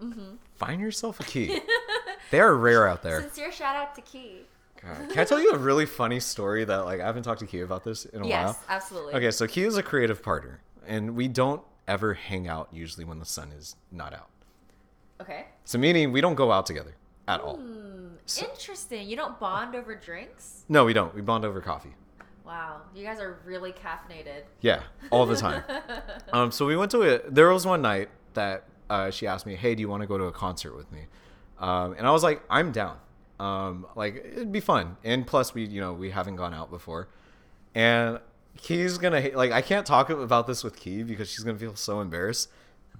Mhm. 0.00 0.36
Find 0.54 0.80
yourself 0.80 1.18
a 1.18 1.24
key. 1.24 1.58
they 2.30 2.38
are 2.38 2.54
rare 2.54 2.86
out 2.86 3.02
there. 3.02 3.20
sincere 3.22 3.50
shout 3.50 3.74
out 3.74 3.96
to 3.96 4.02
key 4.02 4.42
God. 4.84 5.08
Can 5.10 5.18
I 5.18 5.24
tell 5.24 5.40
you 5.40 5.52
a 5.52 5.58
really 5.58 5.86
funny 5.86 6.20
story 6.20 6.64
that 6.64 6.84
like 6.84 7.00
I 7.00 7.06
haven't 7.06 7.22
talked 7.22 7.40
to 7.40 7.46
Key 7.46 7.60
about 7.60 7.84
this 7.84 8.04
in 8.06 8.22
a 8.22 8.26
yes 8.26 8.44
while? 8.44 8.46
Yes, 8.52 8.64
absolutely 8.68 9.14
Okay, 9.14 9.30
so 9.30 9.46
Key 9.46 9.62
is 9.64 9.76
a 9.76 9.82
creative 9.82 10.22
partner, 10.22 10.60
and 10.86 11.14
we 11.16 11.28
don't 11.28 11.62
ever 11.88 12.14
hang 12.14 12.48
out 12.48 12.68
usually 12.72 13.04
when 13.04 13.18
the 13.18 13.24
sun 13.26 13.50
is 13.52 13.76
not 13.92 14.12
out. 14.14 14.28
okay 15.20 15.46
So 15.64 15.78
meaning 15.78 16.12
we 16.12 16.20
don't 16.20 16.34
go 16.34 16.50
out 16.52 16.66
together 16.66 16.94
at 17.28 17.40
all. 17.40 17.58
So- 18.26 18.46
interesting 18.46 19.08
you 19.08 19.16
don't 19.16 19.38
bond 19.38 19.74
over 19.74 19.94
drinks 19.94 20.64
No, 20.68 20.84
we 20.84 20.92
don't. 20.92 21.14
We 21.14 21.20
bond 21.20 21.44
over 21.44 21.60
coffee. 21.60 21.94
wow 22.44 22.80
you 22.94 23.04
guys 23.04 23.20
are 23.20 23.38
really 23.44 23.72
caffeinated 23.72 24.44
Yeah, 24.60 24.82
all 25.10 25.26
the 25.26 25.36
time. 25.36 25.62
um, 26.32 26.50
so 26.50 26.66
we 26.66 26.76
went 26.76 26.90
to 26.92 27.02
a. 27.02 27.30
There 27.30 27.48
was 27.50 27.66
one 27.66 27.82
night 27.82 28.08
that 28.34 28.64
uh, 28.90 29.10
she 29.10 29.26
asked 29.26 29.46
me, 29.46 29.54
"Hey, 29.56 29.74
do 29.74 29.80
you 29.80 29.88
want 29.88 30.02
to 30.02 30.06
go 30.06 30.16
to 30.18 30.24
a 30.24 30.32
concert 30.32 30.74
with 30.76 30.90
me?" 30.92 31.06
Um, 31.58 31.94
and 31.96 32.06
I 32.06 32.10
was 32.10 32.22
like, 32.22 32.42
"I'm 32.50 32.70
down. 32.72 32.96
Um, 33.40 33.86
like 33.96 34.16
it'd 34.16 34.52
be 34.52 34.60
fun. 34.60 34.96
And 35.04 35.26
plus, 35.26 35.54
we 35.54 35.64
you 35.64 35.80
know 35.80 35.92
we 35.92 36.10
haven't 36.10 36.36
gone 36.36 36.54
out 36.54 36.70
before, 36.70 37.08
and 37.74 38.20
Key's 38.58 38.98
gonna 38.98 39.20
hate- 39.20 39.36
like 39.36 39.50
I 39.52 39.60
can't 39.60 39.86
talk 39.86 40.08
about 40.10 40.46
this 40.46 40.62
with 40.62 40.76
Key 40.76 41.02
because 41.02 41.28
she's 41.30 41.44
gonna 41.44 41.58
feel 41.58 41.76
so 41.76 42.00
embarrassed." 42.00 42.48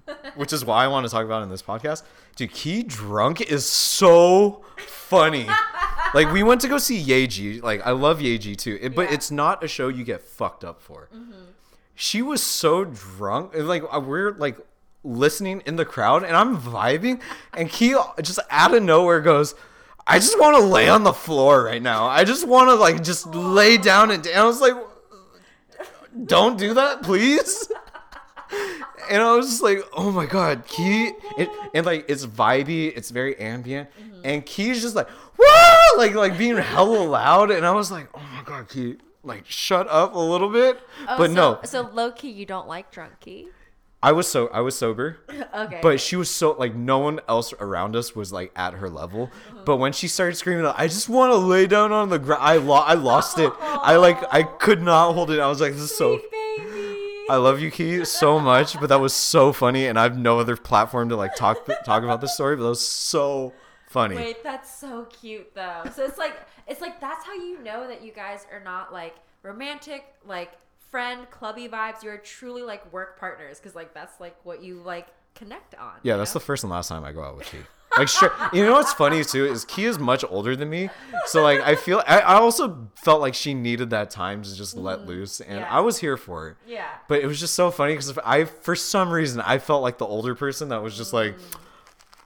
Which 0.35 0.53
is 0.53 0.63
why 0.63 0.83
I 0.83 0.87
want 0.87 1.05
to 1.07 1.11
talk 1.11 1.25
about 1.25 1.39
it 1.39 1.43
in 1.45 1.49
this 1.49 1.63
podcast. 1.63 2.03
Dude, 2.35 2.51
Key 2.51 2.83
drunk 2.83 3.41
is 3.41 3.65
so 3.65 4.63
funny. 4.77 5.47
like 6.13 6.31
we 6.31 6.43
went 6.43 6.61
to 6.61 6.67
go 6.67 6.77
see 6.77 7.03
Yaeji. 7.03 7.63
Like 7.63 7.81
I 7.87 7.91
love 7.91 8.19
Yaeji 8.19 8.55
too, 8.55 8.77
it, 8.81 8.93
but 8.93 9.07
Yeah. 9.09 9.15
it's 9.15 9.31
not 9.31 9.63
a 9.63 9.67
show 9.67 9.87
you 9.87 10.03
get 10.03 10.21
fucked 10.21 10.63
up 10.63 10.79
for. 10.81 11.09
She 11.95 12.21
was 12.21 12.43
so 12.43 12.83
drunk, 12.85 13.53
like 13.55 13.81
uh, 13.91 13.99
we're 13.99 14.33
like 14.33 14.57
listening 15.03 15.63
in 15.65 15.77
the 15.77 15.85
crowd, 15.85 16.23
and 16.23 16.35
I'm 16.35 16.57
vibing, 16.57 17.21
and 17.55 17.69
Key 17.69 17.95
just 18.21 18.39
out 18.51 18.75
of 18.75 18.83
nowhere 18.83 19.21
goes. 19.21 19.55
I 20.07 20.19
just 20.19 20.39
want 20.39 20.57
to 20.57 20.63
lay 20.63 20.87
on 20.87 21.03
the 21.03 21.13
floor 21.13 21.63
right 21.63 21.81
now. 21.81 22.05
I 22.07 22.23
just 22.23 22.47
want 22.47 22.69
to 22.69 22.75
like 22.75 23.03
just 23.03 23.27
lay 23.27 23.77
down 23.77 24.11
and, 24.11 24.25
and 24.25 24.37
I 24.37 24.45
was 24.45 24.61
like, 24.61 24.75
don't 26.25 26.57
do 26.57 26.73
that, 26.75 27.01
please. 27.01 27.71
and 29.09 29.21
I 29.21 29.35
was 29.35 29.47
just 29.47 29.63
like, 29.63 29.79
oh 29.93 30.11
my 30.11 30.25
god, 30.25 30.65
Key, 30.67 31.11
it, 31.37 31.49
and 31.73 31.85
like 31.85 32.05
it's 32.09 32.25
vibey, 32.25 32.95
it's 32.95 33.09
very 33.09 33.37
ambient, 33.37 33.89
mm-hmm. 33.99 34.21
and 34.23 34.45
Key's 34.45 34.81
just 34.81 34.95
like, 34.95 35.09
whoa, 35.37 35.97
like 35.97 36.13
like 36.15 36.37
being 36.37 36.57
hella 36.57 37.03
loud, 37.03 37.51
and 37.51 37.65
I 37.65 37.71
was 37.71 37.91
like, 37.91 38.07
oh 38.13 38.23
my 38.33 38.43
god, 38.43 38.69
Key, 38.69 38.97
like 39.23 39.45
shut 39.47 39.87
up 39.89 40.15
a 40.15 40.19
little 40.19 40.49
bit, 40.49 40.79
Oh, 41.07 41.17
but 41.17 41.27
so, 41.27 41.33
no, 41.33 41.59
so 41.63 41.81
low 41.81 42.11
key 42.11 42.29
you 42.29 42.45
don't 42.45 42.67
like 42.67 42.91
drunk 42.91 43.19
key 43.19 43.47
I 44.05 44.11
was 44.11 44.27
so 44.27 44.49
I 44.49 44.61
was 44.61 44.77
sober, 44.77 45.17
okay 45.55 45.79
but 45.81 45.99
she 45.99 46.15
was 46.15 46.29
so 46.29 46.51
like 46.51 46.75
no 46.75 46.99
one 46.99 47.21
else 47.27 47.53
around 47.59 47.95
us 47.95 48.15
was 48.15 48.31
like 48.31 48.51
at 48.55 48.75
her 48.75 48.87
level. 48.87 49.31
Uh-huh. 49.33 49.63
But 49.65 49.77
when 49.77 49.93
she 49.93 50.07
started 50.07 50.35
screaming, 50.35 50.65
I 50.65 50.87
just 50.87 51.09
want 51.09 51.31
to 51.31 51.37
lay 51.37 51.65
down 51.65 51.91
on 51.91 52.09
the 52.09 52.19
ground. 52.19 52.43
I 52.43 52.57
lo- 52.57 52.75
I 52.85 52.93
lost 52.93 53.39
it. 53.39 53.51
I 53.59 53.95
like 53.95 54.17
I 54.31 54.43
could 54.43 54.83
not 54.83 55.13
hold 55.13 55.31
it. 55.31 55.39
I 55.39 55.47
was 55.47 55.59
like, 55.59 55.73
this 55.73 55.81
is 55.81 55.97
so. 55.97 56.21
I 57.27 57.37
love 57.37 57.59
you, 57.59 57.71
Key, 57.71 58.05
so 58.05 58.39
much, 58.39 58.79
but 58.79 58.89
that 58.89 58.99
was 58.99 59.11
so 59.11 59.51
funny, 59.51 59.87
and 59.87 59.97
I 59.97 60.03
have 60.03 60.15
no 60.15 60.39
other 60.39 60.55
platform 60.55 61.09
to 61.09 61.15
like 61.15 61.35
talk 61.35 61.65
talk 61.83 62.03
about 62.03 62.21
this 62.21 62.35
story. 62.35 62.55
But 62.55 62.61
that 62.63 62.69
was 62.69 62.87
so 62.87 63.53
funny. 63.87 64.17
Wait, 64.17 64.43
that's 64.43 64.71
so 64.71 65.05
cute 65.05 65.55
though. 65.55 65.81
So 65.95 66.05
it's 66.05 66.19
like 66.19 66.37
it's 66.67 66.81
like 66.81 67.01
that's 67.01 67.25
how 67.25 67.33
you 67.33 67.63
know 67.63 67.87
that 67.87 68.03
you 68.03 68.11
guys 68.11 68.45
are 68.51 68.63
not 68.63 68.93
like 68.93 69.15
romantic, 69.41 70.13
like 70.23 70.51
friend, 70.95 71.29
clubby 71.29 71.67
vibes. 71.67 72.03
You're 72.03 72.17
truly 72.17 72.61
like 72.61 72.91
work 72.93 73.19
partners 73.19 73.59
because 73.59 73.75
like 73.75 73.93
that's 73.93 74.17
like 74.21 74.35
what 74.45 74.63
you 74.63 74.81
like 74.81 75.07
connect 75.33 75.75
on. 75.75 75.93
Yeah, 76.03 76.15
that's 76.15 76.33
know? 76.33 76.39
the 76.39 76.45
first 76.45 76.63
and 76.63 76.71
last 76.71 76.87
time 76.87 77.03
I 77.03 77.11
go 77.11 77.21
out 77.21 77.35
with 77.37 77.47
Key. 77.47 77.57
Like, 77.97 78.07
sure, 78.09 78.31
you 78.53 78.63
know 78.65 78.73
what's 78.73 78.93
funny 78.93 79.23
too 79.23 79.45
is 79.45 79.63
Key 79.65 79.85
is 79.85 79.97
much 79.99 80.23
older 80.29 80.55
than 80.55 80.69
me, 80.69 80.89
so 81.25 81.41
like 81.43 81.59
I 81.61 81.75
feel 81.75 82.01
I, 82.07 82.19
I 82.19 82.35
also 82.35 82.89
felt 82.95 83.19
like 83.21 83.33
she 83.33 83.53
needed 83.53 83.89
that 83.89 84.09
time 84.09 84.41
to 84.43 84.55
just 84.55 84.75
let 84.77 85.05
loose, 85.05 85.39
and 85.41 85.49
Mm-hmm. 85.49 85.59
Yeah. 85.59 85.77
I 85.77 85.79
was 85.81 85.97
here 85.99 86.15
for 86.17 86.49
it. 86.49 86.55
yeah. 86.67 86.87
But 87.09 87.19
it 87.21 87.27
was 87.27 87.39
just 87.39 87.55
so 87.55 87.71
funny 87.71 87.93
because 87.93 88.17
I, 88.19 88.45
for 88.45 88.75
some 88.75 89.09
reason, 89.11 89.39
I 89.41 89.57
felt 89.59 89.81
like 89.81 89.97
the 89.97 90.05
older 90.07 90.33
person 90.35 90.69
that 90.69 90.81
was 90.81 90.95
just 90.97 91.11
like, 91.13 91.37
Mm. 91.37 91.55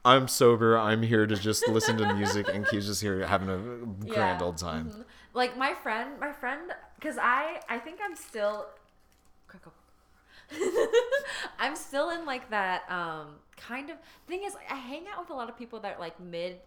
I'm 0.06 0.28
sober, 0.30 0.78
I'm 0.78 1.04
here 1.04 1.28
to 1.28 1.36
just 1.36 1.68
listen 1.68 1.98
to 1.98 2.14
music, 2.16 2.48
and 2.52 2.66
Key's 2.68 2.86
just 2.88 3.02
here 3.02 3.26
having 3.28 3.50
a 3.50 3.58
grand 4.14 4.40
Yeah. 4.40 4.46
old 4.46 4.58
time. 4.58 4.90
Mhm. 4.92 5.04
Like 5.34 5.56
my 5.58 5.74
friend, 5.76 6.12
my 6.20 6.32
friend, 6.32 6.72
because 7.00 7.18
I 7.18 7.62
I 7.70 7.80
think 7.80 8.00
I'm 8.04 8.16
still. 8.16 8.68
I'm 11.60 11.76
still 11.76 12.10
in 12.10 12.26
like 12.26 12.50
that 12.50 12.90
um 12.90 13.36
kind 13.56 13.92
of 13.92 13.98
thing 14.28 14.44
is 14.44 14.56
I 14.68 14.76
hang 14.76 15.04
out 15.08 15.20
with 15.20 15.30
a 15.30 15.34
lot 15.34 15.48
of 15.48 15.56
people 15.56 15.80
that 15.82 15.98
are 15.98 16.00
like 16.00 16.20
mid 16.20 16.58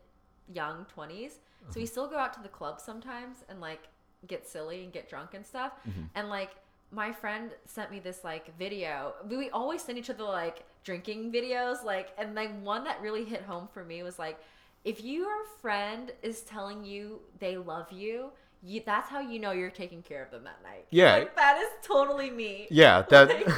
young 0.53 0.87
20s 0.97 1.33
so 1.71 1.81
we 1.81 1.87
still 1.87 2.07
go 2.09 2.17
out 2.17 2.33
to 2.35 2.43
the 2.43 2.49
club 2.49 2.81
sometimes 2.81 3.45
and 3.49 3.61
like 3.61 3.89
get 4.27 4.47
silly 4.47 4.85
and 4.85 4.93
get 4.93 5.09
drunk 5.09 5.35
and 5.35 5.45
stuff. 5.45 5.73
Mm-hmm. 5.89 6.03
And 6.15 6.29
like 6.29 6.51
my 6.91 7.13
friend 7.13 7.51
sent 7.67 7.91
me 7.91 7.99
this 7.99 8.25
like 8.25 8.57
video. 8.59 9.15
We, 9.29 9.37
we 9.37 9.51
always 9.51 9.83
send 9.83 9.99
each 9.99 10.11
other 10.11 10.25
like 10.25 10.65
drinking 10.85 11.33
videos, 11.33 11.85
like 11.85 12.11
and 12.19 12.35
like 12.35 12.51
one 12.63 12.85
that 12.85 13.01
really 13.01 13.25
hit 13.25 13.43
home 13.43 13.69
for 13.73 13.85
me 13.85 14.03
was 14.03 14.19
like 14.19 14.39
if 14.85 15.03
your 15.03 15.31
friend 15.61 16.11
is 16.23 16.43
telling 16.43 16.85
you 16.85 17.21
they 17.39 17.57
love 17.57 17.91
you, 17.93 18.31
you 18.65 18.83
that's 18.87 19.09
how 19.09 19.21
you 19.21 19.39
know 19.41 19.51
you're 19.51 19.71
taking 19.71 20.03
care 20.03 20.23
of 20.25 20.31
them 20.31 20.45
that 20.45 20.63
night. 20.63 20.87
Yeah. 20.91 21.15
Like 21.17 21.35
that 21.37 21.59
is 21.59 21.69
totally 21.87 22.31
me. 22.31 22.67
Yeah, 22.71 23.03
that 23.11 23.29
Like, 23.29 23.49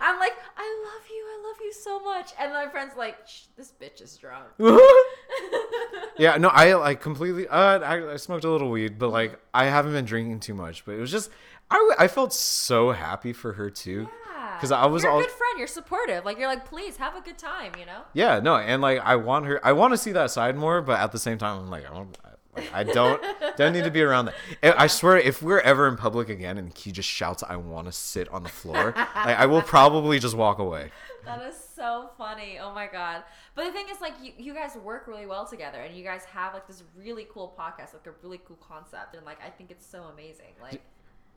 I'm 0.00 0.18
like, 0.18 0.32
I 0.56 0.84
love 0.84 1.06
you, 1.10 1.24
I 1.26 1.46
love 1.48 1.56
you 1.60 1.72
so 1.72 2.00
much. 2.00 2.32
And 2.40 2.52
my 2.52 2.68
friend's 2.68 2.96
like, 2.96 3.16
Shh, 3.26 3.42
this 3.56 3.72
bitch 3.80 4.00
is 4.00 4.16
drunk. 4.16 4.46
yeah, 6.18 6.36
no, 6.36 6.48
I 6.48 6.74
like 6.74 7.00
completely. 7.00 7.48
Uh, 7.48 7.78
I, 7.80 8.12
I 8.12 8.16
smoked 8.16 8.44
a 8.44 8.50
little 8.50 8.70
weed, 8.70 8.98
but 8.98 9.08
like 9.10 9.38
I 9.52 9.66
haven't 9.66 9.92
been 9.92 10.04
drinking 10.04 10.40
too 10.40 10.54
much. 10.54 10.84
But 10.84 10.92
it 10.92 11.00
was 11.00 11.10
just, 11.10 11.30
I, 11.70 11.94
I 11.98 12.08
felt 12.08 12.32
so 12.32 12.92
happy 12.92 13.32
for 13.32 13.52
her 13.54 13.70
too, 13.70 14.08
Yeah. 14.32 14.58
'Cause 14.60 14.70
I 14.72 14.86
was 14.86 15.02
you're 15.02 15.12
all- 15.12 15.18
a 15.18 15.22
good 15.22 15.30
friend. 15.30 15.58
You're 15.58 15.66
supportive. 15.66 16.24
Like 16.24 16.38
you're 16.38 16.48
like, 16.48 16.64
please 16.64 16.96
have 16.96 17.16
a 17.16 17.20
good 17.20 17.38
time. 17.38 17.72
You 17.78 17.86
know. 17.86 18.02
Yeah, 18.12 18.40
no, 18.40 18.56
and 18.56 18.80
like 18.82 19.00
I 19.00 19.16
want 19.16 19.46
her, 19.46 19.60
I 19.64 19.72
want 19.72 19.92
to 19.92 19.98
see 19.98 20.12
that 20.12 20.30
side 20.30 20.56
more, 20.56 20.80
but 20.82 20.98
at 21.00 21.12
the 21.12 21.18
same 21.18 21.38
time, 21.38 21.58
I'm 21.60 21.70
like, 21.70 21.88
I 21.88 21.94
don't, 21.94 22.16
like, 22.56 22.72
I 22.72 22.84
don't, 22.84 23.22
don't 23.56 23.72
need 23.72 23.84
to 23.84 23.90
be 23.90 24.02
around 24.02 24.26
that. 24.26 24.34
I 24.62 24.84
I 24.84 24.86
swear, 24.86 25.16
if 25.18 25.42
we're 25.42 25.60
ever 25.60 25.88
in 25.88 25.96
public 25.96 26.28
again 26.28 26.58
and 26.58 26.76
he 26.76 26.92
just 26.92 27.08
shouts, 27.08 27.42
"I 27.42 27.56
want 27.56 27.86
to 27.86 27.92
sit 27.92 28.28
on 28.28 28.42
the 28.42 28.48
floor," 28.48 28.92
like 28.96 29.38
I 29.38 29.46
will 29.46 29.62
probably 29.76 30.18
just 30.18 30.36
walk 30.36 30.58
away. 30.58 30.90
That 31.24 31.42
is 31.42 31.56
so 31.56 32.10
funny. 32.18 32.58
Oh 32.60 32.74
my 32.74 32.86
god. 32.86 33.22
But 33.54 33.66
the 33.66 33.72
thing 33.72 33.86
is, 33.90 34.00
like, 34.00 34.14
you, 34.22 34.32
you 34.36 34.54
guys 34.54 34.76
work 34.76 35.06
really 35.06 35.26
well 35.26 35.46
together, 35.46 35.80
and 35.80 35.96
you 35.96 36.02
guys 36.04 36.24
have 36.24 36.54
like 36.54 36.66
this 36.66 36.82
really 36.96 37.26
cool 37.32 37.54
podcast, 37.58 37.94
like 37.94 38.06
a 38.06 38.12
really 38.22 38.40
cool 38.44 38.58
concept, 38.60 39.14
and 39.14 39.24
like 39.24 39.38
I 39.44 39.48
think 39.50 39.70
it's 39.70 39.86
so 39.86 40.04
amazing. 40.04 40.54
Like, 40.60 40.82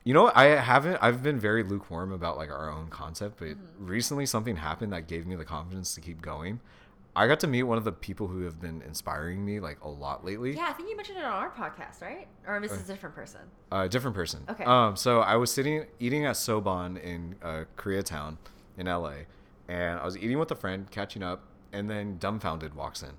You 0.04 0.14
know, 0.14 0.24
what? 0.24 0.36
I 0.36 0.60
haven't. 0.60 0.98
I've 1.00 1.22
been 1.22 1.38
very 1.38 1.62
lukewarm 1.62 2.12
about 2.12 2.36
like 2.36 2.50
our 2.50 2.70
own 2.70 2.88
concept, 2.88 3.38
but 3.38 3.48
mm-hmm. 3.48 3.86
recently 3.86 4.26
something 4.26 4.56
happened 4.56 4.92
that 4.92 5.06
gave 5.06 5.26
me 5.26 5.36
the 5.36 5.44
confidence 5.44 5.94
to 5.94 6.00
keep 6.00 6.20
going. 6.20 6.60
I 7.18 7.26
got 7.26 7.40
to 7.40 7.48
meet 7.48 7.64
one 7.64 7.78
of 7.78 7.84
the 7.84 7.90
people 7.90 8.28
who 8.28 8.42
have 8.42 8.60
been 8.60 8.80
inspiring 8.82 9.44
me 9.44 9.58
like 9.58 9.82
a 9.82 9.88
lot 9.88 10.24
lately. 10.24 10.54
yeah, 10.54 10.66
I 10.68 10.72
think 10.72 10.88
you 10.88 10.96
mentioned 10.96 11.18
it 11.18 11.24
on 11.24 11.32
our 11.32 11.50
podcast, 11.50 12.00
right? 12.00 12.28
Or 12.46 12.60
this 12.60 12.70
is 12.72 12.88
a 12.88 12.92
different 12.92 13.14
person. 13.16 13.40
a 13.72 13.88
different 13.88 14.14
person. 14.14 14.44
Okay. 14.48 14.62
Um, 14.62 14.94
so 14.94 15.20
I 15.20 15.34
was 15.34 15.50
sitting 15.52 15.84
eating 15.98 16.26
at 16.26 16.36
Soban 16.36 17.02
in 17.02 17.34
uh, 17.42 17.64
Koreatown 17.76 18.36
in 18.76 18.86
LA, 18.86 19.14
and 19.66 19.98
I 19.98 20.04
was 20.04 20.16
eating 20.16 20.38
with 20.38 20.50
a 20.52 20.54
friend, 20.54 20.88
catching 20.92 21.24
up, 21.24 21.42
and 21.72 21.90
then 21.90 22.18
Dumbfoundead 22.20 22.74
walks 22.74 23.02
in, 23.02 23.10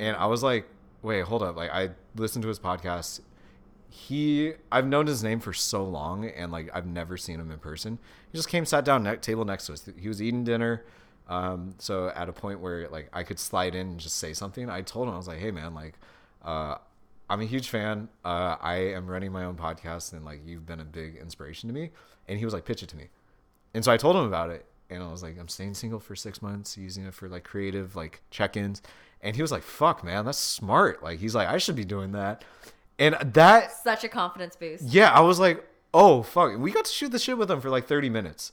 and 0.00 0.16
I 0.16 0.26
was 0.26 0.44
like, 0.44 0.68
"Wait, 1.02 1.22
hold 1.24 1.42
up!" 1.42 1.56
Like 1.56 1.70
I 1.70 1.90
listened 2.14 2.42
to 2.42 2.48
his 2.48 2.60
podcast. 2.60 3.22
He, 3.88 4.52
I've 4.70 4.86
known 4.86 5.06
his 5.06 5.24
name 5.24 5.40
for 5.40 5.52
so 5.52 5.84
long, 5.84 6.26
and 6.26 6.52
like 6.52 6.70
I've 6.72 6.86
never 6.86 7.16
seen 7.16 7.40
him 7.40 7.50
in 7.50 7.58
person. 7.58 7.98
He 8.30 8.36
just 8.38 8.48
came, 8.48 8.64
sat 8.64 8.84
down, 8.84 9.02
ne- 9.02 9.16
table 9.16 9.44
next 9.44 9.66
to 9.66 9.72
us. 9.72 9.88
He 9.98 10.06
was 10.06 10.20
eating 10.22 10.44
dinner. 10.44 10.84
Um, 11.28 11.74
so 11.78 12.08
at 12.14 12.28
a 12.28 12.32
point 12.32 12.60
where 12.60 12.88
like 12.88 13.08
I 13.12 13.22
could 13.24 13.38
slide 13.38 13.74
in 13.74 13.86
and 13.88 14.00
just 14.00 14.16
say 14.16 14.32
something, 14.32 14.70
I 14.70 14.82
told 14.82 15.08
him 15.08 15.14
I 15.14 15.16
was 15.16 15.26
like, 15.28 15.38
"Hey 15.38 15.50
man, 15.50 15.74
like, 15.74 15.94
uh, 16.44 16.76
I'm 17.28 17.40
a 17.40 17.44
huge 17.44 17.68
fan. 17.68 18.08
Uh, 18.24 18.56
I 18.60 18.76
am 18.94 19.06
running 19.08 19.32
my 19.32 19.44
own 19.44 19.56
podcast, 19.56 20.12
and 20.12 20.24
like 20.24 20.40
you've 20.46 20.66
been 20.66 20.80
a 20.80 20.84
big 20.84 21.16
inspiration 21.16 21.68
to 21.68 21.74
me." 21.74 21.90
And 22.28 22.38
he 22.38 22.44
was 22.44 22.54
like, 22.54 22.64
"Pitch 22.64 22.82
it 22.82 22.88
to 22.90 22.96
me," 22.96 23.08
and 23.74 23.84
so 23.84 23.90
I 23.92 23.96
told 23.96 24.14
him 24.16 24.22
about 24.24 24.50
it, 24.50 24.66
and 24.88 25.02
I 25.02 25.10
was 25.10 25.22
like, 25.22 25.36
"I'm 25.38 25.48
staying 25.48 25.74
single 25.74 25.98
for 25.98 26.14
six 26.14 26.40
months, 26.40 26.76
using 26.76 27.04
it 27.04 27.14
for 27.14 27.28
like 27.28 27.42
creative 27.42 27.96
like 27.96 28.22
check-ins," 28.30 28.80
and 29.20 29.34
he 29.34 29.42
was 29.42 29.50
like, 29.50 29.62
"Fuck, 29.64 30.04
man, 30.04 30.24
that's 30.24 30.38
smart." 30.38 31.02
Like 31.02 31.18
he's 31.18 31.34
like, 31.34 31.48
"I 31.48 31.58
should 31.58 31.76
be 31.76 31.84
doing 31.84 32.12
that," 32.12 32.44
and 33.00 33.16
that 33.34 33.72
Such 33.72 34.04
a 34.04 34.08
confidence 34.08 34.54
boost. 34.54 34.84
yeah, 34.84 35.10
I 35.10 35.20
was 35.20 35.40
like, 35.40 35.64
"Oh 35.92 36.22
fuck!" 36.22 36.56
We 36.56 36.70
got 36.70 36.84
to 36.84 36.92
shoot 36.92 37.10
the 37.10 37.18
shit 37.18 37.36
with 37.36 37.50
him 37.50 37.60
for 37.60 37.68
like 37.70 37.86
30 37.88 38.10
minutes. 38.10 38.52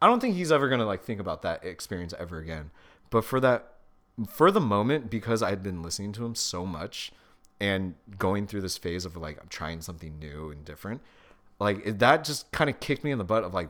I 0.00 0.06
don't 0.06 0.20
think 0.20 0.36
he's 0.36 0.52
ever 0.52 0.68
gonna 0.68 0.86
like 0.86 1.02
think 1.02 1.20
about 1.20 1.42
that 1.42 1.64
experience 1.64 2.14
ever 2.18 2.38
again. 2.38 2.70
But 3.10 3.24
for 3.24 3.40
that, 3.40 3.74
for 4.28 4.50
the 4.50 4.60
moment, 4.60 5.10
because 5.10 5.42
I 5.42 5.50
had 5.50 5.62
been 5.62 5.82
listening 5.82 6.12
to 6.12 6.24
him 6.24 6.34
so 6.34 6.66
much 6.66 7.12
and 7.60 7.94
going 8.18 8.46
through 8.46 8.60
this 8.60 8.76
phase 8.76 9.04
of 9.04 9.16
like 9.16 9.40
I'm 9.40 9.48
trying 9.48 9.80
something 9.80 10.18
new 10.18 10.50
and 10.50 10.64
different, 10.64 11.00
like 11.58 11.98
that 11.98 12.24
just 12.24 12.50
kind 12.52 12.70
of 12.70 12.80
kicked 12.80 13.04
me 13.04 13.10
in 13.10 13.18
the 13.18 13.24
butt 13.24 13.44
of 13.44 13.54
like, 13.54 13.68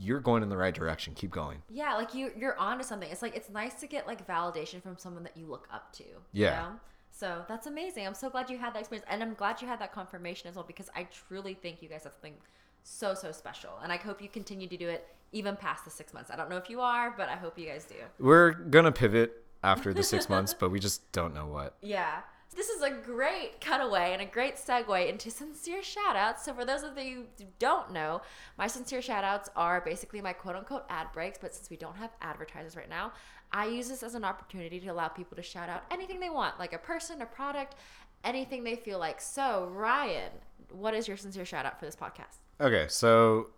you're 0.00 0.20
going 0.20 0.42
in 0.42 0.48
the 0.48 0.56
right 0.56 0.74
direction. 0.74 1.14
Keep 1.14 1.30
going. 1.30 1.62
Yeah, 1.70 1.94
like 1.94 2.14
you 2.14 2.30
you're 2.36 2.58
onto 2.58 2.84
something. 2.84 3.10
It's 3.10 3.22
like 3.22 3.36
it's 3.36 3.50
nice 3.50 3.74
to 3.74 3.86
get 3.86 4.06
like 4.06 4.26
validation 4.26 4.82
from 4.82 4.96
someone 4.98 5.22
that 5.24 5.36
you 5.36 5.46
look 5.46 5.68
up 5.72 5.92
to. 5.94 6.04
Yeah. 6.32 6.50
You 6.50 6.68
know? 6.68 6.76
So 7.10 7.44
that's 7.48 7.68
amazing. 7.68 8.06
I'm 8.06 8.14
so 8.14 8.28
glad 8.28 8.50
you 8.50 8.58
had 8.58 8.74
that 8.74 8.80
experience, 8.80 9.06
and 9.08 9.22
I'm 9.22 9.34
glad 9.34 9.62
you 9.62 9.68
had 9.68 9.80
that 9.80 9.92
confirmation 9.92 10.48
as 10.48 10.56
well 10.56 10.64
because 10.66 10.90
I 10.96 11.06
truly 11.28 11.54
think 11.54 11.80
you 11.80 11.88
guys 11.88 12.02
have 12.04 12.12
something 12.12 12.34
so 12.82 13.14
so 13.14 13.30
special, 13.30 13.70
and 13.82 13.92
I 13.92 13.96
hope 13.96 14.20
you 14.20 14.28
continue 14.28 14.66
to 14.66 14.76
do 14.76 14.88
it 14.88 15.06
even 15.34 15.56
past 15.56 15.84
the 15.84 15.90
six 15.90 16.14
months. 16.14 16.30
I 16.30 16.36
don't 16.36 16.48
know 16.48 16.56
if 16.56 16.70
you 16.70 16.80
are, 16.80 17.12
but 17.16 17.28
I 17.28 17.36
hope 17.36 17.58
you 17.58 17.66
guys 17.66 17.84
do. 17.84 17.96
We're 18.18 18.52
gonna 18.52 18.92
pivot 18.92 19.44
after 19.62 19.92
the 19.92 20.02
six 20.02 20.28
months, 20.28 20.54
but 20.54 20.70
we 20.70 20.78
just 20.78 21.10
don't 21.12 21.34
know 21.34 21.46
what. 21.46 21.76
Yeah. 21.82 22.20
This 22.56 22.68
is 22.68 22.82
a 22.82 22.90
great 22.90 23.60
cutaway 23.60 24.12
and 24.12 24.22
a 24.22 24.26
great 24.26 24.54
segue 24.54 25.08
into 25.08 25.28
sincere 25.28 25.82
shout 25.82 26.14
outs. 26.14 26.44
So, 26.44 26.54
for 26.54 26.64
those 26.64 26.84
of 26.84 26.96
you 26.96 27.24
who 27.36 27.44
don't 27.58 27.92
know, 27.92 28.22
my 28.56 28.68
sincere 28.68 29.02
shout 29.02 29.24
outs 29.24 29.48
are 29.56 29.80
basically 29.80 30.20
my 30.20 30.32
quote 30.32 30.54
unquote 30.54 30.84
ad 30.88 31.08
breaks. 31.12 31.36
But 31.36 31.52
since 31.52 31.68
we 31.68 31.76
don't 31.76 31.96
have 31.96 32.10
advertisers 32.22 32.76
right 32.76 32.88
now, 32.88 33.12
I 33.50 33.66
use 33.66 33.88
this 33.88 34.04
as 34.04 34.14
an 34.14 34.24
opportunity 34.24 34.78
to 34.78 34.88
allow 34.88 35.08
people 35.08 35.34
to 35.34 35.42
shout 35.42 35.68
out 35.68 35.82
anything 35.90 36.20
they 36.20 36.30
want, 36.30 36.60
like 36.60 36.72
a 36.72 36.78
person, 36.78 37.22
a 37.22 37.26
product, 37.26 37.74
anything 38.22 38.62
they 38.62 38.76
feel 38.76 39.00
like. 39.00 39.20
So, 39.20 39.68
Ryan, 39.72 40.30
what 40.70 40.94
is 40.94 41.08
your 41.08 41.16
sincere 41.16 41.44
shout 41.44 41.66
out 41.66 41.80
for 41.80 41.86
this 41.86 41.96
podcast? 41.96 42.38
Okay, 42.60 42.86
so 42.88 43.48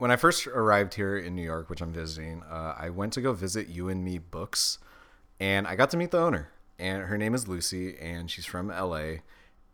when 0.00 0.10
I 0.10 0.16
first 0.16 0.46
arrived 0.46 0.94
here 0.94 1.18
in 1.18 1.36
New 1.36 1.42
York, 1.42 1.68
which 1.68 1.82
I'm 1.82 1.92
visiting, 1.92 2.42
uh, 2.50 2.74
I 2.76 2.88
went 2.88 3.12
to 3.12 3.20
go 3.20 3.34
visit 3.34 3.68
Yu 3.68 3.90
and 3.90 4.02
Me 4.02 4.16
Books, 4.16 4.78
and 5.38 5.66
I 5.66 5.76
got 5.76 5.90
to 5.90 5.98
meet 5.98 6.10
the 6.10 6.18
owner. 6.18 6.48
And 6.78 7.02
her 7.02 7.18
name 7.18 7.34
is 7.34 7.46
Lucy, 7.46 7.98
and 7.98 8.30
she's 8.30 8.46
from 8.46 8.68
LA. 8.68 9.16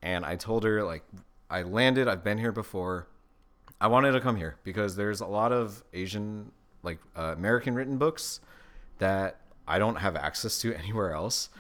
And 0.03 0.27
I 0.27 0.35
told 0.35 0.65
her 0.65 0.83
like 0.83 1.05
I 1.49 1.63
landed. 1.63 2.09
I've 2.09 2.25
been 2.25 2.39
here 2.39 2.51
before. 2.51 3.07
I 3.81 3.87
wanted 3.87 4.13
to 4.13 4.21
come 4.21 4.35
here 4.35 4.57
because 4.65 4.97
there's 4.97 5.21
a 5.21 5.27
lot 5.27 5.53
of 5.53 5.85
Asian, 5.93 6.51
like 6.83 6.99
uh, 7.17 7.35
American 7.37 7.77
written 7.77 7.97
books 7.97 8.41
that 8.99 9.39
I 9.69 9.79
don't 9.79 9.97
have 9.97 10.17
access 10.17 10.59
to 10.63 10.75
anywhere 10.83 11.13
else. 11.13 11.51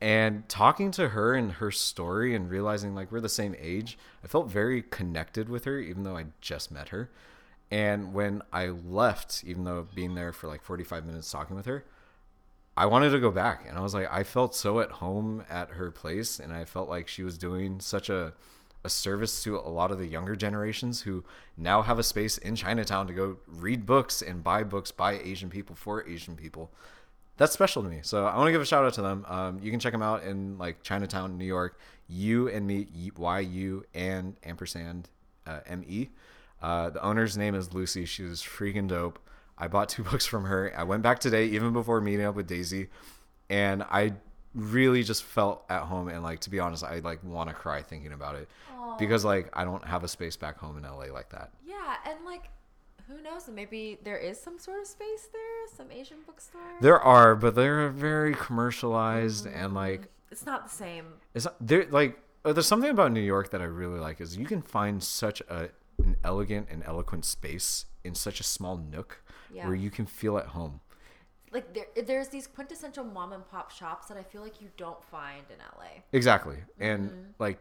And 0.00 0.48
talking 0.48 0.90
to 0.92 1.10
her 1.10 1.34
and 1.34 1.52
her 1.52 1.70
story 1.70 2.34
and 2.34 2.48
realizing 2.48 2.94
like 2.94 3.12
we're 3.12 3.20
the 3.20 3.28
same 3.28 3.54
age, 3.60 3.98
I 4.24 4.28
felt 4.28 4.48
very 4.48 4.80
connected 4.80 5.50
with 5.50 5.66
her, 5.66 5.78
even 5.78 6.04
though 6.04 6.16
I 6.16 6.24
just 6.40 6.70
met 6.70 6.88
her. 6.88 7.10
And 7.74 8.14
when 8.14 8.40
I 8.52 8.68
left, 8.68 9.42
even 9.44 9.64
though 9.64 9.88
being 9.96 10.14
there 10.14 10.32
for 10.32 10.46
like 10.46 10.62
45 10.62 11.04
minutes 11.04 11.28
talking 11.28 11.56
with 11.56 11.66
her, 11.66 11.84
I 12.76 12.86
wanted 12.86 13.10
to 13.10 13.18
go 13.18 13.32
back. 13.32 13.64
And 13.68 13.76
I 13.76 13.80
was 13.80 13.94
like, 13.94 14.06
I 14.12 14.22
felt 14.22 14.54
so 14.54 14.78
at 14.78 14.92
home 14.92 15.44
at 15.50 15.70
her 15.70 15.90
place. 15.90 16.38
And 16.38 16.52
I 16.52 16.66
felt 16.66 16.88
like 16.88 17.08
she 17.08 17.24
was 17.24 17.36
doing 17.36 17.80
such 17.80 18.08
a, 18.08 18.32
a 18.84 18.88
service 18.88 19.42
to 19.42 19.56
a 19.56 19.66
lot 19.68 19.90
of 19.90 19.98
the 19.98 20.06
younger 20.06 20.36
generations 20.36 21.00
who 21.00 21.24
now 21.56 21.82
have 21.82 21.98
a 21.98 22.04
space 22.04 22.38
in 22.38 22.54
Chinatown 22.54 23.08
to 23.08 23.12
go 23.12 23.38
read 23.48 23.86
books 23.86 24.22
and 24.22 24.44
buy 24.44 24.62
books 24.62 24.92
by 24.92 25.14
Asian 25.14 25.50
people 25.50 25.74
for 25.74 26.06
Asian 26.06 26.36
people. 26.36 26.70
That's 27.38 27.54
special 27.54 27.82
to 27.82 27.88
me. 27.88 27.98
So 28.02 28.24
I 28.24 28.36
want 28.36 28.46
to 28.46 28.52
give 28.52 28.62
a 28.62 28.66
shout 28.66 28.84
out 28.84 28.94
to 28.94 29.02
them. 29.02 29.26
Um, 29.26 29.58
you 29.60 29.72
can 29.72 29.80
check 29.80 29.90
them 29.90 30.02
out 30.02 30.22
in 30.22 30.58
like 30.58 30.84
Chinatown, 30.84 31.38
New 31.38 31.44
York. 31.44 31.76
Yu 32.06 32.48
and 32.48 32.68
Me, 32.68 32.86
Y 33.16 33.40
U 33.40 33.84
and 33.94 34.36
ampersand 34.44 35.08
uh, 35.44 35.58
M 35.66 35.82
E. 35.88 36.10
Uh, 36.64 36.88
the 36.88 37.04
owner's 37.04 37.36
name 37.36 37.54
is 37.54 37.74
Lucy. 37.74 38.06
She 38.06 38.22
was 38.22 38.40
freaking 38.40 38.88
dope. 38.88 39.18
I 39.58 39.68
bought 39.68 39.90
two 39.90 40.02
books 40.10 40.24
from 40.24 40.44
her. 40.44 40.72
I 40.74 40.84
went 40.84 41.02
back 41.02 41.18
today, 41.18 41.44
even 41.48 41.74
before 41.74 42.00
meeting 42.00 42.24
up 42.24 42.34
with 42.34 42.46
Daisy, 42.46 42.88
and 43.50 43.82
I 43.82 44.14
really 44.54 45.02
just 45.02 45.24
felt 45.24 45.62
at 45.68 45.82
home. 45.82 46.08
And 46.08 46.22
like 46.22 46.40
to 46.40 46.50
be 46.50 46.60
honest, 46.60 46.82
I 46.82 47.00
like 47.00 47.22
want 47.22 47.50
to 47.50 47.54
cry 47.54 47.82
thinking 47.82 48.14
about 48.14 48.36
it 48.36 48.48
because 48.98 49.26
like 49.26 49.50
I 49.52 49.64
don't 49.64 49.84
have 49.84 50.04
a 50.04 50.08
space 50.08 50.38
back 50.38 50.56
home 50.56 50.78
in 50.78 50.84
LA 50.84 51.12
like 51.12 51.28
that. 51.32 51.50
Yeah, 51.66 51.96
and 52.06 52.24
like, 52.24 52.44
who 53.08 53.20
knows? 53.20 53.46
Maybe 53.46 53.98
there 54.02 54.16
is 54.16 54.40
some 54.40 54.58
sort 54.58 54.80
of 54.80 54.86
space 54.86 55.28
there, 55.34 55.76
some 55.76 55.92
Asian 55.92 56.18
bookstore. 56.26 56.62
There 56.80 56.98
are, 56.98 57.36
but 57.36 57.54
they're 57.54 57.90
very 57.90 58.32
commercialized 58.32 59.46
and 59.46 59.74
like 59.74 60.08
It's 60.30 60.46
not 60.46 60.64
the 60.64 60.74
same. 60.74 61.04
It's 61.34 61.46
there 61.60 61.84
like 61.90 62.18
uh, 62.42 62.54
there's 62.54 62.66
something 62.66 62.90
about 62.90 63.12
New 63.12 63.20
York 63.20 63.50
that 63.50 63.60
I 63.60 63.64
really 63.64 64.00
like 64.00 64.22
is 64.22 64.34
you 64.34 64.46
can 64.46 64.62
find 64.62 65.02
such 65.02 65.42
a 65.42 65.68
an 65.98 66.16
elegant 66.24 66.68
and 66.70 66.82
eloquent 66.84 67.24
space 67.24 67.86
in 68.02 68.14
such 68.14 68.40
a 68.40 68.42
small 68.44 68.76
nook 68.76 69.22
Yeah. 69.52 69.66
where 69.66 69.76
you 69.76 69.90
can 69.90 70.06
feel 70.06 70.38
at 70.38 70.46
home. 70.48 70.80
like 71.52 71.72
there 71.72 71.86
there's 72.04 72.28
these 72.28 72.48
quintessential 72.48 73.04
mom 73.04 73.32
and 73.32 73.46
pop 73.48 73.70
shops 73.70 74.08
that 74.08 74.16
I 74.16 74.24
feel 74.24 74.42
like 74.42 74.60
you 74.60 74.70
don't 74.76 75.02
find 75.04 75.44
in 75.50 75.58
LA. 75.58 76.02
Exactly. 76.12 76.56
And 76.80 77.10
mm-hmm. 77.10 77.30
like 77.38 77.58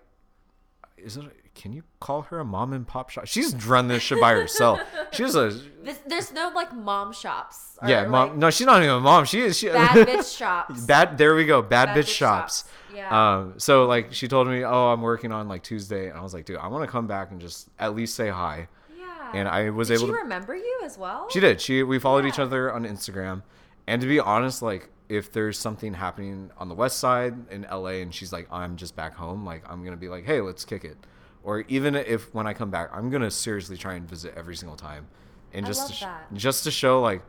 is 0.98 1.18
it? 1.18 1.24
Can 1.56 1.72
you 1.72 1.84
call 2.00 2.24
her 2.24 2.40
a 2.40 2.46
mom 2.46 2.74
and 2.74 2.88
pop 2.88 3.10
shop? 3.12 3.28
She's 3.28 3.54
run 3.68 3.88
this 3.88 4.02
shit 4.02 4.20
by 4.20 4.32
herself. 4.34 4.80
She's 5.12 5.36
a 5.36 5.50
This, 5.84 6.00
there's 6.08 6.32
no 6.34 6.52
like 6.56 6.74
mom 6.74 7.14
shops. 7.14 7.78
yeah, 7.86 8.06
mom. 8.06 8.30
like, 8.30 8.38
no, 8.38 8.50
she's 8.50 8.66
not 8.66 8.82
even 8.82 8.96
a 8.96 9.00
mom. 9.00 9.26
She 9.26 9.42
is. 9.42 9.58
She, 9.58 9.68
bad 9.70 10.08
bitch 10.08 10.36
shops. 10.36 10.86
Bad. 10.86 11.18
There 11.18 11.36
we 11.36 11.46
go. 11.46 11.62
Bad, 11.62 11.88
Bad 11.88 11.98
bitch, 11.98 12.00
bitch 12.04 12.08
shops. 12.16 12.60
shops. 12.64 12.72
Yeah. 12.96 13.38
Um. 13.40 13.54
So 13.58 13.86
like, 13.86 14.14
she 14.14 14.28
told 14.28 14.48
me, 14.48 14.64
"Oh, 14.64 14.88
I'm 14.88 15.02
working 15.02 15.32
on 15.32 15.48
like 15.48 15.62
Tuesday," 15.64 16.10
and 16.10 16.18
I 16.18 16.22
was 16.22 16.34
like, 16.34 16.46
"Dude, 16.46 16.58
I 16.58 16.68
want 16.68 16.84
to 16.86 16.92
come 16.92 17.06
back 17.08 17.30
and 17.32 17.40
just 17.40 17.70
at 17.78 17.96
least 17.96 18.16
say 18.16 18.30
hi." 18.30 18.68
yeah. 18.98 19.32
And 19.36 19.48
I 19.48 19.70
was 19.70 19.90
Did 19.90 19.96
able 19.96 20.08
she 20.08 20.12
to. 20.14 20.18
remember 20.20 20.56
you 20.56 20.82
as 20.84 20.98
well? 20.98 21.28
She 21.30 21.40
did. 21.40 21.62
She 21.62 21.84
we 21.84 22.00
followed 22.00 22.26
each 22.26 22.40
other 22.40 22.72
on 22.74 22.86
Instagram, 22.86 23.44
and 23.88 24.02
to 24.02 24.08
be 24.08 24.20
honest, 24.20 24.62
like 24.64 24.90
if 25.10 25.32
there's 25.32 25.58
something 25.60 25.94
happening 25.94 26.50
on 26.58 26.70
the 26.70 26.76
west 26.76 26.98
side 26.98 27.36
in 27.52 27.64
LA, 27.70 28.00
and 28.02 28.14
she's 28.14 28.32
like, 28.34 28.48
I'm 28.52 28.76
just 28.78 28.96
back 28.96 29.16
home, 29.16 29.46
like 29.46 29.64
I'm 29.70 29.84
gonna 29.84 29.98
be 29.98 30.10
like, 30.10 30.26
hey, 30.26 30.42
let's 30.42 30.66
kick 30.66 30.84
it, 30.84 30.98
or 31.44 31.62
even 31.68 31.96
if 31.96 32.34
when 32.34 32.48
I 32.48 32.54
come 32.54 32.70
back, 32.72 32.90
I'm 32.94 33.10
gonna 33.10 33.32
seriously 33.32 33.78
try 33.78 33.96
and 33.96 34.10
visit 34.10 34.34
every 34.36 34.56
single 34.56 34.78
time, 34.78 35.08
and 35.54 35.66
I 35.66 35.68
just 35.68 35.88
to 35.88 35.94
sh- 35.94 36.06
just 36.34 36.64
to 36.64 36.72
show 36.72 37.02
like 37.02 37.22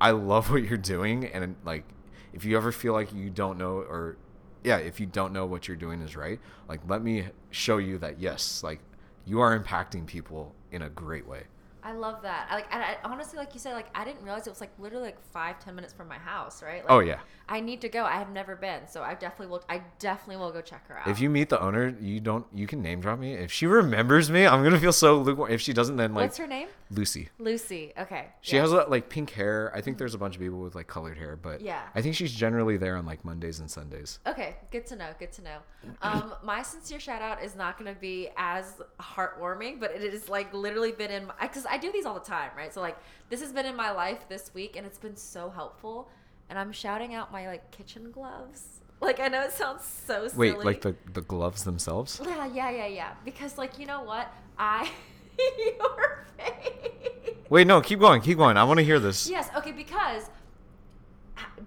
I 0.00 0.10
love 0.10 0.50
what 0.50 0.62
you're 0.64 0.78
doing, 0.78 1.26
and 1.26 1.56
like 1.64 1.84
if 2.32 2.44
you 2.44 2.56
ever 2.56 2.72
feel 2.72 2.92
like 2.92 3.12
you 3.12 3.30
don't 3.30 3.56
know 3.58 3.78
or 3.78 4.16
yeah, 4.64 4.78
if 4.78 4.98
you 4.98 5.06
don't 5.06 5.32
know 5.32 5.46
what 5.46 5.68
you're 5.68 5.76
doing 5.76 6.00
is 6.02 6.16
right, 6.16 6.40
like 6.68 6.80
let 6.88 7.02
me 7.02 7.28
show 7.50 7.78
you 7.78 7.98
that 7.98 8.20
yes, 8.20 8.62
like 8.62 8.80
you 9.24 9.40
are 9.40 9.58
impacting 9.58 10.06
people 10.06 10.54
in 10.72 10.82
a 10.82 10.88
great 10.90 11.26
way. 11.26 11.44
I 11.86 11.92
love 11.92 12.22
that. 12.22 12.48
I 12.50 12.54
like. 12.56 12.74
I, 12.74 12.80
I, 12.80 12.96
honestly, 13.04 13.38
like 13.38 13.54
you 13.54 13.60
said, 13.60 13.74
like 13.74 13.86
I 13.94 14.04
didn't 14.04 14.24
realize 14.24 14.48
it 14.48 14.50
was 14.50 14.60
like 14.60 14.72
literally 14.76 15.04
like 15.04 15.20
five, 15.30 15.60
ten 15.60 15.76
minutes 15.76 15.94
from 15.94 16.08
my 16.08 16.18
house, 16.18 16.60
right? 16.60 16.82
Like, 16.82 16.90
Oh 16.90 16.98
yeah. 16.98 17.20
I 17.48 17.60
need 17.60 17.80
to 17.82 17.88
go. 17.88 18.04
I 18.04 18.14
have 18.16 18.30
never 18.30 18.56
been, 18.56 18.88
so 18.88 19.04
I 19.04 19.14
definitely 19.14 19.46
will. 19.46 19.62
I 19.68 19.82
definitely 20.00 20.38
will 20.38 20.50
go 20.50 20.60
check 20.60 20.84
her 20.88 20.98
out. 20.98 21.06
If 21.06 21.20
you 21.20 21.30
meet 21.30 21.48
the 21.48 21.60
owner, 21.62 21.94
you 22.00 22.18
don't. 22.18 22.44
You 22.52 22.66
can 22.66 22.82
name 22.82 23.00
drop 23.00 23.20
me. 23.20 23.34
If 23.34 23.52
she 23.52 23.66
remembers 23.66 24.32
me, 24.32 24.48
I'm 24.48 24.64
gonna 24.64 24.80
feel 24.80 24.92
so 24.92 25.20
lukewarm. 25.20 25.52
If 25.52 25.60
she 25.60 25.72
doesn't, 25.72 25.94
then 25.94 26.12
like 26.12 26.24
what's 26.24 26.38
her 26.38 26.48
name? 26.48 26.66
Lucy. 26.90 27.28
Lucy. 27.38 27.92
Okay. 27.98 28.28
She 28.40 28.56
yeah. 28.56 28.62
has 28.62 28.72
like 28.72 29.08
pink 29.08 29.30
hair. 29.30 29.72
I 29.74 29.80
think 29.80 29.98
there's 29.98 30.14
a 30.14 30.18
bunch 30.18 30.36
of 30.36 30.40
people 30.40 30.60
with 30.60 30.74
like 30.74 30.86
colored 30.86 31.18
hair, 31.18 31.36
but 31.36 31.60
Yeah. 31.60 31.82
I 31.94 32.02
think 32.02 32.14
she's 32.14 32.32
generally 32.32 32.76
there 32.76 32.96
on 32.96 33.06
like 33.06 33.24
Mondays 33.24 33.58
and 33.58 33.70
Sundays. 33.70 34.20
Okay, 34.26 34.56
good 34.70 34.86
to 34.86 34.96
know. 34.96 35.08
Good 35.18 35.32
to 35.32 35.42
know. 35.42 35.58
Um, 36.02 36.34
my 36.44 36.62
sincere 36.62 37.00
shout 37.00 37.22
out 37.22 37.42
is 37.42 37.56
not 37.56 37.78
going 37.78 37.92
to 37.92 38.00
be 38.00 38.28
as 38.36 38.80
heartwarming, 39.00 39.80
but 39.80 39.92
it 39.92 40.12
has 40.12 40.28
like 40.28 40.52
literally 40.54 40.92
been 40.92 41.10
in 41.10 41.30
because 41.40 41.66
I 41.66 41.75
do 41.78 41.92
these 41.92 42.06
all 42.06 42.14
the 42.14 42.20
time, 42.20 42.50
right? 42.56 42.72
So 42.72 42.80
like 42.80 42.96
this 43.28 43.40
has 43.40 43.52
been 43.52 43.66
in 43.66 43.76
my 43.76 43.90
life 43.90 44.28
this 44.28 44.52
week, 44.54 44.76
and 44.76 44.86
it's 44.86 44.98
been 44.98 45.16
so 45.16 45.50
helpful. 45.50 46.08
And 46.48 46.58
I'm 46.58 46.72
shouting 46.72 47.14
out 47.14 47.32
my 47.32 47.46
like 47.46 47.70
kitchen 47.70 48.10
gloves. 48.10 48.62
Like 48.98 49.20
I 49.20 49.28
know 49.28 49.42
it 49.42 49.52
sounds 49.52 49.84
so 49.84 50.26
silly. 50.26 50.52
Wait, 50.52 50.64
like 50.64 50.80
the 50.80 50.96
the 51.12 51.20
gloves 51.20 51.64
themselves? 51.64 52.18
yeah, 52.24 52.46
yeah, 52.46 52.70
yeah, 52.70 52.86
yeah. 52.86 53.12
Because 53.26 53.58
like 53.58 53.78
you 53.78 53.84
know 53.84 54.02
what, 54.02 54.32
I 54.58 54.90
your 55.58 56.26
face. 56.38 57.34
Wait, 57.50 57.66
no, 57.66 57.82
keep 57.82 58.00
going, 58.00 58.22
keep 58.22 58.38
going. 58.38 58.56
I 58.56 58.64
want 58.64 58.78
to 58.78 58.84
hear 58.84 58.98
this. 58.98 59.28
Yes. 59.28 59.50
Okay. 59.54 59.72
Because 59.72 60.30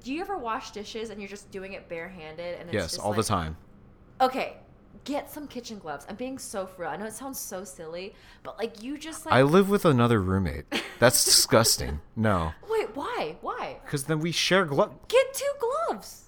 do 0.04 0.14
you 0.14 0.22
ever 0.22 0.38
wash 0.38 0.72
dishes 0.72 1.10
and 1.10 1.20
you're 1.20 1.30
just 1.30 1.52
doing 1.52 1.74
it 1.74 1.90
barehanded 1.90 2.60
and 2.60 2.70
it's 2.70 2.74
yes, 2.74 2.92
just 2.92 3.00
all 3.00 3.14
the 3.14 3.24
time. 3.24 3.58
Okay, 4.22 4.58
get 5.10 5.30
some 5.30 5.48
kitchen 5.48 5.80
gloves. 5.80 6.06
I'm 6.08 6.16
being 6.16 6.38
so 6.38 6.68
for 6.68 6.84
real. 6.84 6.92
I 6.92 6.98
know 6.98 7.06
it 7.06 7.14
sounds 7.14 7.40
so 7.40 7.64
silly, 7.64 8.14
but 8.44 8.58
like 8.58 8.84
you 8.84 8.98
just 8.98 9.26
like 9.26 9.34
I 9.34 9.42
live 9.42 9.70
with 9.70 9.86
another 9.86 10.22
roommate. 10.22 10.66
That's 11.00 11.26
disgusting. 11.26 12.02
No, 12.16 12.52
wait, 12.70 12.94
why? 12.96 13.38
Why? 13.40 13.78
because 13.86 14.04
then 14.04 14.20
we 14.20 14.34
share 14.34 14.66
gloves. 14.66 14.94
Get 15.08 15.34
two 15.34 15.52
gloves. 15.60 16.26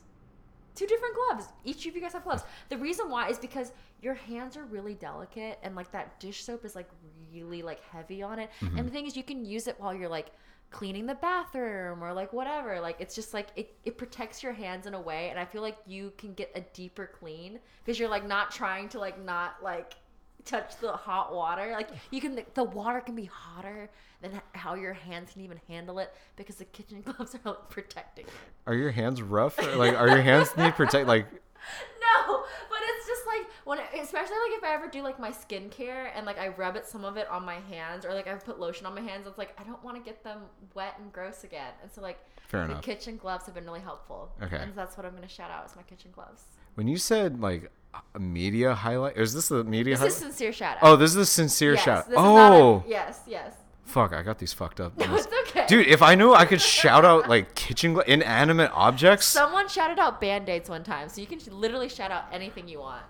Two 0.73 0.87
different 0.87 1.15
gloves. 1.15 1.49
Each 1.65 1.85
of 1.85 1.95
you 1.95 2.01
guys 2.01 2.13
have 2.13 2.23
gloves. 2.23 2.43
The 2.69 2.77
reason 2.77 3.09
why 3.09 3.27
is 3.27 3.37
because 3.37 3.73
your 4.01 4.13
hands 4.13 4.55
are 4.55 4.63
really 4.63 4.93
delicate 4.93 5.59
and 5.63 5.75
like 5.75 5.91
that 5.91 6.17
dish 6.21 6.43
soap 6.43 6.63
is 6.63 6.75
like 6.75 6.89
really 7.33 7.61
like 7.61 7.83
heavy 7.91 8.23
on 8.23 8.39
it. 8.39 8.49
Mm-hmm. 8.61 8.77
And 8.77 8.87
the 8.87 8.91
thing 8.91 9.05
is 9.05 9.17
you 9.17 9.23
can 9.23 9.43
use 9.43 9.67
it 9.67 9.75
while 9.79 9.93
you're 9.93 10.09
like 10.09 10.31
cleaning 10.71 11.05
the 11.05 11.15
bathroom 11.15 12.03
or 12.03 12.13
like 12.13 12.33
whatever. 12.33 12.79
Like 12.79 12.95
it's 12.99 13.13
just 13.13 13.33
like 13.33 13.47
it, 13.55 13.75
it 13.83 13.97
protects 13.97 14.41
your 14.41 14.53
hands 14.53 14.87
in 14.87 14.93
a 14.93 15.01
way 15.01 15.29
and 15.29 15.39
I 15.39 15.45
feel 15.45 15.61
like 15.61 15.77
you 15.85 16.13
can 16.17 16.33
get 16.33 16.51
a 16.55 16.61
deeper 16.61 17.09
clean 17.19 17.59
because 17.83 17.99
you're 17.99 18.09
like 18.09 18.25
not 18.25 18.51
trying 18.51 18.89
to 18.89 18.99
like 18.99 19.23
not 19.23 19.55
like 19.61 19.93
touch 20.45 20.77
the 20.77 20.91
hot 20.91 21.33
water. 21.33 21.71
Like 21.73 21.89
you 22.09 22.21
can 22.21 22.41
the 22.53 22.63
water 22.63 23.01
can 23.01 23.15
be 23.15 23.25
hotter 23.25 23.89
than 24.21 24.41
how 24.53 24.75
your 24.75 24.93
hands 24.93 25.33
can 25.33 25.43
even 25.43 25.59
handle 25.67 25.99
it 25.99 26.13
because 26.35 26.55
the 26.55 26.65
kitchen 26.65 27.01
gloves 27.05 27.35
are 27.35 27.39
like 27.43 27.69
protecting 27.69 28.25
it. 28.25 28.33
Are 28.65 28.75
your 28.75 28.91
hands 28.91 29.21
rough? 29.21 29.59
Or, 29.59 29.75
like, 29.75 29.95
are 29.95 30.07
your 30.07 30.21
hands 30.21 30.55
need 30.55 30.73
protect? 30.75 31.07
Like, 31.07 31.27
No, 32.01 32.43
but 32.69 32.79
it's 32.81 33.07
when, 33.63 33.79
it, 33.79 33.85
especially 33.99 34.35
like 34.49 34.57
if 34.57 34.63
I 34.63 34.73
ever 34.73 34.87
do 34.87 35.01
like 35.03 35.19
my 35.19 35.31
skincare 35.31 36.09
and 36.15 36.25
like 36.25 36.39
I 36.39 36.49
rub 36.49 36.75
it 36.75 36.85
some 36.87 37.03
of 37.05 37.17
it 37.17 37.27
on 37.29 37.43
my 37.45 37.59
hands 37.69 38.05
or 38.05 38.13
like 38.13 38.27
I 38.27 38.33
put 38.35 38.59
lotion 38.59 38.85
on 38.85 38.95
my 38.95 39.01
hands, 39.01 39.27
it's 39.27 39.37
like 39.37 39.53
I 39.59 39.63
don't 39.63 39.83
want 39.83 39.97
to 39.97 40.03
get 40.03 40.23
them 40.23 40.39
wet 40.73 40.95
and 40.99 41.11
gross 41.13 41.43
again. 41.43 41.71
And 41.81 41.91
so 41.91 42.01
like 42.01 42.19
Fair 42.47 42.65
the 42.65 42.71
enough. 42.71 42.83
kitchen 42.83 43.17
gloves 43.17 43.45
have 43.45 43.55
been 43.55 43.65
really 43.65 43.79
helpful. 43.81 44.31
Okay. 44.41 44.57
and 44.57 44.73
that's 44.75 44.97
what 44.97 45.05
I'm 45.05 45.13
gonna 45.13 45.27
shout 45.27 45.51
out 45.51 45.65
is 45.67 45.75
my 45.75 45.83
kitchen 45.83 46.11
gloves. 46.13 46.43
when 46.75 46.87
you 46.87 46.97
said 46.97 47.39
like 47.39 47.71
a 48.15 48.19
media 48.19 48.73
highlight, 48.73 49.17
is 49.17 49.33
this 49.33 49.49
the 49.49 49.63
media? 49.63 49.95
Highlight? 49.97 50.09
This 50.11 50.19
highlight? 50.19 50.29
is 50.31 50.35
sincere 50.37 50.53
shout 50.53 50.77
out. 50.77 50.83
Oh, 50.83 50.95
this 50.95 51.11
is 51.11 51.17
a 51.17 51.25
sincere 51.25 51.73
yes, 51.73 51.83
shout. 51.83 52.05
this 52.09 52.17
is 52.17 52.23
not 52.23 52.51
a- 52.53 52.55
Oh, 52.55 52.83
yes, 52.87 53.19
yes. 53.27 53.53
fuck! 53.83 54.13
I 54.13 54.21
got 54.23 54.39
these 54.39 54.53
fucked 54.53 54.79
up. 54.79 54.97
No, 54.97 55.13
it's 55.15 55.27
okay, 55.49 55.65
Dude, 55.67 55.87
if 55.87 56.01
I 56.01 56.15
knew 56.15 56.33
I 56.33 56.45
could 56.45 56.61
shout 56.61 57.03
out 57.03 57.27
like 57.27 57.53
kitchen 57.53 57.93
gla- 57.93 58.05
inanimate 58.07 58.71
objects, 58.73 59.25
Someone 59.27 59.67
shouted 59.67 59.99
out 59.99 60.21
band 60.21 60.47
aids 60.49 60.69
one 60.69 60.83
time, 60.85 61.09
so 61.09 61.19
you 61.19 61.27
can 61.27 61.39
literally 61.51 61.89
shout 61.89 62.11
out 62.11 62.23
anything 62.31 62.67
you 62.69 62.79
want. 62.79 63.03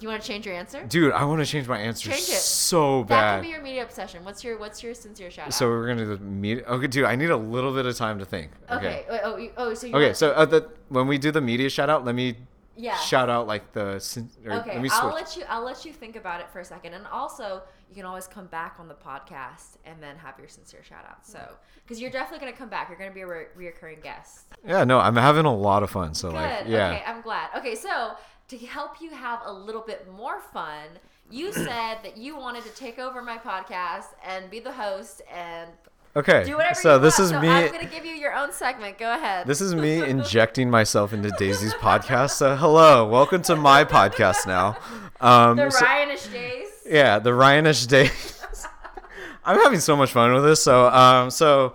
Do 0.00 0.04
you 0.04 0.08
want 0.08 0.22
to 0.22 0.26
change 0.26 0.46
your 0.46 0.54
answer? 0.54 0.82
dude, 0.88 1.12
I 1.12 1.24
want 1.24 1.40
to 1.40 1.46
change 1.46 1.68
my 1.68 1.78
answer 1.78 2.08
Change 2.08 2.22
it. 2.22 2.24
so 2.40 3.02
That 3.02 3.08
bad. 3.08 3.36
could 3.36 3.46
be 3.46 3.52
your 3.52 3.62
media 3.62 3.82
obsession. 3.84 4.24
What's 4.24 4.42
your 4.42 4.58
What's 4.58 4.82
your 4.82 4.94
sincere 4.94 5.30
shout 5.30 5.46
out? 5.48 5.52
so 5.54 5.68
we're 5.68 5.86
gonna 5.86 6.04
do 6.06 6.16
the 6.16 6.24
media. 6.24 6.64
Okay, 6.66 6.86
dude, 6.86 7.04
I 7.04 7.16
need 7.16 7.30
a 7.30 7.36
little 7.36 7.72
bit 7.72 7.84
of 7.86 7.94
time 7.96 8.18
to 8.18 8.24
think. 8.24 8.50
okay. 8.70 9.04
Okay. 9.08 9.20
Oh, 9.22 9.36
you, 9.36 9.52
oh, 9.58 9.74
so 9.74 9.86
you 9.86 9.94
Okay, 9.94 10.06
want- 10.06 10.16
so 10.16 10.30
uh, 10.32 10.44
the, 10.46 10.68
when 10.88 11.06
we 11.06 11.18
do 11.18 11.30
the 11.30 11.40
media 11.42 11.68
shout 11.68 11.90
out, 11.90 12.04
let 12.04 12.14
me 12.14 12.36
yeah. 12.76 12.96
shout 12.96 13.28
out 13.28 13.46
like 13.46 13.72
the. 13.72 14.02
Okay, 14.46 14.72
let 14.72 14.80
me 14.80 14.88
I'll 14.90 15.12
let 15.12 15.36
you. 15.36 15.44
I'll 15.50 15.62
let 15.64 15.84
you 15.84 15.92
think 15.92 16.16
about 16.16 16.40
it 16.40 16.48
for 16.50 16.60
a 16.60 16.64
second, 16.64 16.94
and 16.94 17.06
also 17.08 17.62
you 17.90 17.94
can 17.94 18.06
always 18.06 18.26
come 18.26 18.46
back 18.46 18.76
on 18.78 18.88
the 18.88 18.94
podcast 18.94 19.76
and 19.84 20.00
then 20.02 20.16
have 20.16 20.38
your 20.38 20.46
sincere 20.48 20.82
shout 20.84 21.04
out. 21.10 21.26
So, 21.26 21.40
because 21.84 22.00
you're 22.00 22.10
definitely 22.10 22.46
gonna 22.46 22.56
come 22.56 22.68
back, 22.70 22.88
you're 22.88 22.96
gonna 22.98 23.10
be 23.10 23.20
a 23.22 23.26
re- 23.26 23.46
reoccurring 23.58 24.00
guest. 24.02 24.46
Yeah, 24.66 24.84
no, 24.84 24.98
I'm 25.00 25.16
having 25.16 25.44
a 25.44 25.54
lot 25.54 25.82
of 25.82 25.90
fun. 25.90 26.14
So 26.14 26.28
Good. 26.30 26.36
like, 26.36 26.64
yeah. 26.68 26.90
Okay, 26.92 27.02
I'm 27.06 27.20
glad. 27.20 27.48
Okay, 27.58 27.74
so 27.74 28.12
to 28.50 28.58
help 28.58 29.00
you 29.00 29.10
have 29.10 29.40
a 29.44 29.52
little 29.52 29.80
bit 29.82 30.06
more 30.12 30.40
fun, 30.52 30.86
you 31.30 31.52
said 31.52 31.98
that 32.02 32.16
you 32.16 32.36
wanted 32.36 32.64
to 32.64 32.70
take 32.70 32.98
over 32.98 33.22
my 33.22 33.38
podcast 33.38 34.06
and 34.26 34.50
be 34.50 34.60
the 34.60 34.72
host 34.72 35.22
and 35.32 35.70
Okay. 36.16 36.42
do 36.44 36.56
whatever 36.56 36.74
so 36.74 36.94
you 36.96 37.00
this 37.00 37.18
want. 37.20 37.24
is 37.26 37.30
so 37.30 37.40
me. 37.40 37.48
I'm 37.48 37.70
gonna 37.70 37.84
give 37.86 38.04
you 38.04 38.12
your 38.14 38.34
own 38.34 38.52
segment. 38.52 38.98
Go 38.98 39.12
ahead. 39.14 39.46
This 39.46 39.60
is 39.60 39.74
me 39.76 40.02
injecting 40.08 40.68
myself 40.68 41.12
into 41.12 41.30
Daisy's 41.38 41.72
podcast. 41.74 42.30
So 42.32 42.56
hello, 42.56 43.06
welcome 43.08 43.42
to 43.42 43.54
my 43.54 43.84
podcast 43.84 44.44
now. 44.46 44.76
Um, 45.20 45.56
the 45.56 45.70
so- 45.70 45.86
Ryanish 45.86 46.32
days. 46.32 46.68
yeah, 46.84 47.20
the 47.20 47.30
Ryanish 47.30 47.86
days. 47.86 48.42
I'm 49.44 49.58
having 49.60 49.78
so 49.80 49.94
much 49.96 50.10
fun 50.12 50.34
with 50.34 50.42
this. 50.44 50.60
So, 50.62 50.88
um, 50.88 51.30
so 51.30 51.74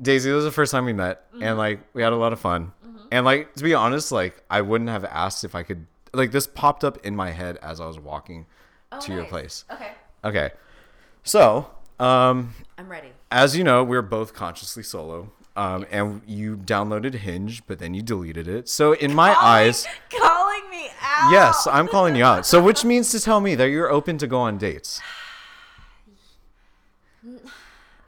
Daisy, 0.00 0.30
this 0.30 0.36
was 0.36 0.44
the 0.44 0.52
first 0.52 0.70
time 0.70 0.84
we 0.84 0.92
met, 0.92 1.30
Mm-hmm. 1.32 1.42
and 1.42 1.58
like 1.58 1.80
we 1.92 2.02
had 2.02 2.12
a 2.12 2.16
lot 2.16 2.32
of 2.32 2.38
fun. 2.40 2.72
And 3.10 3.24
like 3.24 3.52
to 3.54 3.64
be 3.64 3.74
honest, 3.74 4.12
like 4.12 4.42
I 4.48 4.60
wouldn't 4.60 4.90
have 4.90 5.04
asked 5.04 5.42
if 5.42 5.54
I 5.56 5.62
could. 5.64 5.86
Like 6.16 6.32
this 6.32 6.46
popped 6.46 6.82
up 6.84 6.98
in 7.04 7.14
my 7.14 7.30
head 7.32 7.58
as 7.62 7.80
I 7.80 7.86
was 7.86 7.98
walking 7.98 8.46
Oh, 8.92 9.00
to 9.00 9.12
your 9.12 9.24
place. 9.24 9.64
Okay, 9.70 9.90
Okay, 10.24 10.50
so 11.24 11.70
um, 11.98 12.54
I'm 12.78 12.88
ready. 12.88 13.08
as 13.30 13.56
you 13.56 13.64
know, 13.64 13.82
we're 13.84 14.00
both 14.02 14.32
consciously 14.34 14.82
solo. 14.82 15.30
Um, 15.56 15.86
and 15.90 16.20
you 16.26 16.56
downloaded 16.58 17.14
Hinge, 17.14 17.62
but 17.66 17.78
then 17.78 17.94
you 17.94 18.02
deleted 18.02 18.46
it. 18.46 18.68
So 18.68 18.92
in 18.92 19.14
my 19.14 19.34
eyes, 19.34 19.86
calling 20.10 20.68
me 20.70 20.88
out. 21.02 21.32
yes, 21.32 21.66
I'm 21.66 21.88
calling 21.88 22.14
you 22.14 22.24
out. 22.24 22.44
So 22.44 22.62
which 22.62 22.84
means 22.92 23.10
to 23.12 23.20
tell 23.20 23.40
me 23.40 23.54
that 23.54 23.70
you're 23.70 23.90
open 23.90 24.18
to 24.18 24.26
go 24.26 24.38
on 24.40 24.58
dates. 24.58 25.00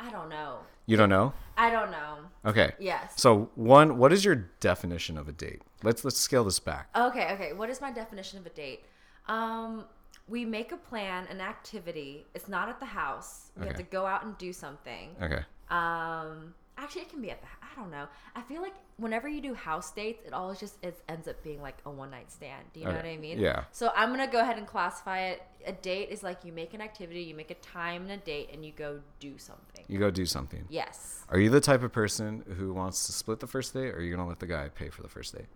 I 0.00 0.11
don't 0.11 0.28
know. 0.28 0.59
You 0.86 0.96
don't 0.96 1.09
know? 1.09 1.32
I 1.56 1.70
don't 1.70 1.90
know. 1.90 2.16
Okay. 2.46 2.72
Yes. 2.78 3.14
So 3.16 3.50
one, 3.54 3.98
what 3.98 4.12
is 4.12 4.24
your 4.24 4.34
definition 4.61 5.18
of 5.18 5.26
a 5.28 5.32
date? 5.32 5.62
Let's 5.82 6.04
let's 6.04 6.18
scale 6.18 6.44
this 6.44 6.58
back. 6.58 6.88
Okay, 6.96 7.32
okay. 7.34 7.52
What 7.52 7.70
is 7.70 7.80
my 7.80 7.92
definition 7.92 8.38
of 8.38 8.46
a 8.46 8.50
date? 8.50 8.84
Um, 9.26 9.84
we 10.28 10.44
make 10.44 10.72
a 10.72 10.76
plan, 10.76 11.26
an 11.30 11.40
activity. 11.40 12.26
It's 12.34 12.48
not 12.48 12.68
at 12.68 12.80
the 12.80 12.86
house. 12.86 13.50
We 13.58 13.66
have 13.66 13.76
to 13.76 13.82
go 13.82 14.06
out 14.06 14.24
and 14.24 14.36
do 14.38 14.52
something. 14.52 15.10
Okay. 15.22 15.42
Um, 15.70 16.54
actually, 16.76 17.02
it 17.02 17.10
can 17.10 17.20
be 17.22 17.30
at 17.30 17.40
the. 17.40 17.48
I 17.62 17.80
don't 17.80 17.90
know. 17.90 18.06
I 18.34 18.42
feel 18.42 18.60
like 18.60 18.74
whenever 18.96 19.28
you 19.28 19.40
do 19.40 19.54
house 19.54 19.90
dates, 19.92 20.24
it 20.26 20.32
always 20.32 20.58
just 20.58 20.76
it 20.82 21.00
ends 21.08 21.28
up 21.28 21.42
being 21.42 21.62
like 21.62 21.78
a 21.86 21.90
one 21.90 22.10
night 22.10 22.30
stand. 22.30 22.64
Do 22.72 22.80
you 22.80 22.86
know 22.86 22.94
what 22.94 23.04
I 23.04 23.16
mean? 23.16 23.38
Yeah. 23.38 23.64
So 23.72 23.90
I'm 23.94 24.10
gonna 24.10 24.26
go 24.26 24.40
ahead 24.40 24.58
and 24.58 24.66
classify 24.66 25.20
it. 25.28 25.42
A 25.66 25.72
date 25.72 26.08
is 26.10 26.22
like 26.22 26.44
you 26.44 26.52
make 26.52 26.74
an 26.74 26.80
activity, 26.80 27.22
you 27.22 27.34
make 27.34 27.50
a 27.50 27.54
time 27.54 28.02
and 28.02 28.12
a 28.12 28.16
date, 28.16 28.50
and 28.52 28.64
you 28.64 28.72
go 28.72 29.00
do 29.20 29.38
something. 29.38 29.84
You 29.88 29.98
go 29.98 30.10
do 30.10 30.26
something. 30.26 30.64
Yes. 30.68 31.24
Are 31.30 31.38
you 31.38 31.50
the 31.50 31.60
type 31.60 31.82
of 31.82 31.92
person 31.92 32.44
who 32.58 32.72
wants 32.72 33.06
to 33.06 33.12
split 33.12 33.40
the 33.40 33.46
first 33.46 33.72
date, 33.74 33.90
or 33.90 33.98
are 33.98 34.00
you 34.00 34.14
gonna 34.14 34.28
let 34.28 34.40
the 34.40 34.46
guy 34.46 34.68
pay 34.68 34.88
for 34.88 35.02
the 35.02 35.08
first 35.08 35.34
date? 35.34 35.46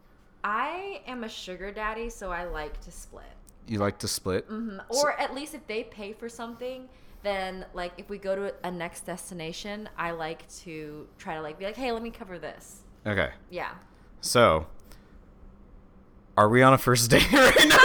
I 0.44 1.00
am 1.06 1.24
a 1.24 1.28
sugar 1.28 1.70
daddy, 1.70 2.10
so 2.10 2.30
I 2.32 2.44
like 2.44 2.80
to 2.82 2.90
split. 2.90 3.24
You 3.68 3.78
like 3.78 3.98
to 3.98 4.08
split? 4.08 4.48
Mhm. 4.50 4.80
Or 4.88 5.12
at 5.20 5.34
least 5.34 5.54
if 5.54 5.66
they 5.66 5.84
pay 5.84 6.12
for 6.12 6.28
something, 6.28 6.88
then 7.22 7.64
like 7.74 7.92
if 7.96 8.08
we 8.08 8.18
go 8.18 8.34
to 8.34 8.54
a 8.64 8.70
next 8.70 9.06
destination, 9.06 9.88
I 9.96 10.10
like 10.10 10.48
to 10.64 11.06
try 11.18 11.36
to 11.36 11.42
like 11.42 11.58
be 11.58 11.64
like, 11.64 11.76
hey, 11.76 11.92
let 11.92 12.02
me 12.02 12.10
cover 12.10 12.38
this. 12.38 12.80
Okay. 13.06 13.30
Yeah. 13.50 13.70
So, 14.20 14.66
are 16.36 16.48
we 16.48 16.62
on 16.62 16.72
a 16.72 16.78
first 16.78 17.08
date 17.10 17.30
right 17.32 17.54
now? 17.68 17.76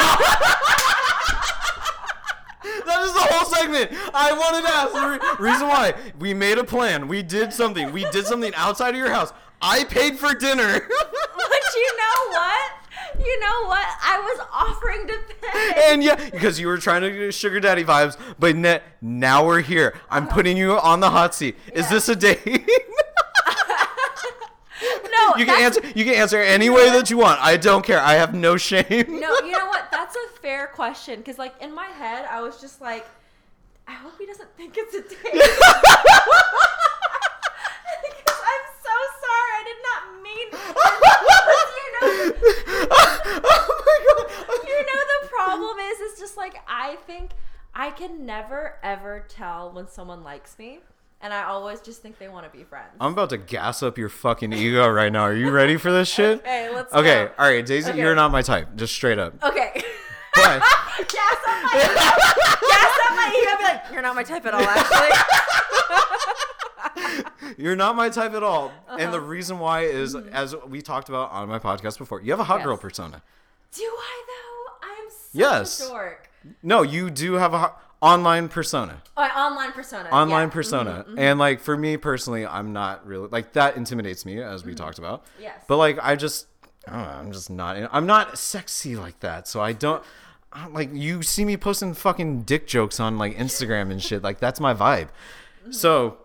that 2.86 3.02
is 3.04 3.14
the 3.14 3.20
whole 3.20 3.46
segment. 3.46 3.92
I 4.16 4.34
wanted 4.34 4.68
to 4.68 4.74
ask 4.74 4.94
the 4.94 5.46
re- 5.46 5.52
reason 5.52 5.68
why 5.68 5.94
we 6.20 6.34
made 6.34 6.58
a 6.58 6.64
plan. 6.64 7.08
We 7.08 7.22
did 7.22 7.54
something. 7.54 7.92
We 7.92 8.06
did 8.12 8.26
something 8.26 8.54
outside 8.56 8.90
of 8.90 8.96
your 8.98 9.10
house. 9.12 9.32
I 9.62 9.84
paid 9.86 10.18
for 10.18 10.34
dinner. 10.34 10.88
You 11.78 11.98
know 11.98 12.32
what? 12.32 12.72
You 13.20 13.40
know 13.40 13.66
what? 13.68 13.88
I 14.02 14.20
was 14.20 14.40
offering 14.52 15.08
to 15.08 15.20
pay. 15.42 15.92
and 15.92 16.04
yeah, 16.04 16.16
because 16.16 16.60
you 16.60 16.68
were 16.68 16.78
trying 16.78 17.02
to 17.02 17.12
do 17.12 17.32
sugar 17.32 17.60
daddy 17.60 17.84
vibes, 17.84 18.18
but 18.40 18.56
now 19.02 19.46
we're 19.46 19.62
here. 19.62 19.96
I'm 20.10 20.24
uh-huh. 20.24 20.34
putting 20.36 20.58
you 20.58 20.80
on 20.80 21.00
the 21.00 21.10
hot 21.10 21.36
seat. 21.36 21.56
Is 21.74 21.86
Yeah. 21.86 21.92
this 21.92 22.10
a 22.10 22.16
date? 22.16 22.46
no, 25.12 25.36
you 25.38 25.46
can 25.46 25.62
answer. 25.62 25.82
You 25.96 26.06
can 26.06 26.16
answer 26.16 26.42
any 26.42 26.70
way 26.70 26.90
that 26.90 27.10
you 27.10 27.18
want. 27.18 27.40
I 27.42 27.58
don't 27.58 27.86
care. 27.86 28.00
I 28.00 28.14
have 28.14 28.34
no 28.34 28.58
shame. 28.58 28.86
No, 28.90 29.40
you 29.40 29.52
know 29.52 29.68
what? 29.68 29.90
That's 29.92 30.16
a 30.16 30.40
fair 30.42 30.68
question 30.68 31.20
because, 31.20 31.38
like, 31.38 31.54
in 31.62 31.74
my 31.74 31.88
head, 31.88 32.26
I 32.30 32.42
was 32.42 32.60
just 32.62 32.82
like, 32.82 33.08
I 33.88 33.94
hope 33.94 34.14
he 34.18 34.26
doesn't 34.26 34.50
think 34.58 34.76
it's 34.78 34.94
a 34.94 35.02
date. 35.02 35.10
because 35.24 35.52
I'm 38.52 38.66
so 38.84 38.96
sorry. 39.24 39.52
I 39.54 39.64
did 39.66 39.78
not 39.84 40.02
mean. 40.24 40.28
you 40.28 40.28
know, 40.28 40.28
oh 40.28 40.28
my 40.28 40.28
god. 40.28 40.28
you 40.28 40.28
know 40.28 40.37
the 40.37 40.37
Oh 45.20 45.26
problem 45.36 45.78
is, 45.80 46.00
is 46.14 46.20
just 46.20 46.38
like 46.38 46.56
I 46.68 46.96
think 47.08 47.32
I 47.74 47.92
can 47.92 48.26
never 48.26 48.76
ever 48.84 49.26
tell 49.30 49.72
when 49.72 49.88
someone 49.88 50.24
likes 50.24 50.58
me, 50.58 50.80
and 51.22 51.34
I 51.34 51.44
always 51.44 51.80
just 51.82 52.02
think 52.02 52.18
they 52.20 52.28
want 52.28 52.52
to 52.52 52.58
be 52.58 52.64
friends. 52.64 52.90
I'm 53.00 53.14
about 53.14 53.30
to 53.32 53.38
gas 53.38 53.82
up 53.84 53.98
your 53.98 54.10
fucking 54.10 54.52
ego 54.54 54.88
right 54.90 55.12
now. 55.12 55.22
Are 55.24 55.34
you 55.36 55.50
ready 55.52 55.78
for 55.78 55.92
this 55.92 56.08
shit? 56.10 56.40
Okay, 56.42 56.70
let's 56.74 56.94
Okay, 56.94 57.26
go. 57.26 57.32
all 57.40 57.50
right, 57.50 57.66
Daisy, 57.66 57.92
Okay. 57.92 58.00
you're 58.00 58.16
not 58.16 58.32
my 58.32 58.42
type. 58.42 58.76
Just 58.76 58.94
straight 58.94 59.20
up. 59.20 59.34
Okay. 59.44 59.82
But 60.36 60.60
gas 61.08 61.38
up 61.48 61.64
my 61.64 61.72
ego. 61.76 61.94
gas 62.68 62.98
up 63.10 63.16
my 63.16 63.40
ego. 63.42 63.58
Be 63.58 63.64
like, 63.64 63.82
you're 63.94 64.02
not 64.02 64.16
my 64.16 64.24
type 64.24 64.46
at 64.46 64.54
all, 64.54 64.62
actually. 64.62 65.10
you're 67.58 67.76
not 67.76 67.96
my 67.96 68.10
type 68.10 68.34
at 68.34 68.44
all. 68.44 68.72
And 68.90 69.02
Uh-huh. 69.02 69.12
the 69.12 69.22
reason 69.22 69.60
why 69.60 69.82
is, 69.82 70.16
as 70.16 70.56
we 70.68 70.82
talked 70.82 71.10
about 71.10 71.32
on 71.32 71.48
my 71.48 71.60
podcast 71.60 71.98
before, 71.98 72.22
you 72.22 72.32
have 72.32 72.40
a 72.40 72.44
hot 72.46 72.64
girl 72.64 72.78
persona. 72.78 73.22
Do 73.76 73.84
I 73.84 74.24
though? 74.28 74.88
I'm 74.88 75.10
such 75.10 75.30
Yes. 75.34 75.88
dork. 75.88 76.30
No, 76.64 76.82
you 76.82 77.10
do 77.10 77.34
have 77.34 77.54
a 77.54 77.58
hot, 77.58 77.84
online 78.02 78.48
persona. 78.48 79.02
Oh, 79.18 79.24
online 79.24 79.72
persona. 79.72 80.10
Online 80.10 80.30
yeah. 80.30 80.46
Mm-hmm, 80.46 80.50
persona. 80.52 81.06
And 81.18 81.40
like 81.40 81.60
for 81.60 81.76
me 81.76 81.98
personally, 81.98 82.46
I'm 82.46 82.72
not 82.74 83.06
really 83.06 83.28
like 83.30 83.54
that 83.54 83.76
intimidates 83.76 84.26
me 84.26 84.42
as 84.42 84.64
we 84.64 84.74
talked 84.76 84.98
about. 85.00 85.26
Mm-hmm. 85.26 85.44
Yes. 85.44 85.64
But 85.68 85.78
like 85.78 86.00
I 86.02 86.16
just 86.16 86.48
I 86.88 86.92
don't 86.94 87.02
know, 87.02 87.10
I'm 87.10 87.32
just 87.34 87.50
not 87.50 87.90
I'm 87.92 88.06
not 88.06 88.38
sexy 88.38 88.96
like 88.96 89.20
that. 89.22 89.48
So 89.48 89.60
I 89.62 89.74
don't 89.74 90.02
like 90.72 90.90
you 90.94 91.22
see 91.24 91.44
me 91.44 91.58
posting 91.58 91.94
fucking 91.94 92.44
dick 92.44 92.66
jokes 92.68 93.00
on 93.00 93.18
like 93.18 93.36
Instagram 93.38 93.92
and 93.92 94.02
shit. 94.02 94.24
Like 94.24 94.40
that's 94.40 94.60
my 94.60 94.74
vibe. 94.74 95.10
So 95.70 96.18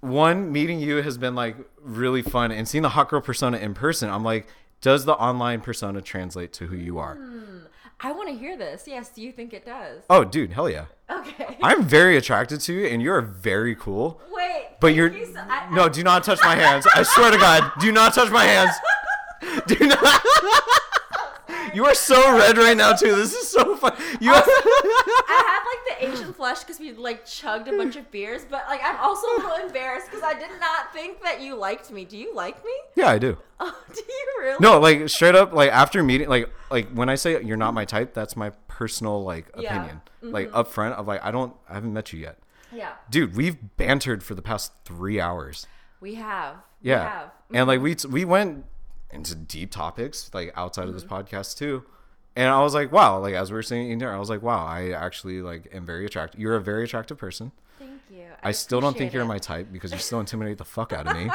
one 0.00 0.50
meeting 0.52 0.80
you 0.80 0.96
has 1.02 1.18
been 1.18 1.34
like 1.34 1.56
really 1.82 2.22
fun 2.22 2.50
and 2.50 2.66
seeing 2.66 2.82
the 2.82 2.90
hot 2.90 3.08
girl 3.08 3.20
persona 3.20 3.58
in 3.58 3.74
person, 3.74 4.08
I'm 4.10 4.24
like, 4.24 4.46
does 4.80 5.04
the 5.04 5.14
online 5.14 5.60
persona 5.60 6.00
translate 6.00 6.52
to 6.54 6.66
who 6.66 6.76
you 6.76 6.98
are? 6.98 7.16
Hmm. 7.16 7.58
I 8.02 8.12
want 8.12 8.30
to 8.30 8.34
hear 8.34 8.56
this. 8.56 8.84
Yes, 8.86 9.10
do 9.10 9.20
you 9.20 9.30
think 9.30 9.52
it 9.52 9.66
does? 9.66 10.02
Oh, 10.08 10.24
dude, 10.24 10.52
hell 10.52 10.70
yeah. 10.70 10.86
Okay. 11.10 11.58
I'm 11.62 11.82
very 11.82 12.16
attracted 12.16 12.60
to 12.62 12.72
you 12.72 12.86
and 12.86 13.02
you're 13.02 13.20
very 13.20 13.74
cool. 13.74 14.22
Wait. 14.32 14.68
But 14.80 14.94
you're 14.94 15.08
you 15.14 15.26
so- 15.26 15.40
I- 15.40 15.68
no, 15.70 15.88
do 15.90 16.02
not 16.02 16.24
touch 16.24 16.40
my 16.42 16.54
hands. 16.54 16.86
I 16.94 17.02
swear 17.02 17.30
to 17.30 17.36
God, 17.36 17.70
do 17.78 17.92
not 17.92 18.14
touch 18.14 18.30
my 18.30 18.44
hands. 18.44 18.72
Do 19.66 19.86
not. 19.86 19.98
you 21.74 21.86
are 21.86 21.94
so 21.94 22.36
red 22.36 22.56
right 22.58 22.76
now 22.76 22.92
too. 22.92 23.14
This 23.14 23.32
is 23.34 23.48
so 23.48 23.76
fun. 23.76 23.94
You. 24.20 24.32
I 24.34 25.44
have 25.46 25.62
like 25.66 25.98
the 26.00 26.12
Asian 26.20 26.32
flush 26.32 26.60
because 26.60 26.78
we 26.80 26.92
like 26.92 27.24
chugged 27.26 27.68
a 27.68 27.76
bunch 27.76 27.96
of 27.96 28.10
beers, 28.10 28.44
but 28.48 28.64
like 28.68 28.80
I'm 28.84 28.96
also 28.96 29.26
a 29.26 29.36
little 29.36 29.66
embarrassed 29.66 30.06
because 30.06 30.22
I 30.22 30.34
did 30.34 30.50
not 30.60 30.92
think 30.92 31.22
that 31.22 31.40
you 31.40 31.54
liked 31.56 31.90
me. 31.90 32.04
Do 32.04 32.16
you 32.16 32.34
like 32.34 32.64
me? 32.64 32.72
yeah, 32.96 33.08
I 33.08 33.18
do. 33.18 33.36
Oh, 33.62 33.78
do 33.94 34.00
you 34.00 34.26
really? 34.40 34.56
No, 34.58 34.80
like 34.80 35.06
straight 35.10 35.34
up, 35.34 35.52
like 35.52 35.70
after 35.70 36.02
meeting, 36.02 36.30
like 36.30 36.48
like 36.70 36.88
when 36.92 37.10
I 37.10 37.14
say 37.16 37.42
you're 37.42 37.58
not 37.58 37.74
my 37.74 37.84
type, 37.84 38.14
that's 38.14 38.34
my 38.34 38.50
personal 38.68 39.22
like 39.22 39.50
Yeah. 39.58 39.68
Mm-hmm. 39.70 39.76
opinion. 39.78 40.00
Like 40.22 40.50
up 40.54 40.68
front 40.68 40.94
of 40.94 41.06
like 41.06 41.22
I 41.22 41.30
don't, 41.30 41.54
I 41.68 41.74
haven't 41.74 41.92
met 41.92 42.10
you 42.10 42.20
yet, 42.20 42.38
Yeah, 42.72 42.92
dude. 43.10 43.36
We've 43.36 43.58
bantered 43.76 44.22
for 44.22 44.34
the 44.34 44.40
past 44.40 44.72
three 44.86 45.20
hours. 45.20 45.66
we 46.00 46.14
have. 46.14 46.54
We 46.82 46.88
Yeah, 46.88 47.06
have. 47.06 47.30
and 47.52 47.68
like 47.68 47.82
we 47.82 47.96
we 48.08 48.24
went 48.24 48.64
into 49.12 49.34
deep 49.34 49.70
topics 49.70 50.30
like 50.32 50.52
outside 50.56 50.88
of 50.88 50.94
this 50.94 51.04
Mm-hmm. 51.04 51.14
podcast 51.14 51.56
too. 51.58 51.84
And 52.36 52.48
I 52.48 52.60
was 52.62 52.74
like, 52.74 52.92
wow, 52.92 53.18
like 53.18 53.34
as 53.34 53.50
we 53.50 53.56
were 53.56 53.62
saying 53.62 53.90
in 53.90 53.98
there, 53.98 54.14
I 54.14 54.18
was 54.18 54.30
like, 54.30 54.40
wow, 54.42 54.64
I 54.64 54.90
actually 54.90 55.42
like 55.42 55.68
am 55.74 55.84
very 55.84 56.06
attractive. 56.06 56.40
You're 56.40 56.56
a 56.56 56.60
very 56.60 56.84
attractive 56.84 57.18
person. 57.18 57.50
Thank 57.78 58.00
you. 58.10 58.24
I 58.42 58.52
still 58.52 58.80
don't 58.80 58.92
think 58.92 59.10
appreciate 59.10 59.18
you're 59.18 59.24
my 59.26 59.38
type 59.38 59.68
because 59.72 59.92
you 59.92 59.98
still 59.98 60.20
intimidate 60.26 60.58
the 60.58 60.64
fuck 60.64 60.92
out 60.92 61.06
of 61.08 61.16
me. 61.16 61.28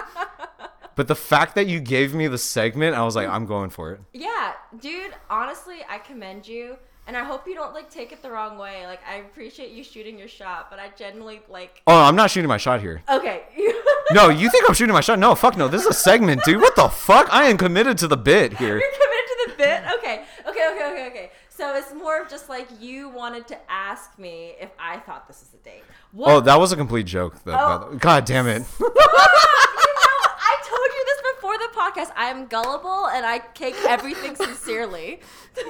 but 0.95 1.07
the 1.07 1.15
fact 1.15 1.55
that 1.55 1.67
you 1.67 1.79
gave 1.81 2.13
me 2.15 2.27
the 2.27 2.37
segment, 2.37 2.95
I 2.95 3.03
was 3.03 3.15
like, 3.15 3.27
I'm 3.35 3.45
going 3.45 3.69
for 3.69 3.91
it. 3.91 3.99
Yeah, 4.13 4.53
dude. 4.79 5.13
Honestly, 5.29 5.79
I 5.89 5.97
commend 5.99 6.47
you, 6.47 6.77
and 7.07 7.15
I 7.17 7.23
hope 7.23 7.47
you 7.47 7.53
don't 7.55 7.73
like 7.73 7.89
take 7.89 8.11
it 8.11 8.21
the 8.21 8.29
wrong 8.31 8.57
way. 8.57 8.85
Like, 8.87 8.99
I 9.09 9.15
appreciate 9.17 9.71
you 9.71 9.83
shooting 9.83 10.17
your 10.19 10.27
shot, 10.27 10.69
but 10.69 10.79
I 10.79 10.89
genuinely 10.97 11.41
like. 11.49 11.81
Oh, 11.87 12.01
I'm 12.01 12.15
not 12.15 12.31
shooting 12.31 12.47
my 12.49 12.57
shot 12.57 12.81
here. 12.81 13.01
Okay. 13.09 13.43
No, 14.13 14.29
you 14.29 14.51
think 14.51 14.65
I'm 14.69 14.75
shooting 14.75 14.93
my 14.93 15.01
shot? 15.01 15.17
No, 15.17 15.33
fuck 15.33 15.57
no. 15.57 15.67
This 15.67 15.81
is 15.81 15.87
a 15.87 15.93
segment, 15.93 16.43
dude. 16.45 16.61
What 16.61 16.75
the 16.75 16.89
fuck? 16.89 17.27
I 17.33 17.45
am 17.45 17.57
committed 17.57 17.97
to 17.97 18.07
the 18.07 18.15
bit 18.15 18.53
here. 18.53 18.77
You're 18.77 18.91
committed 18.91 19.25
to 19.27 19.45
the 19.47 19.57
bit. 19.57 19.81
Okay. 19.97 20.23
Okay. 20.47 20.67
Okay. 20.75 20.91
Okay. 20.91 21.07
Okay. 21.07 21.31
So 21.49 21.73
it's 21.75 21.91
more 21.91 22.21
of 22.21 22.29
just 22.29 22.47
like 22.47 22.67
you 22.79 23.09
wanted 23.09 23.47
to 23.47 23.57
ask 23.67 24.17
me 24.19 24.53
if 24.61 24.69
I 24.77 24.97
thought 24.99 25.27
this 25.27 25.39
was 25.39 25.59
a 25.59 25.63
date. 25.63 25.81
Oh, 25.87 25.91
what? 26.13 26.29
Oh, 26.31 26.39
that 26.41 26.59
was 26.59 26.71
a 26.71 26.75
complete 26.75 27.07
joke. 27.07 27.43
Though, 27.45 27.55
Oh. 27.91 27.95
God 27.97 28.25
damn 28.25 28.47
it. 28.47 28.61
you 28.79 28.85
know, 28.85 28.93
I 28.93 30.55
told 30.63 30.89
you 30.93 31.05
this 31.07 31.33
before 31.33 31.57
the 31.57 31.64
podcast. 31.75 32.11
I 32.15 32.25
am 32.25 32.47
gullible 32.47 33.07
and 33.07 33.25
I 33.25 33.39
take 33.53 33.75
everything 33.85 34.35
sincerely. 34.45 35.19
wait, 35.57 35.65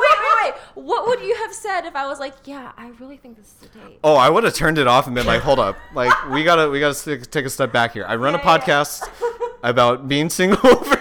wait, 0.00 0.34
wait. 0.42 0.54
What 0.74 1.06
would 1.06 1.20
you 1.20 1.34
have 1.36 1.52
said 1.52 1.82
if 1.86 1.94
I 1.96 2.06
was 2.06 2.18
like, 2.20 2.34
yeah, 2.44 2.72
I 2.76 2.88
really 3.00 3.16
think 3.16 3.36
this 3.36 3.54
is 3.60 3.68
a 3.68 3.78
date? 3.88 3.98
Oh, 4.04 4.14
I 4.16 4.28
would 4.30 4.44
have 4.44 4.54
turned 4.54 4.78
it 4.78 4.86
off 4.86 5.06
and 5.06 5.14
been 5.14 5.26
like, 5.26 5.42
"Hold 5.42 5.58
up, 5.58 5.76
like 5.94 6.12
we 6.30 6.44
gotta, 6.44 6.68
we 6.70 6.80
gotta 6.80 7.16
take 7.18 7.44
a 7.44 7.50
step 7.50 7.72
back 7.72 7.92
here." 7.92 8.04
I 8.06 8.16
run 8.16 8.34
a 8.34 8.38
Yeah, 8.38 8.44
yeah, 8.44 8.66
yeah. 8.66 8.84
podcast 8.84 9.08
about 9.62 10.08
being 10.08 10.30
single. 10.30 10.56
For 10.58 10.98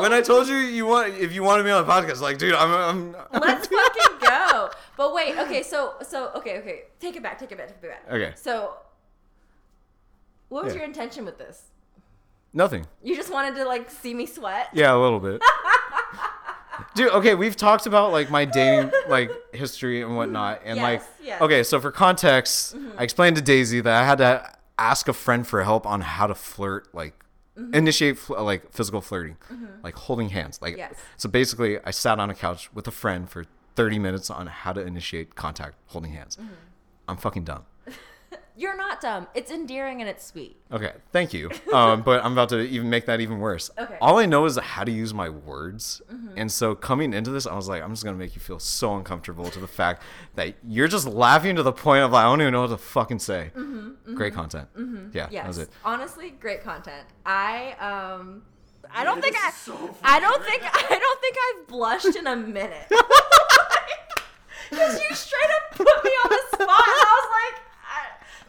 When 0.08 0.16
I 0.18 0.22
told 0.22 0.46
you 0.46 0.56
you 0.56 0.86
want, 0.86 1.14
if 1.14 1.32
you 1.32 1.42
wanted 1.42 1.64
me 1.64 1.70
on 1.72 1.84
the 1.84 1.92
podcast, 1.92 2.20
like, 2.20 2.38
dude, 2.38 2.54
I'm, 2.54 2.70
I'm, 2.72 3.16
I'm 3.32 3.40
Let's 3.40 3.66
fucking 3.80 4.18
go. 4.20 4.70
But 4.96 5.12
wait, 5.12 5.36
okay, 5.36 5.62
so 5.62 5.94
so 6.02 6.30
okay, 6.36 6.58
okay. 6.58 6.82
Take 7.00 7.16
it 7.16 7.22
back, 7.22 7.38
take 7.38 7.50
it 7.50 7.58
back, 7.58 7.68
take 7.68 7.76
it 7.82 7.90
back. 7.90 8.04
Okay. 8.10 8.32
So 8.36 8.74
what 10.48 10.64
was 10.64 10.72
Yeah. 10.74 10.80
your 10.80 10.86
intention 10.88 11.24
with 11.24 11.38
this? 11.38 11.62
nothing. 12.52 12.86
You 13.02 13.14
just 13.14 13.30
wanted 13.30 13.54
to 13.56 13.66
like 13.66 13.90
see 13.90 14.14
me 14.14 14.24
sweat? 14.26 14.68
Yeah, 14.72 14.94
a 14.94 14.96
little 14.96 15.20
bit. 15.20 15.42
Dude, 16.94 17.10
okay, 17.12 17.34
we've 17.34 17.56
talked 17.56 17.86
about 17.86 18.12
like 18.12 18.30
my 18.30 18.44
dating 18.46 18.90
like 19.08 19.30
history 19.52 20.00
and 20.02 20.16
whatnot, 20.16 20.62
and 20.64 20.80
like, 20.80 21.00
Yes, 21.00 21.10
yes. 21.22 21.40
okay, 21.42 21.62
so 21.62 21.80
for 21.80 21.90
context, 21.90 22.74
mm-hmm. 22.74 22.98
I 22.98 23.02
explained 23.02 23.36
to 23.36 23.42
Daisy 23.42 23.80
that 23.82 24.02
I 24.02 24.06
had 24.06 24.18
to 24.18 24.50
ask 24.78 25.08
a 25.08 25.12
friend 25.12 25.46
for 25.46 25.62
help 25.64 25.86
on 25.86 26.00
how 26.00 26.26
to 26.26 26.34
flirt, 26.34 26.94
like 26.94 27.12
Mm-hmm. 27.58 27.74
initiate 27.74 28.18
fl- 28.18 28.40
like 28.42 28.70
physical 28.72 29.00
flirting, 29.00 29.36
mm-hmm. 29.50 29.66
like 29.82 29.94
holding 29.94 30.28
hands, 30.28 30.58
like. 30.60 30.76
Yes. 30.76 30.94
So 31.16 31.28
basically, 31.28 31.78
I 31.84 31.90
sat 31.90 32.18
on 32.20 32.28
a 32.28 32.34
couch 32.34 32.70
with 32.74 32.86
a 32.86 32.90
friend 32.90 33.30
for 33.30 33.44
thirty 33.74 33.98
minutes 33.98 34.28
on 34.30 34.46
how 34.46 34.72
to 34.74 34.80
initiate 34.80 35.34
contact, 35.36 35.76
holding 35.86 36.12
hands. 36.12 36.36
Mm-hmm. 36.36 36.52
I'm 37.08 37.16
fucking 37.16 37.44
dumb. 37.44 37.64
You're 38.58 38.76
not 38.76 39.02
dumb. 39.02 39.26
It's 39.34 39.50
endearing 39.50 40.00
and 40.00 40.08
it's 40.08 40.24
sweet. 40.24 40.56
Okay, 40.72 40.92
thank 41.12 41.34
you. 41.34 41.50
Um, 41.72 42.00
but 42.02 42.24
I'm 42.24 42.32
about 42.32 42.48
to 42.50 42.60
even 42.60 42.88
make 42.88 43.04
that 43.06 43.20
even 43.20 43.38
worse. 43.38 43.70
Okay. 43.78 43.98
All 44.00 44.18
I 44.18 44.24
know 44.24 44.46
is 44.46 44.56
how 44.56 44.82
to 44.82 44.90
use 44.90 45.12
my 45.12 45.28
words. 45.28 46.00
And 46.36 46.50
so 46.50 46.74
coming 46.74 47.12
into 47.12 47.30
this, 47.30 47.46
I 47.46 47.54
was 47.54 47.68
like, 47.68 47.82
I'm 47.82 47.90
just 47.90 48.02
going 48.02 48.16
to 48.16 48.18
make 48.18 48.34
you 48.34 48.40
feel 48.40 48.58
so 48.58 48.96
uncomfortable 48.96 49.50
to 49.50 49.60
the 49.60 49.66
fact 49.68 50.02
that 50.36 50.54
you're 50.66 50.88
just 50.88 51.06
laughing 51.06 51.56
to 51.56 51.62
the 51.62 51.72
point 51.72 52.02
of 52.04 52.12
like, 52.12 52.24
I 52.24 52.28
don't 52.30 52.40
even 52.40 52.52
know 52.54 52.62
what 52.62 52.70
to 52.70 52.78
fucking 52.78 53.18
say. 53.18 53.50
Great 54.14 54.32
content. 54.34 54.68
Yeah, 55.12 55.28
Yes. 55.30 55.42
that 55.42 55.46
was 55.48 55.58
it. 55.58 55.68
Honestly, 55.84 56.30
great 56.30 56.62
content. 56.64 57.04
I 57.26 57.72
um 57.80 58.42
I 58.90 59.04
don't 59.04 59.20
think 59.22 59.36
I 59.38 59.52
I 60.02 60.18
don't 60.20 60.42
think 60.44 60.62
I 60.72 60.98
don't 60.98 61.20
think 61.20 61.36
I've 61.46 61.66
blushed 61.68 62.16
in 62.16 62.26
a 62.26 62.36
minute. 62.36 62.86
Cuz 64.70 65.00
you 65.00 65.14
straight 65.14 65.50
up 65.56 65.76
put 65.76 66.04
me 66.04 66.10
on 66.24 66.30
the 66.30 66.42
spot 66.56 66.60
and 66.60 66.68
I 66.68 67.20
was 67.20 67.30
like 67.52 67.62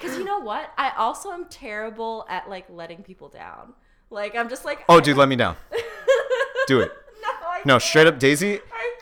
I, 0.04 0.40
what? 0.44 0.72
I 0.78 0.92
also 0.98 1.32
am 1.32 1.46
terrible 1.46 2.26
at 2.30 2.50
like 2.50 2.66
letting 2.70 3.04
people 3.04 3.30
down. 3.30 3.74
Like 4.10 4.36
I'm 4.36 4.50
just 4.50 4.66
like 4.66 4.86
Oh, 4.90 5.00
dude, 5.00 5.18
let 5.18 5.28
me 5.30 5.36
down. 5.36 5.56
Do 6.68 6.82
it. 6.82 6.92
no, 7.22 7.28
I 7.48 7.62
No, 7.66 7.74
can't. 7.74 7.84
straight 7.84 8.08
up, 8.08 8.20
Daisy, 8.20 8.60
I 8.72 8.96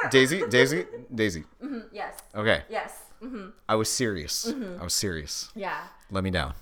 can't. 0.00 0.10
Daisy, 0.10 0.42
Daisy, 0.48 0.84
Daisy. 1.14 1.44
Mhm, 1.62 1.84
Yes. 1.92 2.14
Okay, 2.34 2.62
Yes. 2.68 2.92
hmm 3.20 3.48
I 3.68 3.74
was 3.76 3.90
serious. 3.90 4.46
Mm-hmm. 4.46 4.80
I 4.80 4.84
was 4.84 4.94
serious. 4.94 5.50
Yeah. 5.54 5.80
Let 6.10 6.22
me 6.24 6.30
down. 6.30 6.54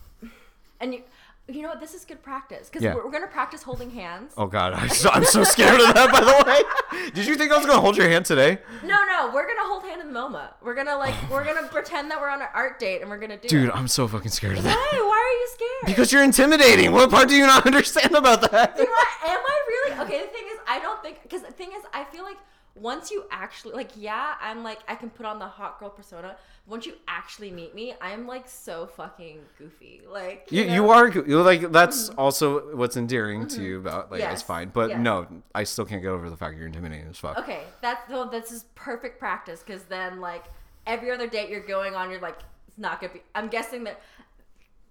And 0.81 0.95
you, 0.95 1.03
you 1.47 1.61
know 1.63 1.69
what? 1.69 1.81
This 1.81 1.93
is 1.95 2.05
good 2.07 2.23
practice 2.23 2.69
because 2.71 2.83
Yeah. 2.83 2.95
we're, 2.95 3.05
we're 3.05 3.11
gonna 3.11 3.27
practice 3.27 3.63
holding 3.63 3.91
hands. 3.91 4.33
Oh 4.37 4.47
God, 4.47 4.73
I'm 4.77 4.89
so, 4.89 5.11
I'm 5.11 5.25
so 5.25 5.45
scared 5.45 5.81
of 5.81 5.95
that. 5.95 6.11
By 6.11 6.21
the 6.21 6.45
way, 6.51 7.11
did 7.15 7.27
you 7.27 7.35
think 7.37 7.53
I 7.53 7.57
was 7.59 7.67
gonna 7.67 7.81
hold 7.81 7.97
your 7.97 8.09
hand 8.09 8.25
today, 8.25 8.59
No, 8.83 9.05
no, 9.05 9.31
we're 9.35 9.47
gonna 9.47 9.69
hold 9.69 9.83
hand 9.85 10.01
in 10.01 10.13
the 10.13 10.19
MoMA. 10.19 10.55
We're 10.63 10.75
gonna 10.75 10.97
like, 10.97 11.15
oh. 11.15 11.29
we're 11.33 11.45
gonna 11.45 11.69
pretend 11.69 12.11
that 12.11 12.21
we're 12.21 12.31
on 12.31 12.41
an 12.41 12.49
art 12.55 12.79
date 12.79 13.03
and 13.03 13.11
we're 13.11 13.19
gonna 13.19 13.37
do 13.37 13.49
dude? 13.49 13.69
it. 13.69 13.75
I'm 13.77 13.89
so 13.89 14.09
fucking 14.09 14.31
scared 14.31 14.57
of 14.57 14.65
that. 14.65 14.75
Why? 14.75 14.99
Why 15.01 15.19
are 15.19 15.39
you 15.41 15.49
scared? 15.53 15.87
Because 15.97 16.13
you're 16.13 16.25
intimidating. 16.25 16.93
What 16.93 17.11
part 17.11 17.29
do 17.29 17.35
you 17.35 17.47
not 17.47 17.67
understand 17.71 18.15
about 18.15 18.51
that? 18.51 18.75
You 18.79 18.85
know 18.85 18.91
what? 18.91 19.09
Am 19.31 19.39
I 19.39 19.61
really 19.69 20.01
okay? 20.05 20.21
The 20.25 20.31
thing 20.33 20.45
is, 20.51 20.59
I 20.67 20.79
don't 20.81 21.03
think 21.03 21.23
because 21.23 21.43
the 21.43 21.53
thing 21.53 21.71
is, 21.77 21.83
I 21.93 22.05
feel 22.05 22.25
like 22.25 22.39
once 22.77 23.11
you 23.11 23.25
actually 23.31 23.75
like, 23.75 23.91
yeah, 23.97 24.35
I'm 24.41 24.65
like 24.65 24.81
I 24.89 24.95
can 24.95 25.11
put 25.11 25.27
on 25.27 25.39
the 25.39 25.47
hot 25.47 25.79
girl 25.79 25.91
persona. 25.91 26.37
Once 26.67 26.87
you 26.87 26.95
actually 27.07 27.51
meet 27.51 27.75
me, 27.75 27.95
I'm 28.01 28.27
like 28.27 28.49
so 28.49 28.87
fucking 28.87 29.41
goofy. 29.59 30.01
Like 30.11 30.47
You, 30.51 30.63
know? 30.63 30.67
Mm-hmm. 30.67 30.75
you 30.75 30.91
are 30.91 31.09
you're 31.29 31.43
like 31.43 31.73
that's 31.73 32.09
also 32.11 32.75
what's 32.75 32.97
endearing 32.97 33.47
to 33.49 33.63
you 33.63 33.79
about 33.79 34.11
like 34.11 34.21
Yes, 34.21 34.35
it's 34.35 34.43
fine, 34.43 34.71
but 34.73 34.91
yes. 34.91 34.99
no, 34.99 35.27
I 35.55 35.65
still 35.65 35.85
can't 35.85 36.03
get 36.03 36.09
over 36.09 36.29
the 36.29 36.37
fact 36.37 36.57
you're 36.57 36.67
intimidating 36.67 37.07
as 37.09 37.19
fuck. 37.19 37.39
Okay, 37.39 37.63
that's 37.81 38.01
this 38.31 38.51
is 38.51 38.65
perfect 38.75 39.19
practice 39.19 39.63
because 39.65 39.85
then 39.85 40.21
like 40.21 40.45
every 40.87 41.11
other 41.11 41.29
date 41.29 41.51
you're 41.51 41.67
going 41.67 41.95
on, 41.95 42.11
you're 42.11 42.21
like 42.21 42.39
it's 42.67 42.79
not 42.79 43.01
gonna 43.01 43.13
be. 43.13 43.23
I'm 43.35 43.49
guessing 43.49 43.85
that 43.85 44.01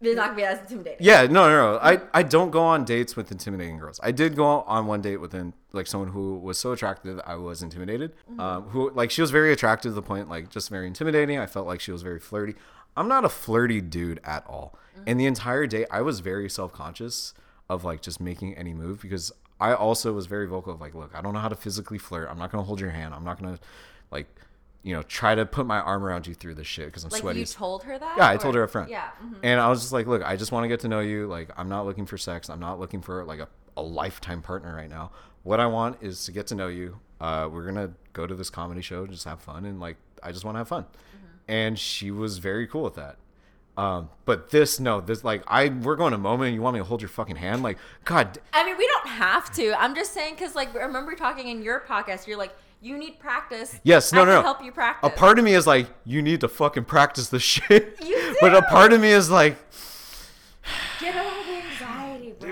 it's 0.01 0.15
not 0.15 0.27
gonna 0.27 0.35
be 0.35 0.43
as 0.43 0.59
intimidating. 0.59 0.97
Yeah, 0.99 1.23
no, 1.23 1.47
no, 1.47 1.73
no. 1.73 1.79
I, 1.81 2.01
I 2.13 2.23
don't 2.23 2.51
go 2.51 2.61
on 2.61 2.83
dates 2.83 3.15
with 3.15 3.31
intimidating 3.31 3.77
girls. 3.77 3.99
I 4.03 4.11
did 4.11 4.35
go 4.35 4.45
on 4.45 4.85
one 4.85 5.01
date 5.01 5.17
with 5.17 5.33
an, 5.33 5.53
like 5.71 5.87
someone 5.87 6.09
who 6.09 6.37
was 6.37 6.57
so 6.57 6.71
attractive 6.73 7.21
I 7.25 7.35
was 7.35 7.63
intimidated. 7.63 8.13
Um, 8.37 8.63
who 8.63 8.91
like 8.91 9.11
she 9.11 9.21
was 9.21 9.31
very 9.31 9.53
attractive 9.53 9.91
to 9.91 9.95
the 9.95 10.01
point 10.01 10.29
like 10.29 10.49
just 10.49 10.69
very 10.69 10.87
intimidating. 10.87 11.39
I 11.39 11.45
felt 11.45 11.67
like 11.67 11.79
she 11.79 11.91
was 11.91 12.01
very 12.01 12.19
flirty. 12.19 12.55
I'm 12.95 13.07
not 13.07 13.25
a 13.25 13.29
flirty 13.29 13.81
dude 13.81 14.19
at 14.23 14.45
all. 14.47 14.77
And 15.07 15.19
the 15.19 15.25
entire 15.25 15.65
day 15.65 15.85
I 15.89 16.01
was 16.01 16.19
very 16.19 16.49
self 16.49 16.71
conscious 16.73 17.33
of 17.69 17.83
like 17.83 18.01
just 18.01 18.19
making 18.19 18.55
any 18.55 18.73
move 18.73 19.01
because 19.01 19.31
I 19.59 19.73
also 19.73 20.13
was 20.13 20.25
very 20.25 20.45
vocal 20.45 20.73
of 20.73 20.81
like, 20.81 20.93
look, 20.93 21.11
I 21.15 21.21
don't 21.21 21.33
know 21.33 21.39
how 21.39 21.49
to 21.49 21.55
physically 21.55 21.97
flirt. 21.97 22.27
I'm 22.29 22.37
not 22.37 22.51
gonna 22.51 22.63
hold 22.63 22.79
your 22.79 22.89
hand. 22.89 23.13
I'm 23.13 23.23
not 23.23 23.41
gonna 23.41 23.59
like 24.11 24.27
you 24.83 24.93
know 24.93 25.01
try 25.03 25.33
to 25.33 25.45
put 25.45 25.65
my 25.65 25.79
arm 25.79 26.03
around 26.03 26.27
you 26.27 26.33
through 26.33 26.55
this 26.55 26.67
shit 26.67 26.85
because 26.87 27.03
I'm 27.03 27.09
Like 27.09 27.21
sweaty. 27.21 27.39
you 27.39 27.45
told 27.45 27.83
her 27.83 27.97
that? 27.97 28.17
yeah, 28.17 28.27
I 28.27 28.35
Or- 28.35 28.37
told 28.37 28.55
her 28.55 28.63
up 28.63 28.69
front. 28.69 28.89
Yeah. 28.89 29.09
mhm. 29.23 29.37
And 29.43 29.59
I 29.59 29.69
was 29.69 29.79
just 29.81 29.93
like, 29.93 30.07
look, 30.07 30.21
I 30.23 30.35
just 30.35 30.51
want 30.51 30.63
to 30.65 30.67
get 30.67 30.81
to 30.81 30.87
know 30.87 30.99
you. 30.99 31.25
Like, 31.27 31.49
I'm 31.57 31.69
not 31.69 31.85
looking 31.85 32.05
for 32.05 32.17
sex. 32.17 32.49
I'm 32.49 32.59
not 32.59 32.79
looking 32.79 33.01
for 33.01 33.23
like 33.25 33.39
a, 33.39 33.47
a 33.77 33.81
lifetime 33.81 34.41
partner 34.41 34.75
right 34.75 34.89
now. 34.89 35.11
What 35.43 35.59
I 35.59 35.65
want 35.67 35.97
is 36.01 36.25
to 36.25 36.31
get 36.31 36.47
to 36.47 36.55
know 36.55 36.67
you. 36.67 36.99
Uh, 37.21 37.49
we're 37.51 37.65
gonna 37.65 37.91
go 38.13 38.27
to 38.27 38.35
this 38.35 38.49
comedy 38.49 38.81
show, 38.81 39.07
just 39.07 39.23
have 39.25 39.39
fun, 39.39 39.65
and 39.65 39.79
like, 39.79 39.95
I 40.21 40.31
just 40.31 40.43
want 40.45 40.55
to 40.55 40.59
have 40.59 40.67
fun. 40.67 40.85
And 41.47 41.77
she 41.79 42.11
was 42.11 42.37
very 42.37 42.67
cool 42.67 42.83
with 42.83 42.95
that. 42.95 43.17
Um, 43.75 44.09
but 44.25 44.49
this, 44.51 44.79
no, 44.79 45.01
this 45.01 45.23
like, 45.23 45.43
I 45.47 45.69
we're 45.69 45.95
going 45.95 46.11
to 46.11 46.15
a 46.17 46.19
moment, 46.19 46.47
and 46.49 46.55
you 46.55 46.61
want 46.61 46.75
me 46.75 46.79
to 46.79 46.83
hold 46.85 47.01
your 47.01 47.09
fucking 47.09 47.37
hand? 47.37 47.63
Like, 47.63 47.77
God, 48.05 48.37
I 48.53 48.63
mean, 48.65 48.77
we 48.77 48.87
don't 48.87 49.07
have 49.07 49.51
to. 49.55 49.73
I'm 49.81 49.95
just 49.95 50.13
saying 50.13 50.35
because, 50.35 50.55
like, 50.55 50.75
I 50.75 50.83
remember 50.83 51.15
talking 51.15 51.47
in 51.47 51.63
your 51.63 51.79
podcast. 51.81 52.27
You're 52.27 52.37
like, 52.37 52.53
you 52.83 52.97
need 52.97 53.17
practice. 53.17 53.79
Yes, 53.83 54.11
no, 54.11 54.23
I 54.23 54.25
no, 54.25 54.31
can 54.31 54.35
no. 54.39 54.41
help 54.43 54.63
you 54.63 54.71
practice. 54.73 55.09
a 55.11 55.15
part 55.15 55.39
of 55.39 55.45
me 55.45 55.53
is 55.53 55.65
like, 55.65 55.87
you 56.05 56.21
need 56.21 56.41
to 56.41 56.49
fucking 56.49 56.83
practice 56.83 57.29
this 57.29 57.41
shit. 57.53 57.97
You 58.03 58.35
But 58.41 58.53
a 58.53 58.61
part 58.63 58.91
of 58.91 58.99
me 59.01 59.09
is 59.11 59.29
like, 59.29 59.57
Get 60.99 61.15
over 61.15 61.29
the 61.45 61.63
anxiety, 61.63 62.33
bro. 62.39 62.49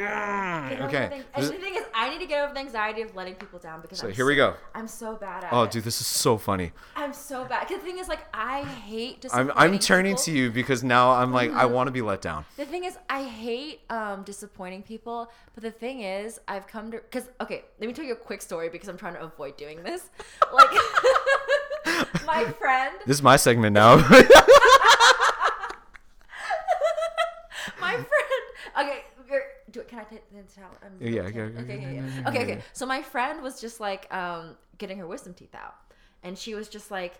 Okay. 0.96 1.24
the- 1.34 1.38
And 1.40 1.46
the 1.48 1.58
thing 1.58 1.76
is, 1.76 1.84
I 1.94 2.10
need 2.10 2.20
to 2.20 2.26
get 2.26 2.44
over 2.44 2.54
the 2.54 2.60
anxiety 2.60 3.02
of 3.02 3.16
letting 3.16 3.36
people 3.36 3.60
down 3.60 3.82
because 3.82 4.00
so 4.00 4.08
I'm 4.08 4.14
here 4.14 4.26
we 4.26 4.36
go. 4.36 4.56
I'm 4.76 4.88
so 4.88 5.16
bad 5.16 5.44
at 5.44 5.54
Oh, 5.54 5.64
it. 5.64 5.72
dude, 5.72 5.84
this 5.84 6.00
is 6.02 6.08
so 6.08 6.38
funny. 6.38 6.72
I'm 6.96 7.14
so 7.14 7.46
bad. 7.46 7.68
Because 7.68 7.82
the 7.84 7.88
thing 7.90 7.98
is, 8.00 8.08
like, 8.08 8.26
I 8.34 8.64
hate 8.64 9.16
I'm 9.16 9.48
disappointing 9.48 9.74
I'm 9.74 9.80
turning 9.80 10.12
people. 10.14 10.24
to 10.24 10.32
you 10.32 10.52
because 10.52 10.84
now 10.84 11.12
I'm 11.12 11.32
like 11.32 11.50
Mm-hmm. 11.52 11.60
I 11.60 11.66
want 11.66 11.88
to 11.88 11.92
be 11.92 12.02
let 12.02 12.22
down. 12.22 12.46
The 12.58 12.66
thing 12.66 12.84
is, 12.86 12.98
I 13.10 13.24
hate 13.24 13.82
um, 13.90 14.24
disappointing 14.24 14.84
people. 14.84 15.32
But 15.54 15.64
the 15.64 15.72
thing 15.72 16.02
is, 16.02 16.40
I've 16.48 16.66
come 16.68 16.92
to 16.92 16.98
because 16.98 17.30
okay, 17.42 17.66
let 17.80 17.88
me 17.88 17.94
tell 17.94 18.06
you 18.06 18.14
a 18.14 18.16
quick 18.16 18.42
story 18.42 18.70
because 18.70 18.88
I'm 18.88 18.98
trying 18.98 19.16
to 19.16 19.22
avoid 19.24 19.58
doing 19.58 19.84
this. 19.84 20.10
Like, 20.54 20.70
my 22.26 22.46
friend, 22.60 22.94
This 23.06 23.18
is 23.18 23.24
my 23.24 23.36
segment 23.38 23.74
now. 23.74 23.96
my 27.80 27.94
friend. 27.94 28.08
Okay, 28.80 29.04
do 29.72 29.80
it. 29.82 29.88
Can 29.88 30.00
I 30.00 30.04
take 30.04 30.24
the 30.32 30.62
towel? 30.62 30.72
I'm, 30.84 30.98
Yeah, 31.00 31.22
okay, 31.24 31.38
yeah, 31.38 31.44
okay, 31.44 31.56
yeah, 31.56 31.62
okay, 31.62 31.96
yeah, 31.96 32.22
yeah. 32.22 32.30
okay, 32.30 32.44
okay. 32.44 32.62
So 32.74 32.86
my 32.86 33.02
friend 33.02 33.42
was 33.42 33.60
just 33.62 33.80
like 33.80 34.14
um, 34.14 34.56
getting 34.78 34.98
her 34.98 35.08
wisdom 35.08 35.34
teeth 35.34 35.56
out, 35.56 35.76
and 36.24 36.38
she 36.38 36.56
was 36.56 36.68
just 36.70 36.92
like. 36.92 37.16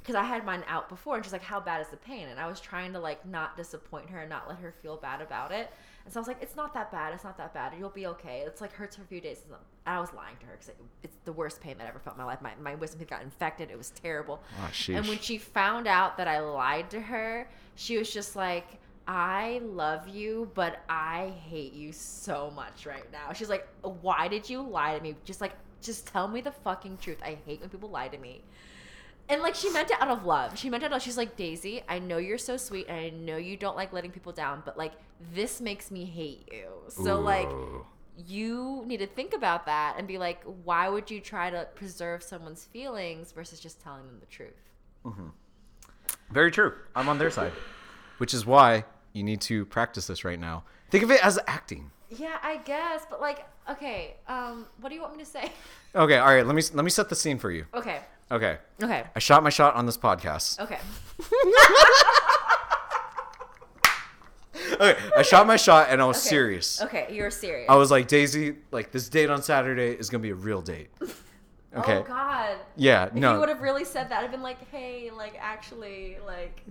Because 0.00 0.16
I 0.16 0.24
had 0.24 0.44
mine 0.44 0.62
out 0.68 0.90
before, 0.90 1.16
and 1.16 1.24
she's 1.24 1.32
like, 1.32 1.40
"How 1.42 1.58
bad 1.60 1.80
is 1.80 1.88
the 1.88 1.96
pain?" 1.96 2.28
And 2.28 2.38
I 2.38 2.46
was 2.46 2.60
trying 2.60 2.92
to 2.92 2.98
like 2.98 3.24
not 3.24 3.56
disappoint 3.56 4.10
her 4.10 4.20
and 4.20 4.28
not 4.28 4.46
let 4.46 4.58
her 4.58 4.70
feel 4.82 4.98
bad 4.98 5.22
about 5.22 5.50
it. 5.50 5.70
And 6.04 6.12
so 6.12 6.18
I 6.18 6.20
was 6.20 6.28
like, 6.28 6.42
"It's 6.42 6.56
not 6.56 6.74
that 6.74 6.92
bad. 6.92 7.14
It's 7.14 7.24
not 7.24 7.38
that 7.38 7.54
bad. 7.54 7.72
You'll 7.78 7.88
be 7.88 8.06
okay. 8.08 8.44
It's 8.46 8.60
like 8.60 8.74
hurts 8.74 8.96
for 8.96 9.02
a 9.02 9.06
few 9.06 9.22
days." 9.22 9.40
And 9.46 9.56
I 9.86 9.98
was 10.00 10.12
lying 10.12 10.36
to 10.40 10.44
her 10.44 10.52
because 10.52 10.68
it, 10.68 10.76
it's 11.04 11.16
the 11.24 11.32
worst 11.32 11.62
pain 11.62 11.78
that 11.78 11.84
I 11.86 11.88
ever 11.88 11.98
felt 12.00 12.16
in 12.16 12.22
my 12.22 12.26
life. 12.26 12.42
My 12.42 12.52
my 12.60 12.74
wisdom 12.74 12.98
teeth 13.00 13.08
got 13.08 13.22
infected. 13.22 13.70
It 13.70 13.78
was 13.78 13.92
terrible. 13.92 14.42
Ah, 14.60 14.70
and 14.90 15.08
when 15.08 15.18
she 15.20 15.38
found 15.38 15.86
out 15.86 16.18
that 16.18 16.28
I 16.28 16.38
lied 16.40 16.90
to 16.90 17.00
her, 17.00 17.48
she 17.74 17.96
was 17.96 18.12
just 18.12 18.36
like, 18.36 18.78
I 19.06 19.60
love 19.64 20.08
you, 20.08 20.50
but 20.54 20.82
I 20.88 21.32
hate 21.48 21.74
you 21.74 21.92
so 21.92 22.50
much 22.54 22.86
right 22.86 23.10
now. 23.12 23.32
She's 23.32 23.50
like, 23.50 23.66
Why 23.82 24.28
did 24.28 24.48
you 24.48 24.62
lie 24.62 24.96
to 24.96 25.02
me? 25.02 25.14
Just 25.24 25.40
like, 25.40 25.52
just 25.82 26.06
tell 26.06 26.26
me 26.28 26.40
the 26.40 26.52
fucking 26.52 26.98
truth. 26.98 27.18
I 27.22 27.36
hate 27.46 27.60
when 27.60 27.68
people 27.68 27.90
lie 27.90 28.08
to 28.08 28.18
me. 28.18 28.42
And 29.28 29.42
like, 29.42 29.54
she 29.54 29.70
meant 29.70 29.90
it 29.90 30.00
out 30.00 30.08
of 30.08 30.24
love. 30.24 30.58
She 30.58 30.68
meant 30.68 30.82
it 30.82 30.92
out. 30.92 31.00
She's 31.02 31.16
like, 31.16 31.36
Daisy, 31.36 31.82
I 31.88 31.98
know 31.98 32.18
you're 32.18 32.38
so 32.38 32.56
sweet, 32.56 32.86
and 32.88 32.98
I 32.98 33.10
know 33.10 33.36
you 33.36 33.56
don't 33.56 33.76
like 33.76 33.92
letting 33.92 34.10
people 34.10 34.32
down, 34.32 34.62
but 34.64 34.76
like, 34.76 34.92
this 35.34 35.60
makes 35.60 35.90
me 35.90 36.04
hate 36.04 36.48
you. 36.52 36.68
So 36.88 37.20
like, 37.20 37.48
you 38.26 38.84
need 38.86 38.98
to 38.98 39.06
think 39.06 39.34
about 39.34 39.66
that 39.66 39.96
and 39.98 40.06
be 40.06 40.18
like, 40.18 40.42
why 40.64 40.88
would 40.88 41.10
you 41.10 41.20
try 41.20 41.50
to 41.50 41.66
preserve 41.74 42.22
someone's 42.22 42.64
feelings 42.64 43.32
versus 43.32 43.60
just 43.60 43.82
telling 43.82 44.06
them 44.06 44.18
the 44.20 44.26
truth? 44.26 44.52
Mm-hmm. 45.04 45.28
very 46.30 46.50
true. 46.50 46.72
I'm 46.94 47.10
on 47.10 47.18
their 47.18 47.30
side, 47.30 47.52
which 48.16 48.32
is 48.32 48.46
why 48.46 48.84
you 49.14 49.22
need 49.22 49.40
to 49.42 49.64
practice 49.64 50.06
this 50.06 50.24
right 50.24 50.38
now. 50.38 50.64
Think 50.90 51.04
of 51.04 51.10
it 51.10 51.24
as 51.24 51.38
acting. 51.46 51.90
Yeah, 52.10 52.36
I 52.42 52.58
guess, 52.58 53.06
but 53.08 53.20
like, 53.20 53.46
okay, 53.70 54.16
um, 54.28 54.66
what 54.80 54.90
do 54.90 54.94
you 54.94 55.00
want 55.00 55.16
me 55.16 55.24
to 55.24 55.30
say? 55.30 55.50
Okay, 55.96 56.18
all 56.18 56.26
right. 56.26 56.44
Let 56.44 56.56
me 56.56 56.62
let 56.72 56.84
me 56.84 56.90
set 56.90 57.08
the 57.08 57.14
scene 57.14 57.38
for 57.38 57.52
you. 57.52 57.66
Okay, 57.72 58.00
Okay, 58.28 58.58
okay, 58.82 59.04
I 59.14 59.18
shot 59.20 59.44
my 59.44 59.50
shot 59.50 59.76
on 59.76 59.86
this 59.86 59.96
podcast. 59.96 60.58
okay. 60.58 60.80
Okay, 64.80 64.96
I 65.16 65.22
shot 65.22 65.46
my 65.46 65.54
shot 65.56 65.86
and 65.90 66.02
I 66.02 66.04
was 66.04 66.16
Okay. 66.18 66.28
serious. 66.30 66.82
Okay, 66.82 67.06
you're 67.12 67.30
serious. 67.30 67.70
I 67.70 67.76
was 67.76 67.92
like, 67.92 68.08
Daisy, 68.08 68.56
like 68.72 68.90
this 68.90 69.08
date 69.08 69.30
on 69.30 69.40
Saturday 69.40 69.92
is 69.92 70.10
gonna 70.10 70.22
be 70.22 70.30
a 70.30 70.34
real 70.34 70.60
date. 70.62 70.90
Okay. 71.76 71.96
Oh 71.98 72.02
God. 72.04 72.56
Yeah. 72.76 73.06
If 73.06 73.14
No. 73.14 73.34
you 73.34 73.40
would 73.40 73.48
have 73.48 73.60
really 73.60 73.84
said 73.84 74.08
that, 74.10 74.22
I'd 74.22 74.30
been 74.30 74.42
like, 74.42 74.58
hey, 74.70 75.10
like 75.10 75.34
actually, 75.40 76.18
like, 76.24 76.62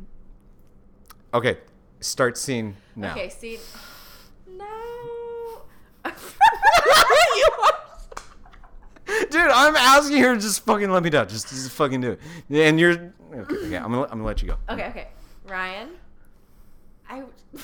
Okay. 1.34 1.58
Start 2.04 2.38
scene 2.38 2.76
now. 2.98 3.12
okay, 3.12 3.30
see, 3.30 3.60
no. 4.58 4.66
Dude, 9.06 9.36
I'm 9.36 9.76
asking 9.76 10.18
her 10.18 10.36
to 10.36 10.42
just 10.42 10.66
fucking 10.66 10.92
let 10.92 11.02
me 11.02 11.10
down. 11.10 11.30
Just, 11.30 11.48
just 11.50 11.72
fucking 11.72 12.02
do 12.02 12.12
it. 12.12 12.20
And 12.50 12.78
you're 12.80 13.14
okay. 13.34 13.56
okay 13.56 13.78
I'm 13.78 13.92
gonna 13.92 14.04
I'm 14.04 14.10
gonna 14.10 14.26
let 14.26 14.42
you 14.42 14.50
go. 14.50 14.58
okay, 14.70 14.88
okay, 14.88 15.08
Ryan. 15.48 15.92
I. 17.10 17.24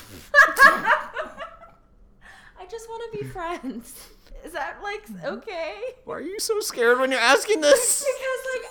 I 2.58 2.66
just 2.70 2.88
want 2.88 3.12
to 3.12 3.18
be 3.18 3.24
friends. 3.24 4.08
Is 4.44 4.52
that 4.52 4.78
like 4.82 5.06
mm-hmm. 5.06 5.26
okay? 5.26 5.80
Why 6.04 6.14
are 6.16 6.20
you 6.20 6.40
so 6.40 6.60
scared 6.60 6.98
when 6.98 7.10
you're 7.10 7.20
asking 7.20 7.60
this? 7.60 8.04
because 8.14 8.46
like 8.54 8.64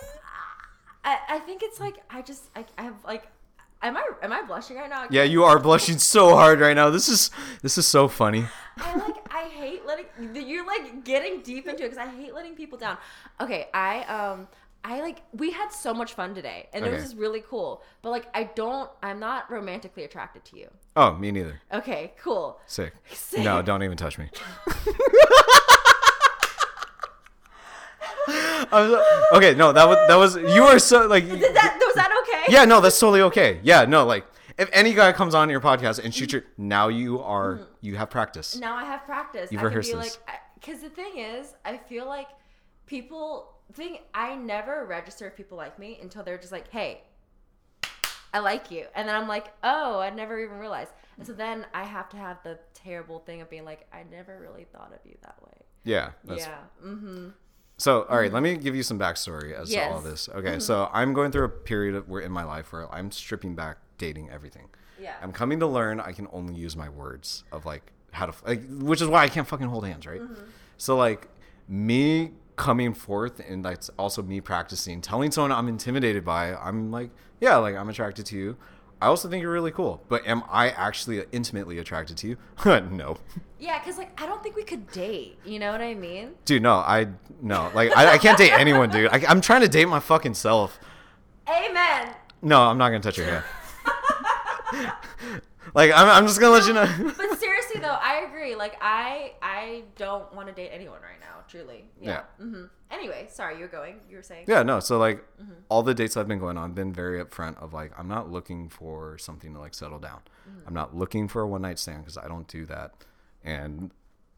I, 1.03 1.35
I 1.35 1.39
think 1.39 1.61
it's 1.61 1.79
like 1.79 1.97
I 2.09 2.21
just 2.21 2.49
I, 2.55 2.65
I 2.77 2.83
have 2.83 2.95
like 3.05 3.27
am 3.81 3.97
I 3.97 4.03
am 4.21 4.33
I 4.33 4.41
blushing 4.43 4.77
right 4.77 4.89
now? 4.89 5.07
Yeah, 5.09 5.23
you 5.23 5.43
are 5.43 5.59
blushing 5.59 5.97
so 5.97 6.35
hard 6.35 6.59
right 6.59 6.75
now. 6.75 6.89
This 6.89 7.07
is 7.09 7.31
this 7.61 7.77
is 7.77 7.87
so 7.87 8.07
funny. 8.07 8.45
I 8.77 8.95
like 8.95 9.15
I 9.33 9.43
hate 9.43 9.85
letting 9.85 10.05
you're 10.33 10.65
like 10.65 11.03
getting 11.03 11.41
deep 11.41 11.67
into 11.67 11.83
it 11.83 11.91
because 11.91 11.97
I 11.97 12.09
hate 12.09 12.33
letting 12.33 12.55
people 12.55 12.77
down. 12.77 12.97
Okay, 13.39 13.67
I 13.73 14.03
um 14.03 14.47
I 14.83 15.01
like 15.01 15.21
we 15.33 15.51
had 15.51 15.71
so 15.71 15.93
much 15.93 16.13
fun 16.13 16.33
today 16.33 16.69
and 16.73 16.85
it 16.85 16.91
was 16.91 17.03
just 17.03 17.17
really 17.17 17.43
cool. 17.47 17.83
But 18.01 18.11
like 18.11 18.27
I 18.33 18.45
don't 18.45 18.89
I'm 19.03 19.19
not 19.19 19.51
romantically 19.51 20.03
attracted 20.03 20.45
to 20.45 20.57
you. 20.57 20.69
Oh, 20.95 21.13
me 21.15 21.31
neither. 21.31 21.61
Okay, 21.73 22.13
cool. 22.21 22.59
Sick. 22.65 22.93
Sick. 23.11 23.43
No, 23.43 23.61
don't 23.61 23.83
even 23.83 23.97
touch 23.97 24.17
me. 24.17 24.29
Okay, 29.33 29.53
no, 29.55 29.71
that 29.73 29.87
was 29.87 29.97
that 30.07 30.15
was 30.15 30.35
you 30.55 30.63
are 30.63 30.79
so 30.79 31.07
like 31.07 31.27
Did 31.27 31.41
that 31.55 31.77
was 31.79 31.95
that 31.95 32.11
okay? 32.21 32.51
yeah, 32.53 32.65
no, 32.65 32.81
that's 32.81 32.99
totally 32.99 33.21
okay. 33.21 33.59
Yeah, 33.63 33.85
no, 33.85 34.05
like 34.05 34.25
if 34.57 34.69
any 34.73 34.93
guy 34.93 35.11
comes 35.13 35.33
on 35.35 35.49
your 35.49 35.61
podcast 35.61 36.03
and 36.03 36.13
shoots 36.13 36.33
your, 36.33 36.43
now 36.57 36.87
you 36.87 37.19
are 37.21 37.61
you 37.81 37.95
have 37.95 38.09
practice. 38.09 38.57
now 38.57 38.75
I 38.75 38.85
have 38.85 39.03
practice. 39.05 39.51
You've 39.51 39.59
I 39.59 39.63
can 39.63 39.67
rehearsed 39.67 39.91
be 39.91 39.97
this. 39.97 40.19
like, 40.27 40.39
because 40.55 40.81
the 40.81 40.89
thing 40.89 41.17
is, 41.17 41.53
I 41.65 41.77
feel 41.77 42.05
like 42.05 42.27
people 42.85 43.53
think 43.73 44.01
I 44.13 44.35
never 44.35 44.85
register 44.85 45.31
people 45.35 45.57
like 45.57 45.79
me 45.79 45.99
until 46.01 46.23
they're 46.23 46.37
just 46.37 46.51
like, 46.51 46.69
hey, 46.69 47.01
I 48.33 48.39
like 48.39 48.69
you, 48.71 48.85
and 48.95 49.07
then 49.07 49.15
I'm 49.15 49.27
like, 49.27 49.53
oh, 49.63 49.99
I 49.99 50.09
never 50.09 50.39
even 50.39 50.57
realized, 50.57 50.91
and 51.17 51.25
so 51.25 51.33
then 51.33 51.65
I 51.73 51.83
have 51.83 52.09
to 52.09 52.17
have 52.17 52.37
the 52.43 52.59
terrible 52.73 53.19
thing 53.19 53.41
of 53.41 53.49
being 53.49 53.65
like, 53.65 53.87
I 53.93 54.03
never 54.09 54.39
really 54.39 54.65
thought 54.71 54.91
of 54.93 54.99
you 55.05 55.17
that 55.21 55.35
way. 55.43 55.57
Yeah. 55.83 56.11
That's, 56.23 56.41
yeah. 56.41 56.57
Mm-hmm. 56.85 57.29
So, 57.79 58.03
all 58.03 58.17
right, 58.17 58.25
mm-hmm. 58.25 58.33
let 58.33 58.43
me 58.43 58.57
give 58.57 58.75
you 58.75 58.83
some 58.83 58.99
backstory 58.99 59.53
as 59.53 59.69
to 59.69 59.81
all 59.85 60.01
Yes. 60.01 60.03
this. 60.03 60.29
Okay, 60.29 60.49
mm-hmm. 60.49 60.59
so 60.59 60.89
I'm 60.93 61.13
going 61.13 61.31
through 61.31 61.45
a 61.45 61.49
period 61.49 61.95
of, 61.95 62.09
where 62.09 62.21
in 62.21 62.31
my 62.31 62.43
life 62.43 62.73
where 62.73 62.93
I'm 62.93 63.09
stripping 63.09 63.55
back 63.55 63.77
dating 63.97 64.29
everything. 64.29 64.67
Yeah. 65.01 65.15
I'm 65.21 65.31
coming 65.31 65.61
to 65.61 65.67
learn 65.67 66.01
I 66.01 66.11
can 66.11 66.27
only 66.33 66.55
use 66.55 66.75
my 66.75 66.89
words 66.89 67.45
of 67.53 67.65
like 67.65 67.93
how 68.11 68.25
to, 68.25 68.33
like, 68.45 68.61
which 68.69 69.01
is 69.01 69.07
why 69.07 69.23
I 69.23 69.29
can't 69.29 69.47
fucking 69.47 69.67
hold 69.67 69.85
hands, 69.87 70.05
right? 70.05 70.21
Mm-hmm. 70.21 70.43
So, 70.77 70.97
like, 70.97 71.29
me 71.69 72.31
coming 72.57 72.93
forth 72.93 73.39
and 73.39 73.63
that's 73.63 73.89
also 73.97 74.21
me 74.21 74.41
practicing, 74.41 74.99
telling 74.99 75.31
someone 75.31 75.53
I'm 75.53 75.69
intimidated 75.69 76.25
by, 76.25 76.53
I'm 76.55 76.91
like, 76.91 77.11
yeah, 77.39 77.55
like, 77.55 77.75
I'm 77.75 77.87
attracted 77.87 78.25
to 78.27 78.37
you. 78.37 78.57
I 79.01 79.07
also 79.07 79.29
think 79.29 79.41
you're 79.41 79.51
really 79.51 79.71
cool, 79.71 80.03
but 80.09 80.27
am 80.27 80.43
I 80.49 80.69
actually 80.71 81.23
intimately 81.31 81.77
attracted 81.77 82.17
to 82.17 82.27
you? 82.27 82.37
no. 82.65 83.17
Yeah, 83.57 83.79
because 83.79 83.97
like 83.97 84.19
I 84.21 84.25
don't 84.25 84.43
think 84.43 84.55
we 84.55 84.63
could 84.63 84.91
date. 84.91 85.37
You 85.45 85.59
know 85.59 85.71
what 85.71 85.81
I 85.81 85.93
mean? 85.93 86.31
Dude, 86.45 86.61
no, 86.61 86.75
I 86.75 87.07
no, 87.41 87.71
like 87.73 87.95
I, 87.95 88.13
I 88.13 88.17
can't 88.17 88.37
date 88.37 88.51
anyone, 88.51 88.89
dude. 88.89 89.09
I, 89.11 89.23
I'm 89.27 89.41
trying 89.41 89.61
to 89.61 89.69
date 89.69 89.85
my 89.85 89.99
fucking 89.99 90.33
self. 90.33 90.79
Amen. 91.47 92.13
No, 92.41 92.61
I'm 92.61 92.77
not 92.77 92.89
gonna 92.89 92.99
touch 93.01 93.17
your 93.17 93.27
hair. 93.27 93.45
like 95.73 95.91
I'm, 95.91 96.09
I'm 96.09 96.27
just 96.27 96.39
gonna 96.39 96.53
let 96.53 96.67
you 96.67 96.73
know. 96.73 97.13
But 97.17 97.39
seriously 97.39 97.81
though, 97.81 97.97
I 98.01 98.28
agree. 98.39 98.55
Like 98.55 98.75
I 98.81 99.33
I 99.41 99.83
don't 99.95 100.33
want 100.33 100.47
to 100.47 100.53
date 100.53 100.69
anyone 100.73 101.01
right 101.01 101.19
now. 101.19 101.43
Truly. 101.47 101.85
Yeah. 102.01 102.21
mm-hmm 102.41 102.65
Anyway, 102.91 103.27
sorry, 103.29 103.59
you're 103.59 103.67
going. 103.67 103.97
You 104.09 104.17
were 104.17 104.23
saying. 104.23 104.45
yeah, 104.47 104.63
no. 104.63 104.79
So 104.79 104.97
like 104.97 105.23
all 105.69 105.83
the 105.83 105.93
dates 105.93 106.17
I've 106.17 106.27
been 106.27 106.39
going 106.39 106.57
on, 106.57 106.71
I've 106.71 106.75
been 106.75 106.91
very 106.91 107.23
upfront 107.23 107.61
of 107.61 107.71
like 107.73 107.91
I'm 107.97 108.07
not 108.07 108.31
looking 108.31 108.67
for 108.67 109.17
something 109.19 109.53
to 109.53 109.59
like 109.59 109.73
settle 109.73 109.99
down. 109.99 110.21
I'm 110.65 110.73
not 110.73 110.95
looking 110.95 111.27
for 111.27 111.43
a 111.43 111.47
one 111.47 111.61
night 111.61 111.77
stand 111.77 111.99
because 111.99 112.17
I 112.17 112.27
don't 112.27 112.47
do 112.47 112.65
that. 112.65 112.93
And 113.43 113.91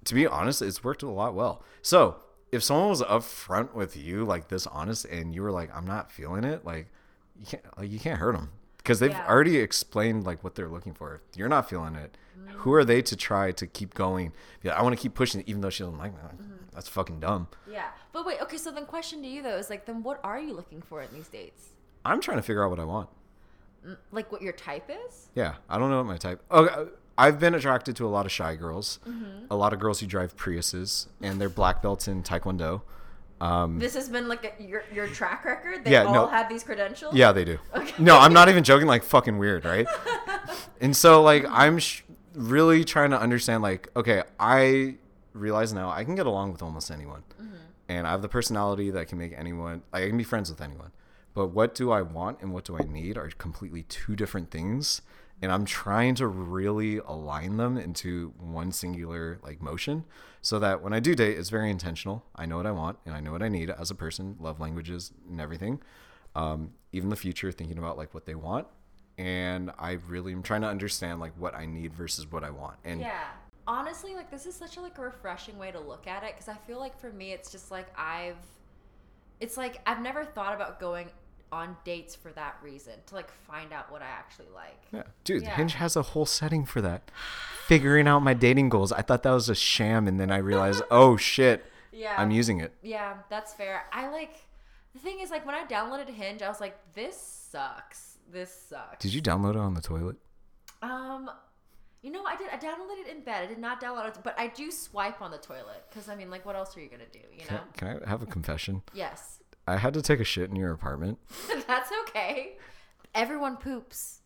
to 0.04 0.14
be 0.14 0.28
honest, 0.28 0.62
it's 0.62 0.84
worked 0.84 1.04
a 1.04 1.10
lot 1.10 1.34
well. 1.34 1.64
So 1.82 2.18
if 2.52 2.62
someone 2.62 2.90
was 2.90 3.02
upfront 3.02 3.74
with 3.74 3.96
you 3.96 4.26
like 4.26 4.50
this 4.50 4.68
honest 4.68 5.06
and 5.06 5.34
you 5.34 5.42
were 5.42 5.52
like 5.52 5.74
I'm 5.74 5.86
not 5.86 6.12
feeling 6.12 6.44
it, 6.44 6.66
like 6.66 6.88
you 7.40 7.46
can't 7.46 7.78
like 7.78 7.90
you 7.90 8.00
can't 8.00 8.20
hurt 8.20 8.36
them 8.36 8.50
because 8.84 9.00
they've 9.00 9.12
Yeah. 9.12 9.28
already 9.28 9.58
explained 9.58 10.26
like 10.26 10.44
what 10.44 10.56
they're 10.56 10.70
looking 10.70 10.94
for. 10.94 11.22
If 11.32 11.38
you're 11.38 11.50
not 11.50 11.70
feeling 11.70 11.96
it, 11.96 12.18
who 12.58 12.74
are 12.74 12.86
they 12.86 13.02
to 13.02 13.16
try 13.16 13.52
to 13.52 13.68
keep 13.68 13.94
going? 13.94 14.34
Yeah, 14.62 14.74
I 14.78 14.84
want 14.84 14.96
to 14.96 15.02
keep 15.02 15.16
pushing 15.16 15.44
even 15.48 15.62
though 15.62 15.70
she 15.70 15.84
doesn't 15.84 15.98
like 15.98 16.14
me. 16.14 16.20
Mm-hmm. 16.20 16.54
That's 16.74 16.88
fucking 16.88 17.20
dumb. 17.20 17.48
Yeah. 17.70 17.88
But 18.12 18.26
wait, 18.26 18.42
okay, 18.42 18.58
so 18.58 18.72
then 18.72 18.86
question 18.86 19.22
to 19.24 19.28
you 19.28 19.42
though 19.42 19.58
is 19.58 19.70
like 19.70 19.86
then 19.86 20.04
what 20.04 20.20
are 20.24 20.40
you 20.40 20.54
looking 20.54 20.82
for 20.82 21.02
in 21.02 21.12
these 21.14 21.28
dates? 21.28 21.70
I'm 22.06 22.22
trying 22.22 22.38
to 22.38 22.44
figure 22.44 22.64
out 22.64 22.70
what 22.70 22.80
I 22.80 22.86
want. 22.86 23.10
Mm, 23.86 23.98
like 24.12 24.32
what 24.32 24.42
your 24.42 24.54
type 24.54 24.90
is? 25.08 25.30
Yeah, 25.36 25.56
I 25.70 25.78
don't 25.78 25.90
know 25.90 25.98
what 25.98 26.06
my 26.06 26.18
type. 26.18 26.42
Oh, 26.52 26.66
okay, 26.66 26.92
I've 27.18 27.40
been 27.40 27.54
attracted 27.56 27.96
to 27.98 28.06
a 28.06 28.10
lot 28.10 28.26
of 28.26 28.32
shy 28.32 28.56
girls, 28.56 29.00
mm-hmm. 29.08 29.46
a 29.50 29.56
lot 29.56 29.74
of 29.74 29.80
girls 29.80 30.00
who 30.00 30.08
drive 30.08 30.36
Priuses, 30.36 31.08
and 31.22 31.40
they're 31.42 31.50
black 31.50 31.82
belts 31.82 32.08
in 32.08 32.24
Taekwondo. 32.24 32.82
Um, 33.42 33.80
This 33.80 33.96
has 33.96 34.08
been 34.08 34.28
like 34.28 34.46
a, 34.60 34.64
your 34.64 34.84
your 34.94 35.08
track 35.08 35.44
record. 35.46 35.84
They 35.84 35.92
Yeah, 35.92 36.04
all 36.04 36.14
no. 36.14 36.28
have 36.28 36.48
these 36.48 36.64
credentials. 36.64 37.16
yeah, 37.16 37.32
they 37.32 37.44
do. 37.44 37.58
Okay. 37.76 37.94
No, 37.98 38.18
I'm 38.20 38.34
not 38.34 38.50
even 38.50 38.64
joking. 38.64 38.88
Like 38.88 39.04
fucking 39.04 39.38
weird, 39.40 39.66
right? 39.66 39.88
and 40.82 40.96
so 40.96 41.22
like 41.24 41.46
I'm 41.50 41.80
sh- 41.80 42.04
really 42.36 42.84
trying 42.86 43.10
to 43.12 43.20
understand. 43.20 43.64
Like, 43.64 43.90
okay, 43.96 44.24
I 44.40 44.96
realize 45.34 45.74
now 45.74 45.90
I 45.90 46.04
can 46.04 46.16
get 46.16 46.26
along 46.28 46.52
with 46.52 46.62
almost 46.62 46.92
anyone, 46.92 47.24
and 47.90 48.06
I 48.06 48.12
have 48.12 48.22
the 48.22 48.30
personality 48.30 48.92
that 48.92 49.08
can 49.08 49.18
make 49.18 49.34
anyone. 49.36 49.82
I 49.92 50.02
can 50.08 50.18
be 50.18 50.24
friends 50.24 50.50
with 50.52 50.62
anyone. 50.62 50.92
But 51.34 51.48
what 51.48 51.74
do 51.74 51.92
I 51.92 52.02
want 52.02 52.42
and 52.42 52.54
what 52.54 52.66
do 52.66 52.78
I 52.78 52.84
need 52.84 53.18
are 53.18 53.30
completely 53.38 53.84
two 53.84 54.16
different 54.18 54.52
things. 54.52 55.02
And 55.42 55.52
I'm 55.52 55.66
trying 55.66 56.16
to 56.16 56.28
really 56.28 56.98
align 56.98 57.58
them 57.58 57.78
into 57.78 58.34
one 58.38 58.72
singular 58.72 59.40
like 59.42 59.62
motion 59.62 60.06
so 60.42 60.60
that 60.60 60.84
when 60.84 60.94
I 60.94 61.00
do 61.00 61.16
date, 61.16 61.38
it's 61.38 61.50
very 61.50 61.72
intentional. 61.72 62.24
I 62.36 62.46
know 62.46 62.58
what 62.58 62.68
I 62.68 62.72
want 62.72 63.00
and 63.06 63.16
I 63.16 63.20
know 63.20 63.32
what 63.32 63.42
I 63.42 63.50
need 63.50 63.70
as 63.70 63.90
a 63.90 63.96
person, 63.96 64.36
love 64.40 64.60
languages 64.60 65.12
and 65.30 65.42
everything. 65.42 65.82
Um, 66.36 66.74
even 66.92 67.10
the 67.10 67.16
future, 67.16 67.52
thinking 67.52 67.78
about 67.78 67.98
like 67.98 68.14
what 68.14 68.26
they 68.26 68.36
want. 68.36 68.68
And 69.18 69.72
I 69.80 69.94
really 70.08 70.32
am 70.32 70.44
trying 70.44 70.62
to 70.62 70.68
understand 70.68 71.20
like 71.20 71.34
what 71.38 71.56
I 71.56 71.66
need 71.66 71.94
versus 71.94 72.32
what 72.32 72.44
I 72.44 72.52
want. 72.52 72.78
And 72.84 73.02
Yeah. 73.02 73.24
Honestly, 73.68 74.16
like 74.16 74.32
this 74.32 74.46
is 74.46 74.56
such 74.56 74.78
a 74.78 74.82
like 74.82 74.98
a 74.98 75.02
refreshing 75.02 75.58
way 75.58 75.72
to 75.72 75.80
look 75.80 76.08
at 76.08 76.24
it 76.24 76.34
because 76.34 76.50
I 76.50 76.56
feel 76.68 76.80
like 76.80 77.00
for 77.00 77.12
me 77.12 77.32
it's 77.32 77.52
just 77.52 77.72
like 77.72 77.88
I've 77.98 78.38
it's 79.40 79.58
like 79.58 79.82
I've 79.86 80.02
never 80.02 80.24
thought 80.24 80.56
about 80.56 80.80
going 80.80 81.10
on 81.52 81.76
dates 81.84 82.16
for 82.16 82.32
that 82.34 82.56
reason 82.64 82.94
to 83.08 83.16
like 83.16 83.30
find 83.32 83.74
out 83.74 83.92
what 83.92 84.02
I 84.02 84.06
actually 84.08 84.48
like. 84.54 84.82
Yeah. 84.94 85.04
Dude, 85.24 85.44
Yeah. 85.44 85.56
Hinge 85.56 85.74
has 85.74 85.96
a 85.96 86.02
whole 86.02 86.26
setting 86.26 86.66
for 86.66 86.82
that. 86.82 87.12
Figuring 87.68 88.08
out 88.08 88.20
my 88.22 88.34
dating 88.34 88.70
goals. 88.70 88.92
I 88.92 89.02
thought 89.02 89.24
that 89.24 89.32
was 89.32 89.50
a 89.50 89.56
sham 89.56 90.08
and 90.08 90.20
then 90.20 90.32
I 90.32 90.38
realized, 90.38 90.84
oh 90.92 91.18
shit, 91.18 91.66
Yeah. 91.92 92.16
I'm 92.18 92.32
using 92.32 92.60
it. 92.62 92.74
Yeah, 92.82 93.16
that's 93.30 93.54
fair. 93.54 93.84
I 93.92 94.10
like 94.10 94.36
the 94.94 95.00
thing 95.00 95.20
is 95.20 95.30
like 95.32 95.46
when 95.46 95.56
I 95.56 95.66
downloaded 95.66 96.10
Hinge, 96.10 96.42
I 96.42 96.50
was 96.50 96.60
like, 96.62 96.78
this 96.94 97.18
sucks. 97.18 98.18
This 98.32 98.54
sucks. 98.70 99.02
Did 99.04 99.14
you 99.14 99.22
download 99.22 99.52
it 99.52 99.58
on 99.58 99.74
the 99.74 99.82
toilet? 99.82 100.16
Um, 100.82 101.30
you 102.02 102.12
know, 102.12 102.24
I 102.26 102.36
did. 102.36 102.48
I 102.50 102.56
downloaded 102.58 103.06
it 103.06 103.16
in 103.16 103.22
bed. 103.24 103.44
I 103.44 103.46
did 103.46 103.60
not 103.60 103.82
download 103.82 104.08
it, 104.08 104.18
but 104.24 104.34
I 104.40 104.48
do 104.48 104.72
swipe 104.72 105.22
on 105.22 105.32
the 105.32 105.38
toilet 105.38 105.84
because 105.90 106.10
I 106.10 106.16
mean, 106.16 106.30
like, 106.32 106.46
what 106.46 106.56
else 106.56 106.76
are 106.76 106.82
you 106.82 106.90
gonna 106.90 107.04
do? 107.12 107.20
You 107.32 107.46
Can, 107.46 107.58
know? 107.58 107.62
can 107.78 108.02
I 108.06 108.10
have 108.10 108.22
a 108.24 108.26
confession? 108.26 108.82
Yes, 108.94 109.41
I 109.68 109.78
had 109.78 109.94
to 109.94 110.02
take 110.02 110.20
a 110.20 110.24
shit 110.24 110.50
in 110.50 110.56
your 110.56 110.72
apartment. 110.72 111.20
that's 111.68 111.92
okay. 112.04 112.58
Everyone 113.14 113.58
poops. 113.58 114.20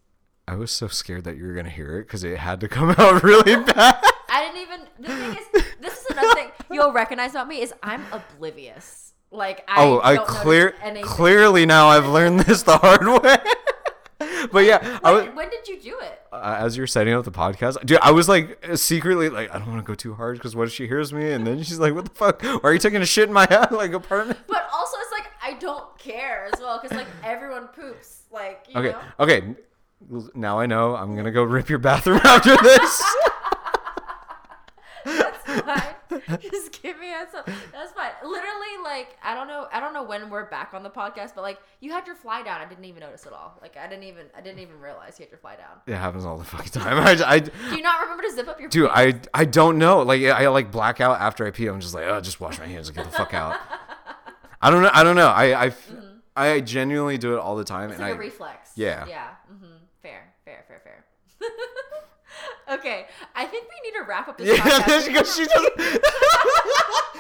I 0.48 0.56
was 0.56 0.72
so 0.72 0.88
scared 0.88 1.24
that 1.24 1.38
you 1.38 1.46
were 1.46 1.54
going 1.54 1.66
to 1.66 1.72
hear 1.72 2.00
it 2.00 2.04
because 2.04 2.24
it 2.24 2.38
had 2.38 2.60
to 2.62 2.68
come 2.68 2.92
out 2.98 3.24
really 3.24 3.56
bad. 3.64 3.98
I 4.30 4.44
didn't 4.46 4.62
even. 4.62 4.80
The 5.00 5.08
thing 5.08 5.38
is, 5.64 5.64
this 5.82 6.00
is 6.02 6.06
another 6.12 6.34
thing 6.36 6.48
you'll 6.72 6.94
recognize 6.94 7.32
about 7.32 7.48
me 7.48 7.62
is 7.62 7.74
I'm 7.84 8.04
oblivious. 8.12 9.14
Like 9.32 9.66
I 9.68 9.84
oh, 9.84 10.00
I 10.02 10.18
clear 10.18 10.74
clearly 11.02 11.66
now 11.66 11.88
I've 11.90 12.08
learned 12.08 12.42
this 12.42 12.64
the 12.64 12.78
hard 12.78 13.06
way. 13.24 13.38
but 14.52 14.60
yeah, 14.64 15.00
I 15.04 15.12
was, 15.12 15.26
When, 15.26 15.36
when 15.36 15.50
did 15.50 15.68
you 15.68 15.80
do 15.80 16.00
it? 16.00 16.22
uh, 16.32 16.56
as 16.60 16.78
you're 16.78 16.88
setting 16.88 17.14
up 17.14 17.26
the 17.26 17.32
podcast, 17.32 17.84
dude, 17.86 17.98
I 18.02 18.12
was 18.12 18.30
like 18.30 18.58
secretly 18.76 19.30
like, 19.30 19.54
I 19.54 19.58
don't 19.58 19.68
want 19.70 19.80
to 19.82 19.86
go 19.88 19.96
too 19.96 20.14
hard 20.14 20.38
because 20.38 20.56
what 20.56 20.68
if 20.68 20.74
she 20.74 20.88
hears 20.88 21.12
me? 21.12 21.32
And 21.32 21.46
then 21.46 21.64
she's 21.64 21.80
like, 21.80 21.94
what 21.94 22.06
the 22.06 22.12
fuck? 22.12 22.42
Why 22.44 22.60
are 22.64 22.74
you 22.74 22.80
taking 22.80 23.02
a 23.02 23.06
shit 23.06 23.28
in 23.28 23.34
my 23.34 23.46
like 23.72 23.92
apartment? 23.94 24.40
But 24.48 24.70
also, 24.74 24.96
it's 25.02 25.12
like 25.12 25.15
I 25.48 25.54
don't 25.54 25.98
care 26.00 26.50
as 26.54 26.60
well 26.60 26.80
because 26.82 26.98
like 26.98 27.08
everyone 27.24 27.68
poops. 27.68 28.24
Like 28.32 28.66
you 28.70 28.80
Okay, 28.80 28.92
know. 28.92 29.02
okay. 29.20 29.56
Now 30.34 30.60
I 30.60 30.66
know 30.66 30.96
I'm 30.96 31.16
gonna 31.16 31.32
go 31.32 31.44
rip 31.44 31.70
your 31.70 31.80
bathroom 31.80 32.20
after 32.26 32.56
this. 32.58 33.04
That's 35.06 35.62
fine. 35.62 36.40
Just 36.42 36.82
give 36.82 37.00
me 37.00 37.12
a. 37.12 37.28
That's 37.72 37.92
fine. 37.94 38.12
Literally, 38.24 38.84
like 38.84 39.16
I 39.24 39.36
don't 39.36 39.48
know. 39.48 39.68
I 39.72 39.80
don't 39.80 39.94
know 39.94 40.04
when 40.04 40.30
we're 40.32 40.50
back 40.50 40.74
on 40.74 40.82
the 40.82 40.90
podcast, 40.90 41.34
but 41.36 41.44
like 41.44 41.60
you 41.80 41.92
had 41.92 42.08
your 42.08 42.16
fly 42.16 42.42
down. 42.42 42.60
I 42.60 42.66
didn't 42.66 42.86
even 42.86 43.02
notice 43.02 43.26
at 43.28 43.34
all. 43.34 43.58
Like 43.62 43.78
I 43.78 43.88
didn't 43.88 44.06
even. 44.06 44.26
I 44.36 44.42
didn't 44.42 44.60
even 44.60 44.80
realize 44.80 45.20
you 45.20 45.26
had 45.26 45.32
your 45.32 45.38
fly 45.40 45.56
down. 45.56 45.78
it 45.86 45.96
happens 45.96 46.26
all 46.26 46.38
the 46.38 46.44
fucking 46.44 46.72
time. 46.72 46.98
I, 47.00 47.24
I, 47.36 47.40
Do 47.40 47.52
you 47.76 47.84
not 47.84 48.02
remember 48.02 48.24
to 48.24 48.32
zip 48.32 48.48
up 48.48 48.60
your? 48.60 48.70
dude, 48.70 48.90
pants? 48.90 49.28
I, 49.34 49.42
I 49.42 49.46
don't 49.46 49.78
know. 49.78 50.02
Like 50.02 50.24
I 50.24 50.48
like 50.48 50.72
black 50.72 51.00
out 51.00 51.22
after 51.22 51.46
I 51.46 51.52
pee. 51.52 51.68
I'm 51.68 51.80
just 51.80 51.94
like, 51.94 52.06
oh, 52.06 52.20
just 52.20 52.40
wash 52.40 52.58
my 52.58 52.66
hands 52.66 52.88
and 52.88 52.98
get 52.98 53.06
the 53.06 53.12
fuck 53.12 53.34
out. 53.36 53.60
I 54.62 54.70
don't 54.72 54.84
know. 54.84 54.90
I 54.94 55.04
don't 55.04 55.16
know. 55.16 55.28
I, 55.28 55.66
I, 55.66 55.72
I 56.36 56.60
genuinely 56.62 57.18
do 57.18 57.34
it 57.36 57.40
all 57.40 57.56
the 57.56 57.64
time, 57.64 57.90
It's 57.90 58.00
and 58.00 58.04
like 58.08 58.14
a 58.14 58.16
I, 58.16 58.20
reflex. 58.20 58.72
Yeah. 58.76 59.06
Yeah. 59.08 59.28
hmm 59.48 59.66
Fair. 60.02 60.34
Fair. 60.44 60.66
Fair. 60.68 60.82
Fair. 60.84 61.04
okay, 62.78 63.06
I 63.36 63.46
think 63.46 63.68
we 63.68 63.90
need 63.90 63.98
to 63.98 64.04
wrap 64.04 64.28
up 64.28 64.38
this 64.38 64.48
yeah, 64.58 64.64
podcast. 64.64 65.08
because 65.08 65.36
she 65.36 65.46
doesn't. 65.46 66.04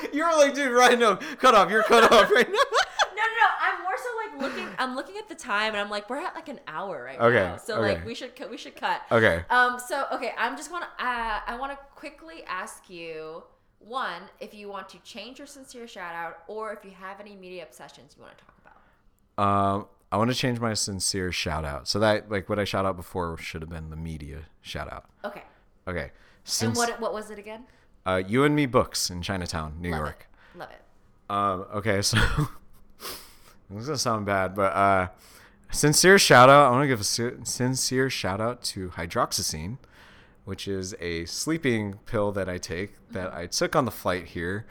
You're 0.14 0.36
like, 0.38 0.54
dude, 0.54 0.72
right? 0.72 0.98
No, 0.98 1.16
cut 1.16 1.56
off. 1.56 1.70
You're 1.70 1.84
cut 1.84 2.12
off 2.12 2.32
right 2.32 2.48
now. 2.48 2.54
No, 2.54 3.16
no, 3.16 3.24
no. 3.24 3.48
I'm 3.62 3.84
more 3.84 3.96
so 3.98 4.10
like 4.40 4.42
looking. 4.42 4.68
I'm 4.78 4.96
looking 4.96 5.18
at 5.18 5.28
the 5.30 5.36
time, 5.36 5.70
and 5.70 5.78
I'm 5.78 5.90
like, 5.90 6.10
we're 6.10 6.18
at 6.20 6.36
like 6.36 6.48
an 6.50 6.60
hour 6.68 7.04
right 7.04 7.20
Okay, 7.20 7.36
now. 7.36 7.58
So 7.58 7.76
okay. 7.76 7.96
like, 7.96 8.06
we 8.06 8.16
should 8.16 8.36
cut. 8.36 8.50
We 8.50 8.58
should 8.58 8.76
cut. 8.76 9.02
Okay. 9.12 9.44
Um. 9.50 9.78
So 9.86 10.06
okay, 10.14 10.32
I'm 10.38 10.56
just 10.58 10.72
want 10.72 10.84
to. 10.84 11.06
Uh, 11.06 11.40
I 11.48 11.58
want 11.60 11.72
to 11.72 11.78
quickly 11.96 12.44
ask 12.48 12.90
you 12.90 13.44
one 13.80 14.24
if 14.40 14.54
you 14.54 14.70
want 14.70 14.90
to 14.90 15.00
change 15.00 15.38
your 15.38 15.48
sincere 15.48 15.88
shout 15.88 16.16
out, 16.16 16.40
or 16.48 16.74
if 16.74 16.84
you 16.84 16.92
have 16.92 17.20
any 17.20 17.36
media 17.36 17.64
obsessions 17.64 18.16
you 18.18 18.24
want 18.24 18.38
to 18.38 18.44
talk 18.44 18.56
about. 18.62 19.44
Um, 19.44 19.88
I 20.12 20.18
want 20.18 20.32
to 20.32 20.36
change 20.36 20.60
my 20.60 20.74
sincere 20.74 21.32
shout 21.32 21.66
out. 21.66 21.88
So 21.88 22.00
that 22.00 22.30
like 22.32 22.50
what 22.50 22.60
I 22.60 22.64
shout 22.64 22.86
out 22.86 22.96
before 22.96 23.38
should 23.38 23.62
have 23.62 23.70
been 23.70 23.90
the 23.90 23.96
media 23.98 24.44
shout 24.62 24.92
out. 24.92 25.06
Okay. 25.24 25.44
Okay. 25.88 26.12
And 26.62 26.76
what 26.76 27.00
what 27.00 27.14
was 27.14 27.32
it 27.32 27.40
again? 27.40 27.66
uh, 28.06 28.22
Yu 28.26 28.44
and 28.44 28.56
Me 28.56 28.66
Books 28.66 29.10
in 29.10 29.22
Chinatown, 29.22 29.76
New 29.80 29.90
Love 29.92 30.00
York. 30.00 30.28
it. 30.54 30.60
Love 30.60 30.70
it. 30.70 30.82
Um, 31.28 31.66
okay, 31.78 32.02
so 32.04 32.18
this 33.70 33.82
is 33.82 33.86
gonna 33.88 33.98
sound 33.98 34.26
bad, 34.28 34.56
but 34.56 34.74
uh, 34.74 35.08
Sincere 35.72 36.18
shout 36.18 36.50
out. 36.50 36.68
I 36.68 36.72
want 36.72 36.84
to 36.84 36.88
give 36.88 37.02
a 37.02 37.46
sincere 37.46 38.10
shout 38.10 38.40
out 38.40 38.64
to 38.64 38.90
hydroxyzine, 38.90 39.78
which 40.46 40.68
is 40.68 40.96
a 41.00 41.26
sleeping 41.26 42.00
pill 42.06 42.32
that 42.32 42.48
I 42.48 42.58
take 42.58 42.94
that 43.12 43.34
I 43.34 43.48
took 43.48 43.76
on 43.76 43.86
the 43.86 43.92
flight 43.92 44.26
here, 44.26 44.66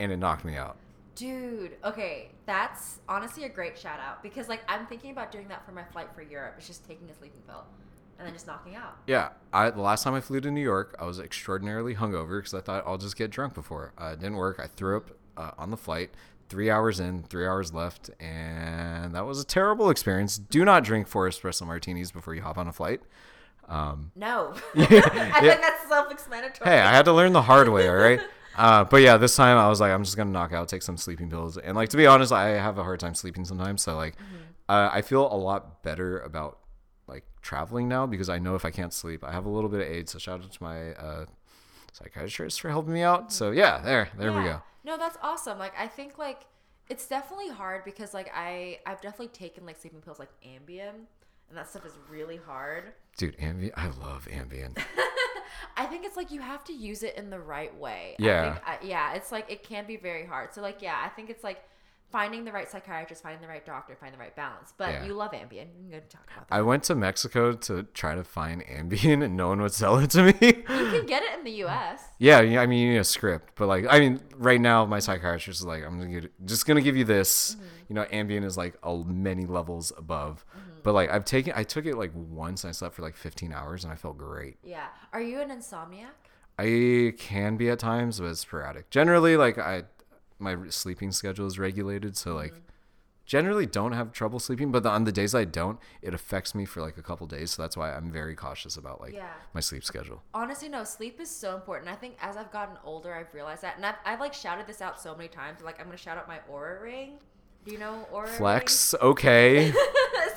and 0.00 0.10
it 0.10 0.16
knocked 0.16 0.44
me 0.44 0.56
out. 0.56 0.76
Dude, 1.14 1.76
okay, 1.84 2.30
that's 2.46 2.98
honestly 3.08 3.44
a 3.44 3.48
great 3.48 3.78
shout 3.78 4.00
out 4.00 4.22
because 4.22 4.48
like 4.48 4.62
I'm 4.68 4.86
thinking 4.86 5.12
about 5.12 5.30
doing 5.30 5.46
that 5.48 5.64
for 5.64 5.72
my 5.72 5.84
flight 5.84 6.08
for 6.14 6.22
Europe. 6.22 6.54
It's 6.58 6.66
just 6.66 6.86
taking 6.86 7.08
a 7.08 7.14
sleeping 7.14 7.42
pill 7.46 7.64
and 8.18 8.26
then 8.26 8.32
just 8.32 8.46
knocking 8.46 8.74
out. 8.74 8.96
Yeah, 9.06 9.30
I 9.52 9.70
the 9.70 9.80
last 9.80 10.02
time 10.02 10.14
I 10.14 10.20
flew 10.20 10.40
to 10.40 10.50
New 10.50 10.62
York, 10.62 10.96
I 10.98 11.04
was 11.04 11.20
extraordinarily 11.20 11.94
hungover 11.94 12.38
because 12.38 12.54
I 12.54 12.60
thought 12.60 12.84
I'll 12.86 12.98
just 12.98 13.16
get 13.16 13.30
drunk 13.30 13.54
before. 13.54 13.92
Uh, 13.96 14.10
it 14.14 14.20
didn't 14.20 14.36
work. 14.36 14.58
I 14.58 14.66
threw 14.66 14.96
up 14.96 15.10
uh, 15.36 15.50
on 15.58 15.70
the 15.70 15.76
flight. 15.76 16.10
Three 16.48 16.70
hours 16.70 17.00
in, 17.00 17.22
three 17.22 17.46
hours 17.46 17.72
left, 17.72 18.10
and 18.20 19.14
that 19.14 19.24
was 19.24 19.40
a 19.40 19.46
terrible 19.46 19.88
experience. 19.88 20.36
Do 20.36 20.64
not 20.64 20.84
drink 20.84 21.08
four 21.08 21.28
espresso 21.28 21.66
martinis 21.66 22.12
before 22.12 22.34
you 22.34 22.42
hop 22.42 22.58
on 22.58 22.68
a 22.68 22.72
flight. 22.72 23.00
Um, 23.68 24.12
No, 24.14 24.54
I 24.76 24.84
think 25.40 25.60
that's 25.60 25.88
self-explanatory. 25.88 26.70
hey, 26.70 26.80
I 26.80 26.92
had 26.92 27.04
to 27.06 27.12
learn 27.12 27.32
the 27.32 27.42
hard 27.42 27.68
way. 27.68 27.88
All 27.88 27.96
right. 27.96 28.20
Uh, 28.56 28.84
but 28.84 28.98
yeah, 28.98 29.16
this 29.16 29.34
time 29.34 29.58
I 29.58 29.68
was 29.68 29.80
like, 29.80 29.90
I'm 29.90 30.04
just 30.04 30.16
gonna 30.16 30.30
knock 30.30 30.52
out, 30.52 30.68
take 30.68 30.82
some 30.82 30.96
sleeping 30.96 31.28
pills, 31.28 31.58
and 31.58 31.74
like 31.74 31.88
to 31.88 31.96
be 31.96 32.06
honest, 32.06 32.30
I 32.30 32.50
have 32.50 32.78
a 32.78 32.84
hard 32.84 33.00
time 33.00 33.12
sleeping 33.16 33.44
sometimes. 33.44 33.82
So 33.82 33.96
like, 33.96 34.14
uh, 34.68 34.90
I 34.92 35.02
feel 35.02 35.26
a 35.26 35.34
lot 35.34 35.82
better 35.82 36.20
about 36.20 36.60
like 37.08 37.24
traveling 37.42 37.88
now 37.88 38.06
because 38.06 38.28
I 38.28 38.38
know 38.38 38.54
if 38.54 38.64
I 38.64 38.70
can't 38.70 38.92
sleep, 38.92 39.24
I 39.24 39.32
have 39.32 39.44
a 39.44 39.48
little 39.48 39.68
bit 39.68 39.80
of 39.80 39.88
aid. 39.88 40.08
So 40.08 40.20
shout 40.20 40.40
out 40.40 40.52
to 40.52 40.62
my 40.62 40.92
uh, 40.92 41.24
psychiatrist 41.92 42.60
for 42.60 42.70
helping 42.70 42.92
me 42.92 43.02
out. 43.02 43.32
So 43.32 43.50
yeah, 43.50 43.80
there, 43.80 44.08
there 44.16 44.32
we 44.32 44.44
go. 44.44 44.62
No, 44.84 44.96
that's 44.98 45.18
awesome. 45.20 45.58
Like 45.58 45.72
I 45.76 45.88
think 45.88 46.16
like 46.16 46.42
it's 46.88 47.08
definitely 47.08 47.48
hard 47.48 47.84
because 47.84 48.14
like 48.14 48.30
I 48.32 48.78
I've 48.86 49.00
definitely 49.00 49.28
taken 49.34 49.66
like 49.66 49.80
sleeping 49.80 50.00
pills 50.00 50.20
like 50.20 50.30
Ambien 50.46 51.06
and 51.48 51.58
that 51.58 51.68
stuff 51.68 51.86
is 51.86 51.92
really 52.10 52.36
hard. 52.36 52.92
Dude, 53.16 53.36
Ambien, 53.38 53.70
I 53.76 53.86
love 53.86 54.26
Ambien. 54.30 54.76
I 55.76 55.86
think 55.86 56.04
it's 56.04 56.16
like 56.16 56.30
you 56.30 56.40
have 56.40 56.64
to 56.64 56.72
use 56.72 57.02
it 57.02 57.16
in 57.16 57.30
the 57.30 57.38
right 57.38 57.74
way. 57.76 58.16
Yeah. 58.18 58.40
I 58.40 58.44
think, 58.44 58.68
I, 58.84 58.86
yeah. 58.86 59.14
It's 59.14 59.32
like 59.32 59.50
it 59.50 59.62
can 59.62 59.86
be 59.86 59.96
very 59.96 60.26
hard. 60.26 60.54
So 60.54 60.62
like 60.62 60.82
yeah, 60.82 61.00
I 61.04 61.08
think 61.08 61.30
it's 61.30 61.44
like 61.44 61.64
finding 62.14 62.44
the 62.44 62.52
right 62.52 62.70
psychiatrist, 62.70 63.24
finding 63.24 63.40
the 63.40 63.48
right 63.48 63.66
doctor, 63.66 63.96
finding 63.98 64.16
the 64.16 64.22
right 64.22 64.36
balance. 64.36 64.72
But 64.76 64.90
Yeah. 64.90 65.04
you 65.04 65.14
love 65.14 65.32
Ambien. 65.32 65.66
You 65.74 65.80
can 65.80 65.90
go 65.90 66.00
talk 66.08 66.22
about 66.32 66.48
that. 66.48 66.54
I 66.54 66.62
went 66.62 66.84
to 66.84 66.94
Mexico 66.94 67.54
to 67.54 67.82
try 67.92 68.14
to 68.14 68.22
find 68.22 68.64
Ambien, 68.66 69.24
and 69.24 69.36
no 69.36 69.48
one 69.48 69.60
would 69.62 69.72
sell 69.72 69.98
it 69.98 70.10
to 70.10 70.22
me. 70.22 70.34
you 70.40 70.52
can 70.62 71.06
get 71.06 71.24
it 71.24 71.36
in 71.36 71.44
the 71.44 71.50
U.S. 71.66 72.04
Yeah, 72.20 72.38
I 72.38 72.66
mean, 72.66 72.78
you 72.78 72.92
need 72.92 72.98
a 72.98 73.04
script, 73.04 73.54
but 73.56 73.66
like, 73.66 73.86
I 73.90 73.98
mean, 73.98 74.20
right 74.36 74.60
now 74.60 74.86
my 74.86 75.00
psychiatrist 75.00 75.58
is 75.60 75.66
like, 75.66 75.84
I'm 75.84 75.98
gonna 75.98 76.20
get, 76.20 76.46
just 76.46 76.66
gonna 76.66 76.82
give 76.82 76.96
you 76.96 77.04
this. 77.04 77.56
Mm-hmm. 77.56 77.64
You 77.88 77.94
know, 77.96 78.04
Ambien 78.04 78.44
is 78.44 78.56
like 78.56 78.76
a 78.84 78.96
many 78.96 79.44
levels 79.46 79.92
above, 79.98 80.44
mm-hmm. 80.56 80.73
But 80.84 80.92
like 80.92 81.10
I've 81.10 81.24
taken, 81.24 81.54
I 81.56 81.64
took 81.64 81.86
it 81.86 81.96
like 81.96 82.12
once, 82.14 82.62
and 82.62 82.68
I 82.68 82.72
slept 82.72 82.94
for 82.94 83.02
like 83.02 83.16
15 83.16 83.52
hours, 83.52 83.82
and 83.82 83.92
I 83.92 83.96
felt 83.96 84.18
great. 84.18 84.58
Yeah. 84.62 84.86
Are 85.12 85.20
you 85.20 85.40
an 85.40 85.48
insomniac? 85.48 86.12
I 86.58 87.14
can 87.18 87.56
be 87.56 87.70
at 87.70 87.80
times, 87.80 88.20
but 88.20 88.26
it's 88.26 88.40
sporadic. 88.40 88.90
Generally, 88.90 89.38
like 89.38 89.58
I, 89.58 89.84
my 90.38 90.56
sleeping 90.68 91.10
schedule 91.10 91.46
is 91.46 91.58
regulated, 91.58 92.18
so 92.18 92.34
like, 92.34 92.52
mm-hmm. 92.52 92.60
generally 93.24 93.64
don't 93.64 93.92
have 93.92 94.12
trouble 94.12 94.38
sleeping. 94.38 94.70
But 94.70 94.82
the, 94.82 94.90
on 94.90 95.04
the 95.04 95.10
days 95.10 95.34
I 95.34 95.44
don't, 95.46 95.78
it 96.02 96.12
affects 96.12 96.54
me 96.54 96.66
for 96.66 96.82
like 96.82 96.98
a 96.98 97.02
couple 97.02 97.26
days. 97.26 97.52
So 97.52 97.62
that's 97.62 97.78
why 97.78 97.92
I'm 97.94 98.12
very 98.12 98.34
cautious 98.34 98.76
about 98.76 99.00
like 99.00 99.14
Yeah. 99.14 99.32
my 99.54 99.60
sleep 99.60 99.84
schedule. 99.84 100.22
Honestly, 100.34 100.68
no. 100.68 100.84
Sleep 100.84 101.18
is 101.18 101.30
so 101.30 101.56
important. 101.56 101.90
I 101.90 101.94
think 101.94 102.16
as 102.20 102.36
I've 102.36 102.52
gotten 102.52 102.76
older, 102.84 103.14
I've 103.14 103.32
realized 103.32 103.62
that, 103.62 103.76
and 103.76 103.86
I've, 103.86 103.96
I've 104.04 104.20
like 104.20 104.34
shouted 104.34 104.66
this 104.66 104.82
out 104.82 105.00
so 105.00 105.16
many 105.16 105.28
times. 105.28 105.62
Like 105.62 105.80
I'm 105.80 105.86
gonna 105.86 105.96
shout 105.96 106.18
out 106.18 106.28
my 106.28 106.40
Oura 106.52 106.80
ring. 106.82 107.14
Do 107.64 107.72
you 107.72 107.78
know 107.78 108.06
Oura? 108.12 108.28
Flex, 108.28 108.94
okay. 109.00 109.72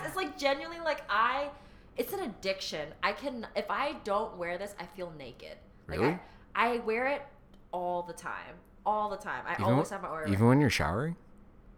flex. 0.00 0.06
It's 0.08 0.16
like 0.16 0.38
genuinely 0.38 0.80
like 0.84 1.02
I. 1.08 1.50
It's 1.96 2.12
an 2.12 2.20
addiction. 2.20 2.88
I 3.02 3.12
can 3.12 3.46
if 3.54 3.70
I 3.70 3.96
don't 4.04 4.36
wear 4.38 4.56
this, 4.58 4.74
I 4.80 4.86
feel 4.86 5.12
naked. 5.18 5.56
Like 5.88 5.98
Really? 6.00 6.18
I, 6.54 6.74
I 6.74 6.78
wear 6.78 7.06
it 7.08 7.22
all 7.72 8.02
the 8.02 8.12
time. 8.14 8.54
All 8.86 9.10
the 9.10 9.16
time. 9.16 9.44
I 9.46 9.52
Even, 9.54 9.64
always 9.66 9.90
have 9.90 10.02
my 10.02 10.18
ring. 10.18 10.32
even 10.32 10.46
when 10.46 10.60
you're 10.60 10.70
showering. 10.70 11.16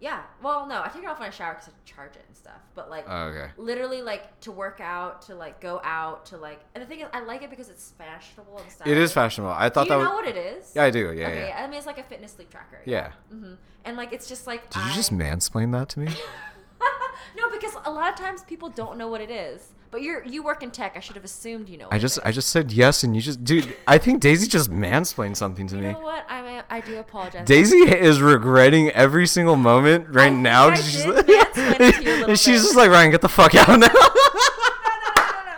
Yeah. 0.00 0.22
Well, 0.42 0.66
no, 0.66 0.82
I 0.82 0.88
take 0.88 1.02
it 1.02 1.08
off 1.08 1.18
when 1.18 1.28
I 1.28 1.30
shower 1.30 1.54
because 1.54 1.68
I 1.68 1.72
charge 1.84 2.16
it 2.16 2.24
and 2.28 2.36
stuff. 2.36 2.60
But 2.74 2.90
like, 2.90 3.04
Oh, 3.08 3.24
okay. 3.28 3.50
literally, 3.56 4.02
like 4.02 4.38
to 4.40 4.52
work 4.52 4.80
out, 4.80 5.22
to 5.22 5.34
like 5.34 5.60
go 5.60 5.80
out, 5.82 6.26
to 6.26 6.36
like, 6.36 6.60
and 6.74 6.82
the 6.82 6.86
thing 6.86 7.00
is, 7.00 7.06
I 7.12 7.20
like 7.20 7.42
it 7.42 7.48
because 7.50 7.68
it's 7.70 7.92
fashionable 7.96 8.58
and 8.58 8.70
stuff. 8.70 8.86
It 8.86 8.96
is 8.98 9.12
fashionable. 9.12 9.52
I 9.52 9.68
Do 9.68 9.74
thought 9.74 9.84
you 9.86 9.88
that 9.90 9.98
You 9.98 10.04
know 10.04 10.10
was. 10.10 10.24
what 10.26 10.36
it 10.36 10.36
is? 10.36 10.72
Yeah, 10.74 10.84
I 10.84 10.90
do. 10.90 11.12
Yeah, 11.12 11.28
okay. 11.28 11.48
yeah. 11.48 11.62
I 11.64 11.66
mean, 11.66 11.78
it's 11.78 11.86
like 11.86 11.98
a 11.98 12.02
fitness 12.02 12.32
sleep 12.32 12.50
tracker. 12.50 12.80
Yeah. 12.84 13.12
hmm 13.30 13.54
And 13.84 13.96
like, 13.96 14.12
it's 14.12 14.28
just 14.28 14.46
like. 14.46 14.68
Did 14.70 14.84
you 14.86 14.92
just 14.94 15.12
mansplain 15.12 15.72
that 15.72 15.88
to 15.90 16.00
me? 16.00 16.08
no, 17.36 17.50
because 17.50 17.74
a 17.84 17.90
lot 17.90 18.12
of 18.12 18.18
times 18.18 18.42
people 18.42 18.68
don't 18.68 18.96
know 18.98 19.08
what 19.08 19.20
it 19.20 19.30
is. 19.30 19.68
But 19.90 20.02
you're 20.02 20.24
you 20.24 20.42
work 20.42 20.62
in 20.64 20.72
tech. 20.72 20.94
I 20.96 21.00
should 21.00 21.14
have 21.14 21.24
assumed 21.24 21.68
you 21.68 21.78
know. 21.78 21.84
What 21.86 21.94
I 21.94 21.98
just 21.98 22.18
is. 22.18 22.24
I 22.24 22.32
just 22.32 22.48
said 22.48 22.72
yes, 22.72 23.04
and 23.04 23.14
you 23.14 23.22
just 23.22 23.44
dude. 23.44 23.76
I 23.86 23.98
think 23.98 24.20
Daisy 24.20 24.48
just 24.48 24.68
mansplained 24.70 25.36
something 25.36 25.68
to 25.68 25.76
You 25.76 25.82
me. 25.82 25.92
know 25.92 26.00
what? 26.00 26.26
I 26.28 26.44
I 26.68 26.80
do 26.80 26.98
apologize. 26.98 27.46
Daisy 27.46 27.76
is 27.78 28.20
regretting 28.20 28.90
every 28.90 29.26
single 29.28 29.54
moment 29.54 30.08
right 30.08 30.30
think 30.30 30.40
now. 30.40 30.68
I 30.70 30.74
she's 30.74 31.04
you 31.04 31.12
a 31.14 32.36
she's 32.36 32.62
just 32.62 32.74
like 32.76 32.90
Ryan, 32.90 33.12
get 33.12 33.20
the 33.20 33.28
fuck 33.28 33.54
out 33.54 33.68
now. 33.68 33.74
no, 33.76 33.86
no, 33.86 33.86
no, 33.86 35.12
no, 35.16 35.44
no. 35.44 35.56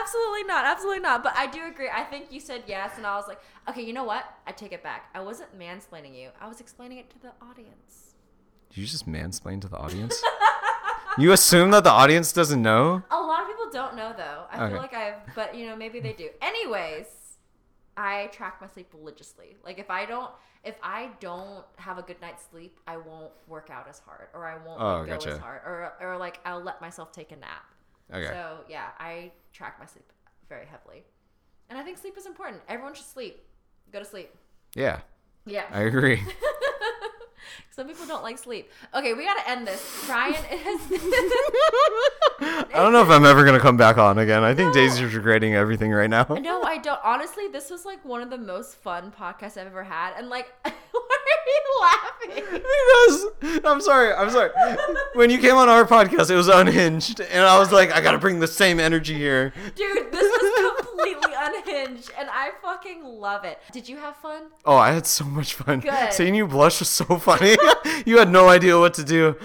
Absolutely 0.00 0.44
not. 0.44 0.64
Absolutely 0.64 1.00
not. 1.00 1.22
But 1.22 1.34
I 1.36 1.46
do 1.46 1.66
agree. 1.66 1.88
I 1.94 2.04
think 2.04 2.32
you 2.32 2.40
said 2.40 2.62
yes, 2.66 2.92
and 2.96 3.06
I 3.06 3.16
was 3.16 3.28
like, 3.28 3.40
okay, 3.68 3.82
you 3.82 3.92
know 3.92 4.04
what? 4.04 4.24
I 4.46 4.52
take 4.52 4.72
it 4.72 4.82
back. 4.82 5.10
I 5.14 5.20
wasn't 5.20 5.58
mansplaining 5.58 6.18
you. 6.18 6.30
I 6.40 6.48
was 6.48 6.60
explaining 6.60 6.96
it 6.98 7.10
to 7.10 7.18
the 7.20 7.32
audience. 7.42 8.14
Did 8.70 8.78
you 8.78 8.86
just 8.86 9.06
mansplain 9.06 9.60
to 9.60 9.68
the 9.68 9.76
audience? 9.76 10.22
you 11.18 11.32
assume 11.32 11.70
that 11.72 11.84
the 11.84 11.90
audience 11.90 12.32
doesn't 12.32 12.60
know? 12.62 13.02
A 13.10 13.20
lot 13.20 13.42
of 13.42 13.48
people 13.48 13.70
don't 13.70 13.96
know 13.96 14.12
though. 14.16 14.44
I 14.50 14.64
Okay. 14.64 14.72
feel 14.72 14.82
like 14.82 14.94
I've, 14.94 15.34
but 15.34 15.54
you 15.54 15.66
know, 15.66 15.76
maybe 15.76 16.00
they 16.00 16.12
do. 16.12 16.28
Anyways, 16.40 17.06
I 17.96 18.26
track 18.32 18.60
my 18.60 18.66
sleep 18.68 18.88
religiously. 18.94 19.56
Like 19.64 19.78
if 19.78 19.90
I 19.90 20.06
don't, 20.06 20.30
if 20.64 20.76
I 20.82 21.10
don't 21.20 21.64
have 21.76 21.98
a 21.98 22.02
good 22.02 22.20
night's 22.20 22.44
sleep, 22.50 22.78
I 22.86 22.96
won't 22.96 23.32
work 23.46 23.70
out 23.70 23.86
as 23.88 23.98
hard, 24.00 24.28
or 24.34 24.46
I 24.46 24.56
won't 24.64 24.80
Oh, 24.80 24.98
like, 25.00 25.06
go 25.06 25.12
gotcha. 25.14 25.30
as 25.32 25.38
hard, 25.38 25.62
or 25.64 25.92
or 26.00 26.16
like 26.16 26.38
I'll 26.44 26.62
let 26.62 26.80
myself 26.80 27.12
take 27.12 27.32
a 27.32 27.36
nap. 27.36 27.64
Okay. 28.12 28.26
So 28.28 28.58
yeah, 28.68 28.88
I 28.98 29.32
track 29.52 29.78
my 29.80 29.86
sleep 29.86 30.10
very 30.48 30.66
heavily, 30.66 31.04
and 31.68 31.78
I 31.78 31.82
think 31.82 31.98
sleep 31.98 32.16
is 32.16 32.26
important. 32.26 32.62
Everyone 32.68 32.94
should 32.94 33.06
sleep. 33.06 33.42
Go 33.92 33.98
to 33.98 34.04
sleep. 34.04 34.30
Yeah, 34.74 35.00
Yeah. 35.46 35.64
I 35.72 35.82
agree. 35.82 36.22
Some 37.70 37.86
people 37.86 38.06
don't 38.06 38.22
like 38.22 38.38
sleep. 38.38 38.70
Okay, 38.94 39.14
we 39.14 39.24
gotta 39.24 39.48
end 39.48 39.66
this. 39.66 40.06
Ryan 40.08 40.34
has. 40.34 40.80
I 42.40 42.66
don't 42.74 42.92
know 42.92 43.02
if 43.02 43.08
I'm 43.08 43.24
ever 43.24 43.44
gonna 43.44 43.60
come 43.60 43.76
back 43.76 43.98
on 43.98 44.18
again. 44.18 44.42
I 44.44 44.54
think 44.54 44.74
Daisy's 44.74 45.14
regretting 45.14 45.54
everything 45.54 45.92
right 45.92 46.10
now. 46.10 46.26
no, 46.28 46.62
I 46.62 46.78
don't. 46.78 47.00
Honestly, 47.04 47.48
this 47.48 47.70
was 47.70 47.84
like 47.84 48.04
one 48.04 48.22
of 48.22 48.30
the 48.30 48.38
most 48.38 48.76
fun 48.76 49.12
podcasts 49.12 49.56
I've 49.56 49.66
ever 49.66 49.84
had, 49.84 50.14
and 50.16 50.28
like, 50.28 50.48
why 50.62 50.72
are 50.72 51.46
you 51.46 51.80
laughing? 51.80 52.62
Because 53.40 53.62
I'm 53.64 53.80
sorry, 53.80 54.12
I'm 54.12 54.30
sorry. 54.30 54.50
When 55.14 55.30
you 55.30 55.38
came 55.38 55.54
on 55.54 55.68
our 55.68 55.84
podcast, 55.84 56.30
it 56.30 56.36
was 56.36 56.48
unhinged, 56.48 57.20
and 57.20 57.44
I 57.44 57.58
was 57.58 57.72
like, 57.72 57.92
I 57.92 58.00
gotta 58.00 58.18
bring 58.18 58.40
the 58.40 58.46
same 58.46 58.80
energy 58.80 59.14
here. 59.14 59.52
Dude, 59.74 60.12
this 60.12 60.37
completely 61.12 61.36
unhinged, 61.38 62.10
and 62.18 62.28
I 62.30 62.50
fucking 62.62 63.04
love 63.04 63.44
it. 63.44 63.58
Did 63.72 63.88
you 63.88 63.96
have 63.96 64.16
fun? 64.16 64.44
Oh, 64.64 64.76
I 64.76 64.92
had 64.92 65.06
so 65.06 65.24
much 65.24 65.54
fun. 65.54 65.80
Good. 65.80 66.12
Seeing 66.12 66.34
you 66.34 66.46
blush 66.46 66.80
was 66.80 66.88
so 66.88 67.04
funny. 67.18 67.56
you 68.06 68.18
had 68.18 68.30
no 68.30 68.48
idea 68.48 68.78
what 68.78 68.94
to 68.94 69.04
do. 69.04 69.36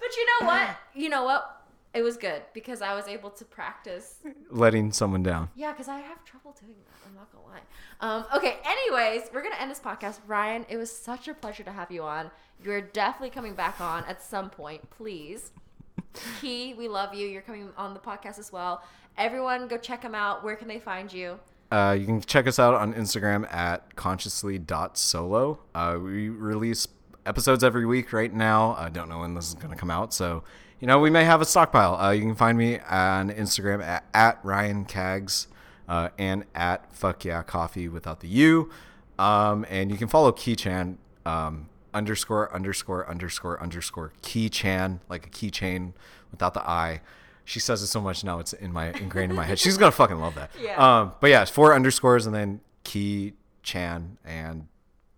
But 0.00 0.16
you 0.16 0.26
know 0.26 0.46
what? 0.46 0.76
You 0.94 1.08
know 1.08 1.24
what? 1.24 1.50
It 1.94 2.02
was 2.02 2.16
good 2.16 2.42
because 2.52 2.82
I 2.82 2.94
was 2.94 3.06
able 3.06 3.30
to 3.30 3.44
practice 3.44 4.16
Letting 4.50 4.90
someone 4.90 5.22
down. 5.22 5.48
Yeah, 5.54 5.70
because 5.72 5.86
I 5.86 6.00
have 6.00 6.24
trouble 6.24 6.56
doing 6.60 6.74
that. 6.86 7.08
I'm 7.08 7.14
not 7.14 7.30
gonna 7.32 7.46
lie. 7.46 7.60
Um, 8.00 8.24
okay. 8.36 8.58
Anyways, 8.64 9.30
we're 9.32 9.42
gonna 9.42 9.54
end 9.60 9.70
this 9.70 9.80
podcast. 9.80 10.18
Ryan, 10.26 10.66
it 10.68 10.76
was 10.76 10.90
such 10.90 11.28
a 11.28 11.34
pleasure 11.34 11.62
to 11.62 11.70
have 11.70 11.92
you 11.92 12.02
on. 12.02 12.32
You're 12.64 12.80
definitely 12.80 13.30
coming 13.30 13.54
back 13.54 13.80
on 13.80 14.04
at 14.06 14.22
some 14.22 14.50
point, 14.50 14.90
please. 14.90 15.52
Key, 16.40 16.74
we 16.74 16.88
love 16.88 17.14
you. 17.14 17.26
You're 17.26 17.42
coming 17.42 17.70
on 17.76 17.94
the 17.94 18.00
podcast 18.00 18.38
as 18.38 18.52
well. 18.52 18.82
Everyone, 19.16 19.68
go 19.68 19.76
check 19.76 20.02
him 20.02 20.14
out. 20.14 20.42
Where 20.42 20.56
can 20.56 20.68
they 20.68 20.80
find 20.80 21.12
you? 21.12 21.38
Uh, 21.70 21.96
you 21.98 22.06
can 22.06 22.20
check 22.20 22.46
us 22.46 22.58
out 22.58 22.74
on 22.74 22.94
Instagram 22.94 23.52
at 23.52 23.96
consciously.solo. 23.96 25.58
Uh, 25.74 25.98
we 26.00 26.28
release 26.28 26.86
episodes 27.26 27.64
every 27.64 27.86
week 27.86 28.12
right 28.12 28.32
now. 28.32 28.74
I 28.78 28.88
don't 28.90 29.08
know 29.08 29.20
when 29.20 29.34
this 29.34 29.48
is 29.48 29.54
going 29.54 29.72
to 29.72 29.76
come 29.76 29.90
out. 29.90 30.12
So, 30.12 30.44
you 30.80 30.86
know, 30.86 30.98
we 30.98 31.10
may 31.10 31.24
have 31.24 31.40
a 31.40 31.44
stockpile. 31.44 31.96
Uh, 31.96 32.10
you 32.10 32.22
can 32.22 32.34
find 32.34 32.58
me 32.58 32.78
on 32.80 33.30
Instagram 33.30 33.82
at, 33.82 34.04
at 34.12 34.38
Ryan 34.44 34.84
Cags 34.84 35.46
uh, 35.88 36.10
and 36.18 36.44
at 36.54 36.94
Fuck 36.94 37.24
Yeah 37.24 37.42
Coffee 37.42 37.88
without 37.88 38.20
the 38.20 38.28
U. 38.28 38.70
Um, 39.18 39.64
and 39.68 39.90
you 39.90 39.96
can 39.96 40.08
follow 40.08 40.32
Keychan 40.32 40.96
um, 41.24 41.68
underscore 41.94 42.52
underscore 42.54 43.08
underscore 43.08 43.62
underscore 43.62 44.12
Keychan, 44.22 45.00
like 45.08 45.26
a 45.26 45.30
keychain 45.30 45.92
without 46.30 46.54
the 46.54 46.68
I. 46.68 47.00
She 47.46 47.60
says 47.60 47.82
it 47.82 47.86
so 47.88 48.00
much 48.00 48.24
now; 48.24 48.38
it's 48.40 48.52
in 48.52 48.72
my 48.72 48.90
ingrained 48.92 49.30
in 49.30 49.36
my 49.36 49.44
head. 49.44 49.58
She's 49.58 49.78
gonna 49.78 49.92
fucking 49.92 50.18
love 50.18 50.34
that. 50.34 50.50
Yeah. 50.60 51.00
Um, 51.00 51.12
but 51.20 51.30
yeah, 51.30 51.42
it's 51.42 51.50
four 51.50 51.74
underscores 51.74 52.26
and 52.26 52.34
then 52.34 52.60
Key 52.84 53.34
Chan, 53.62 54.18
and 54.24 54.66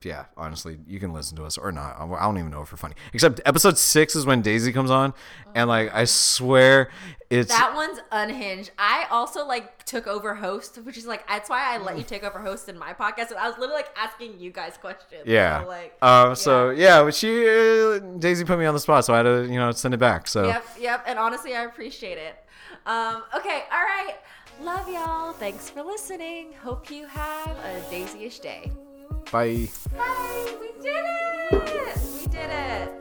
yeah, 0.03 0.27
honestly, 0.37 0.79
you 0.87 1.01
can 1.01 1.13
listen 1.13 1.37
to 1.37 1.45
us 1.45 1.57
or 1.57 1.73
not. 1.73 1.97
I 1.99 2.23
don't 2.25 2.39
even 2.39 2.51
know 2.51 2.63
if 2.63 2.71
we're 2.71 2.77
funny. 2.77 2.95
Except 3.13 3.41
episode 3.45 3.79
six 3.79 4.15
is 4.15 4.27
when 4.27 4.43
Daisy 4.43 4.73
comes 4.73 4.91
on, 4.91 5.15
and 5.55 5.69
like 5.69 5.93
I 5.95 6.05
swear, 6.05 6.91
it's 7.31 7.51
That 7.51 7.75
one's 7.75 7.99
unhinged. 8.13 8.71
I 8.79 9.07
also 9.11 9.47
like 9.47 9.85
took 9.85 10.07
over 10.07 10.35
host, 10.35 10.77
which 10.85 10.97
is 10.97 11.07
like 11.07 11.27
that's 11.27 11.49
why 11.49 11.75
I 11.75 11.79
let 11.79 11.97
you 11.97 12.05
take 12.05 12.25
over 12.25 12.39
host 12.39 12.69
in 12.69 12.79
my 12.79 12.93
podcast. 12.93 13.31
And 13.31 13.39
I 13.39 13.49
was 13.49 13.59
literally 13.59 13.83
like 13.83 13.97
asking 13.97 14.39
you 14.39 14.51
guys 14.51 14.77
questions. 14.77 15.23
yeah. 15.27 15.63
So, 15.63 15.69
like 15.69 15.97
um. 16.03 16.35
So 16.37 16.71
yeah, 16.71 17.03
but 17.03 17.15
she 17.15 17.49
uh, 17.49 17.99
Daisy 18.19 18.45
put 18.45 18.59
me 18.59 18.67
on 18.67 18.75
the 18.75 18.81
spot, 18.81 19.05
so 19.05 19.15
I 19.15 19.19
had 19.19 19.23
to 19.25 19.47
you 19.51 19.59
know 19.59 19.73
send 19.73 19.95
it 19.95 19.99
back. 19.99 20.29
So 20.29 20.47
Yep, 20.47 20.67
yep. 20.79 21.05
And 21.07 21.19
honestly, 21.19 21.57
I 21.57 21.65
appreciate 21.65 22.19
it. 22.19 22.37
Um, 22.85 23.25
okay, 23.35 23.65
all 23.73 23.83
right. 23.83 24.15
Love 24.63 24.89
y'all. 24.89 25.33
Thanks 25.33 25.69
for 25.69 25.83
listening. 25.83 26.53
Hope 26.63 26.91
you 26.91 27.07
have 27.07 27.57
a 27.59 27.91
daisy-ish 27.91 28.39
day. 28.39 28.71
Bye. 29.33 29.69
Bye. 29.97 30.57
We 30.61 30.69
did 30.83 31.05
it. 31.05 31.53
We 31.53 32.27
did 32.27 32.51
it. 32.51 32.93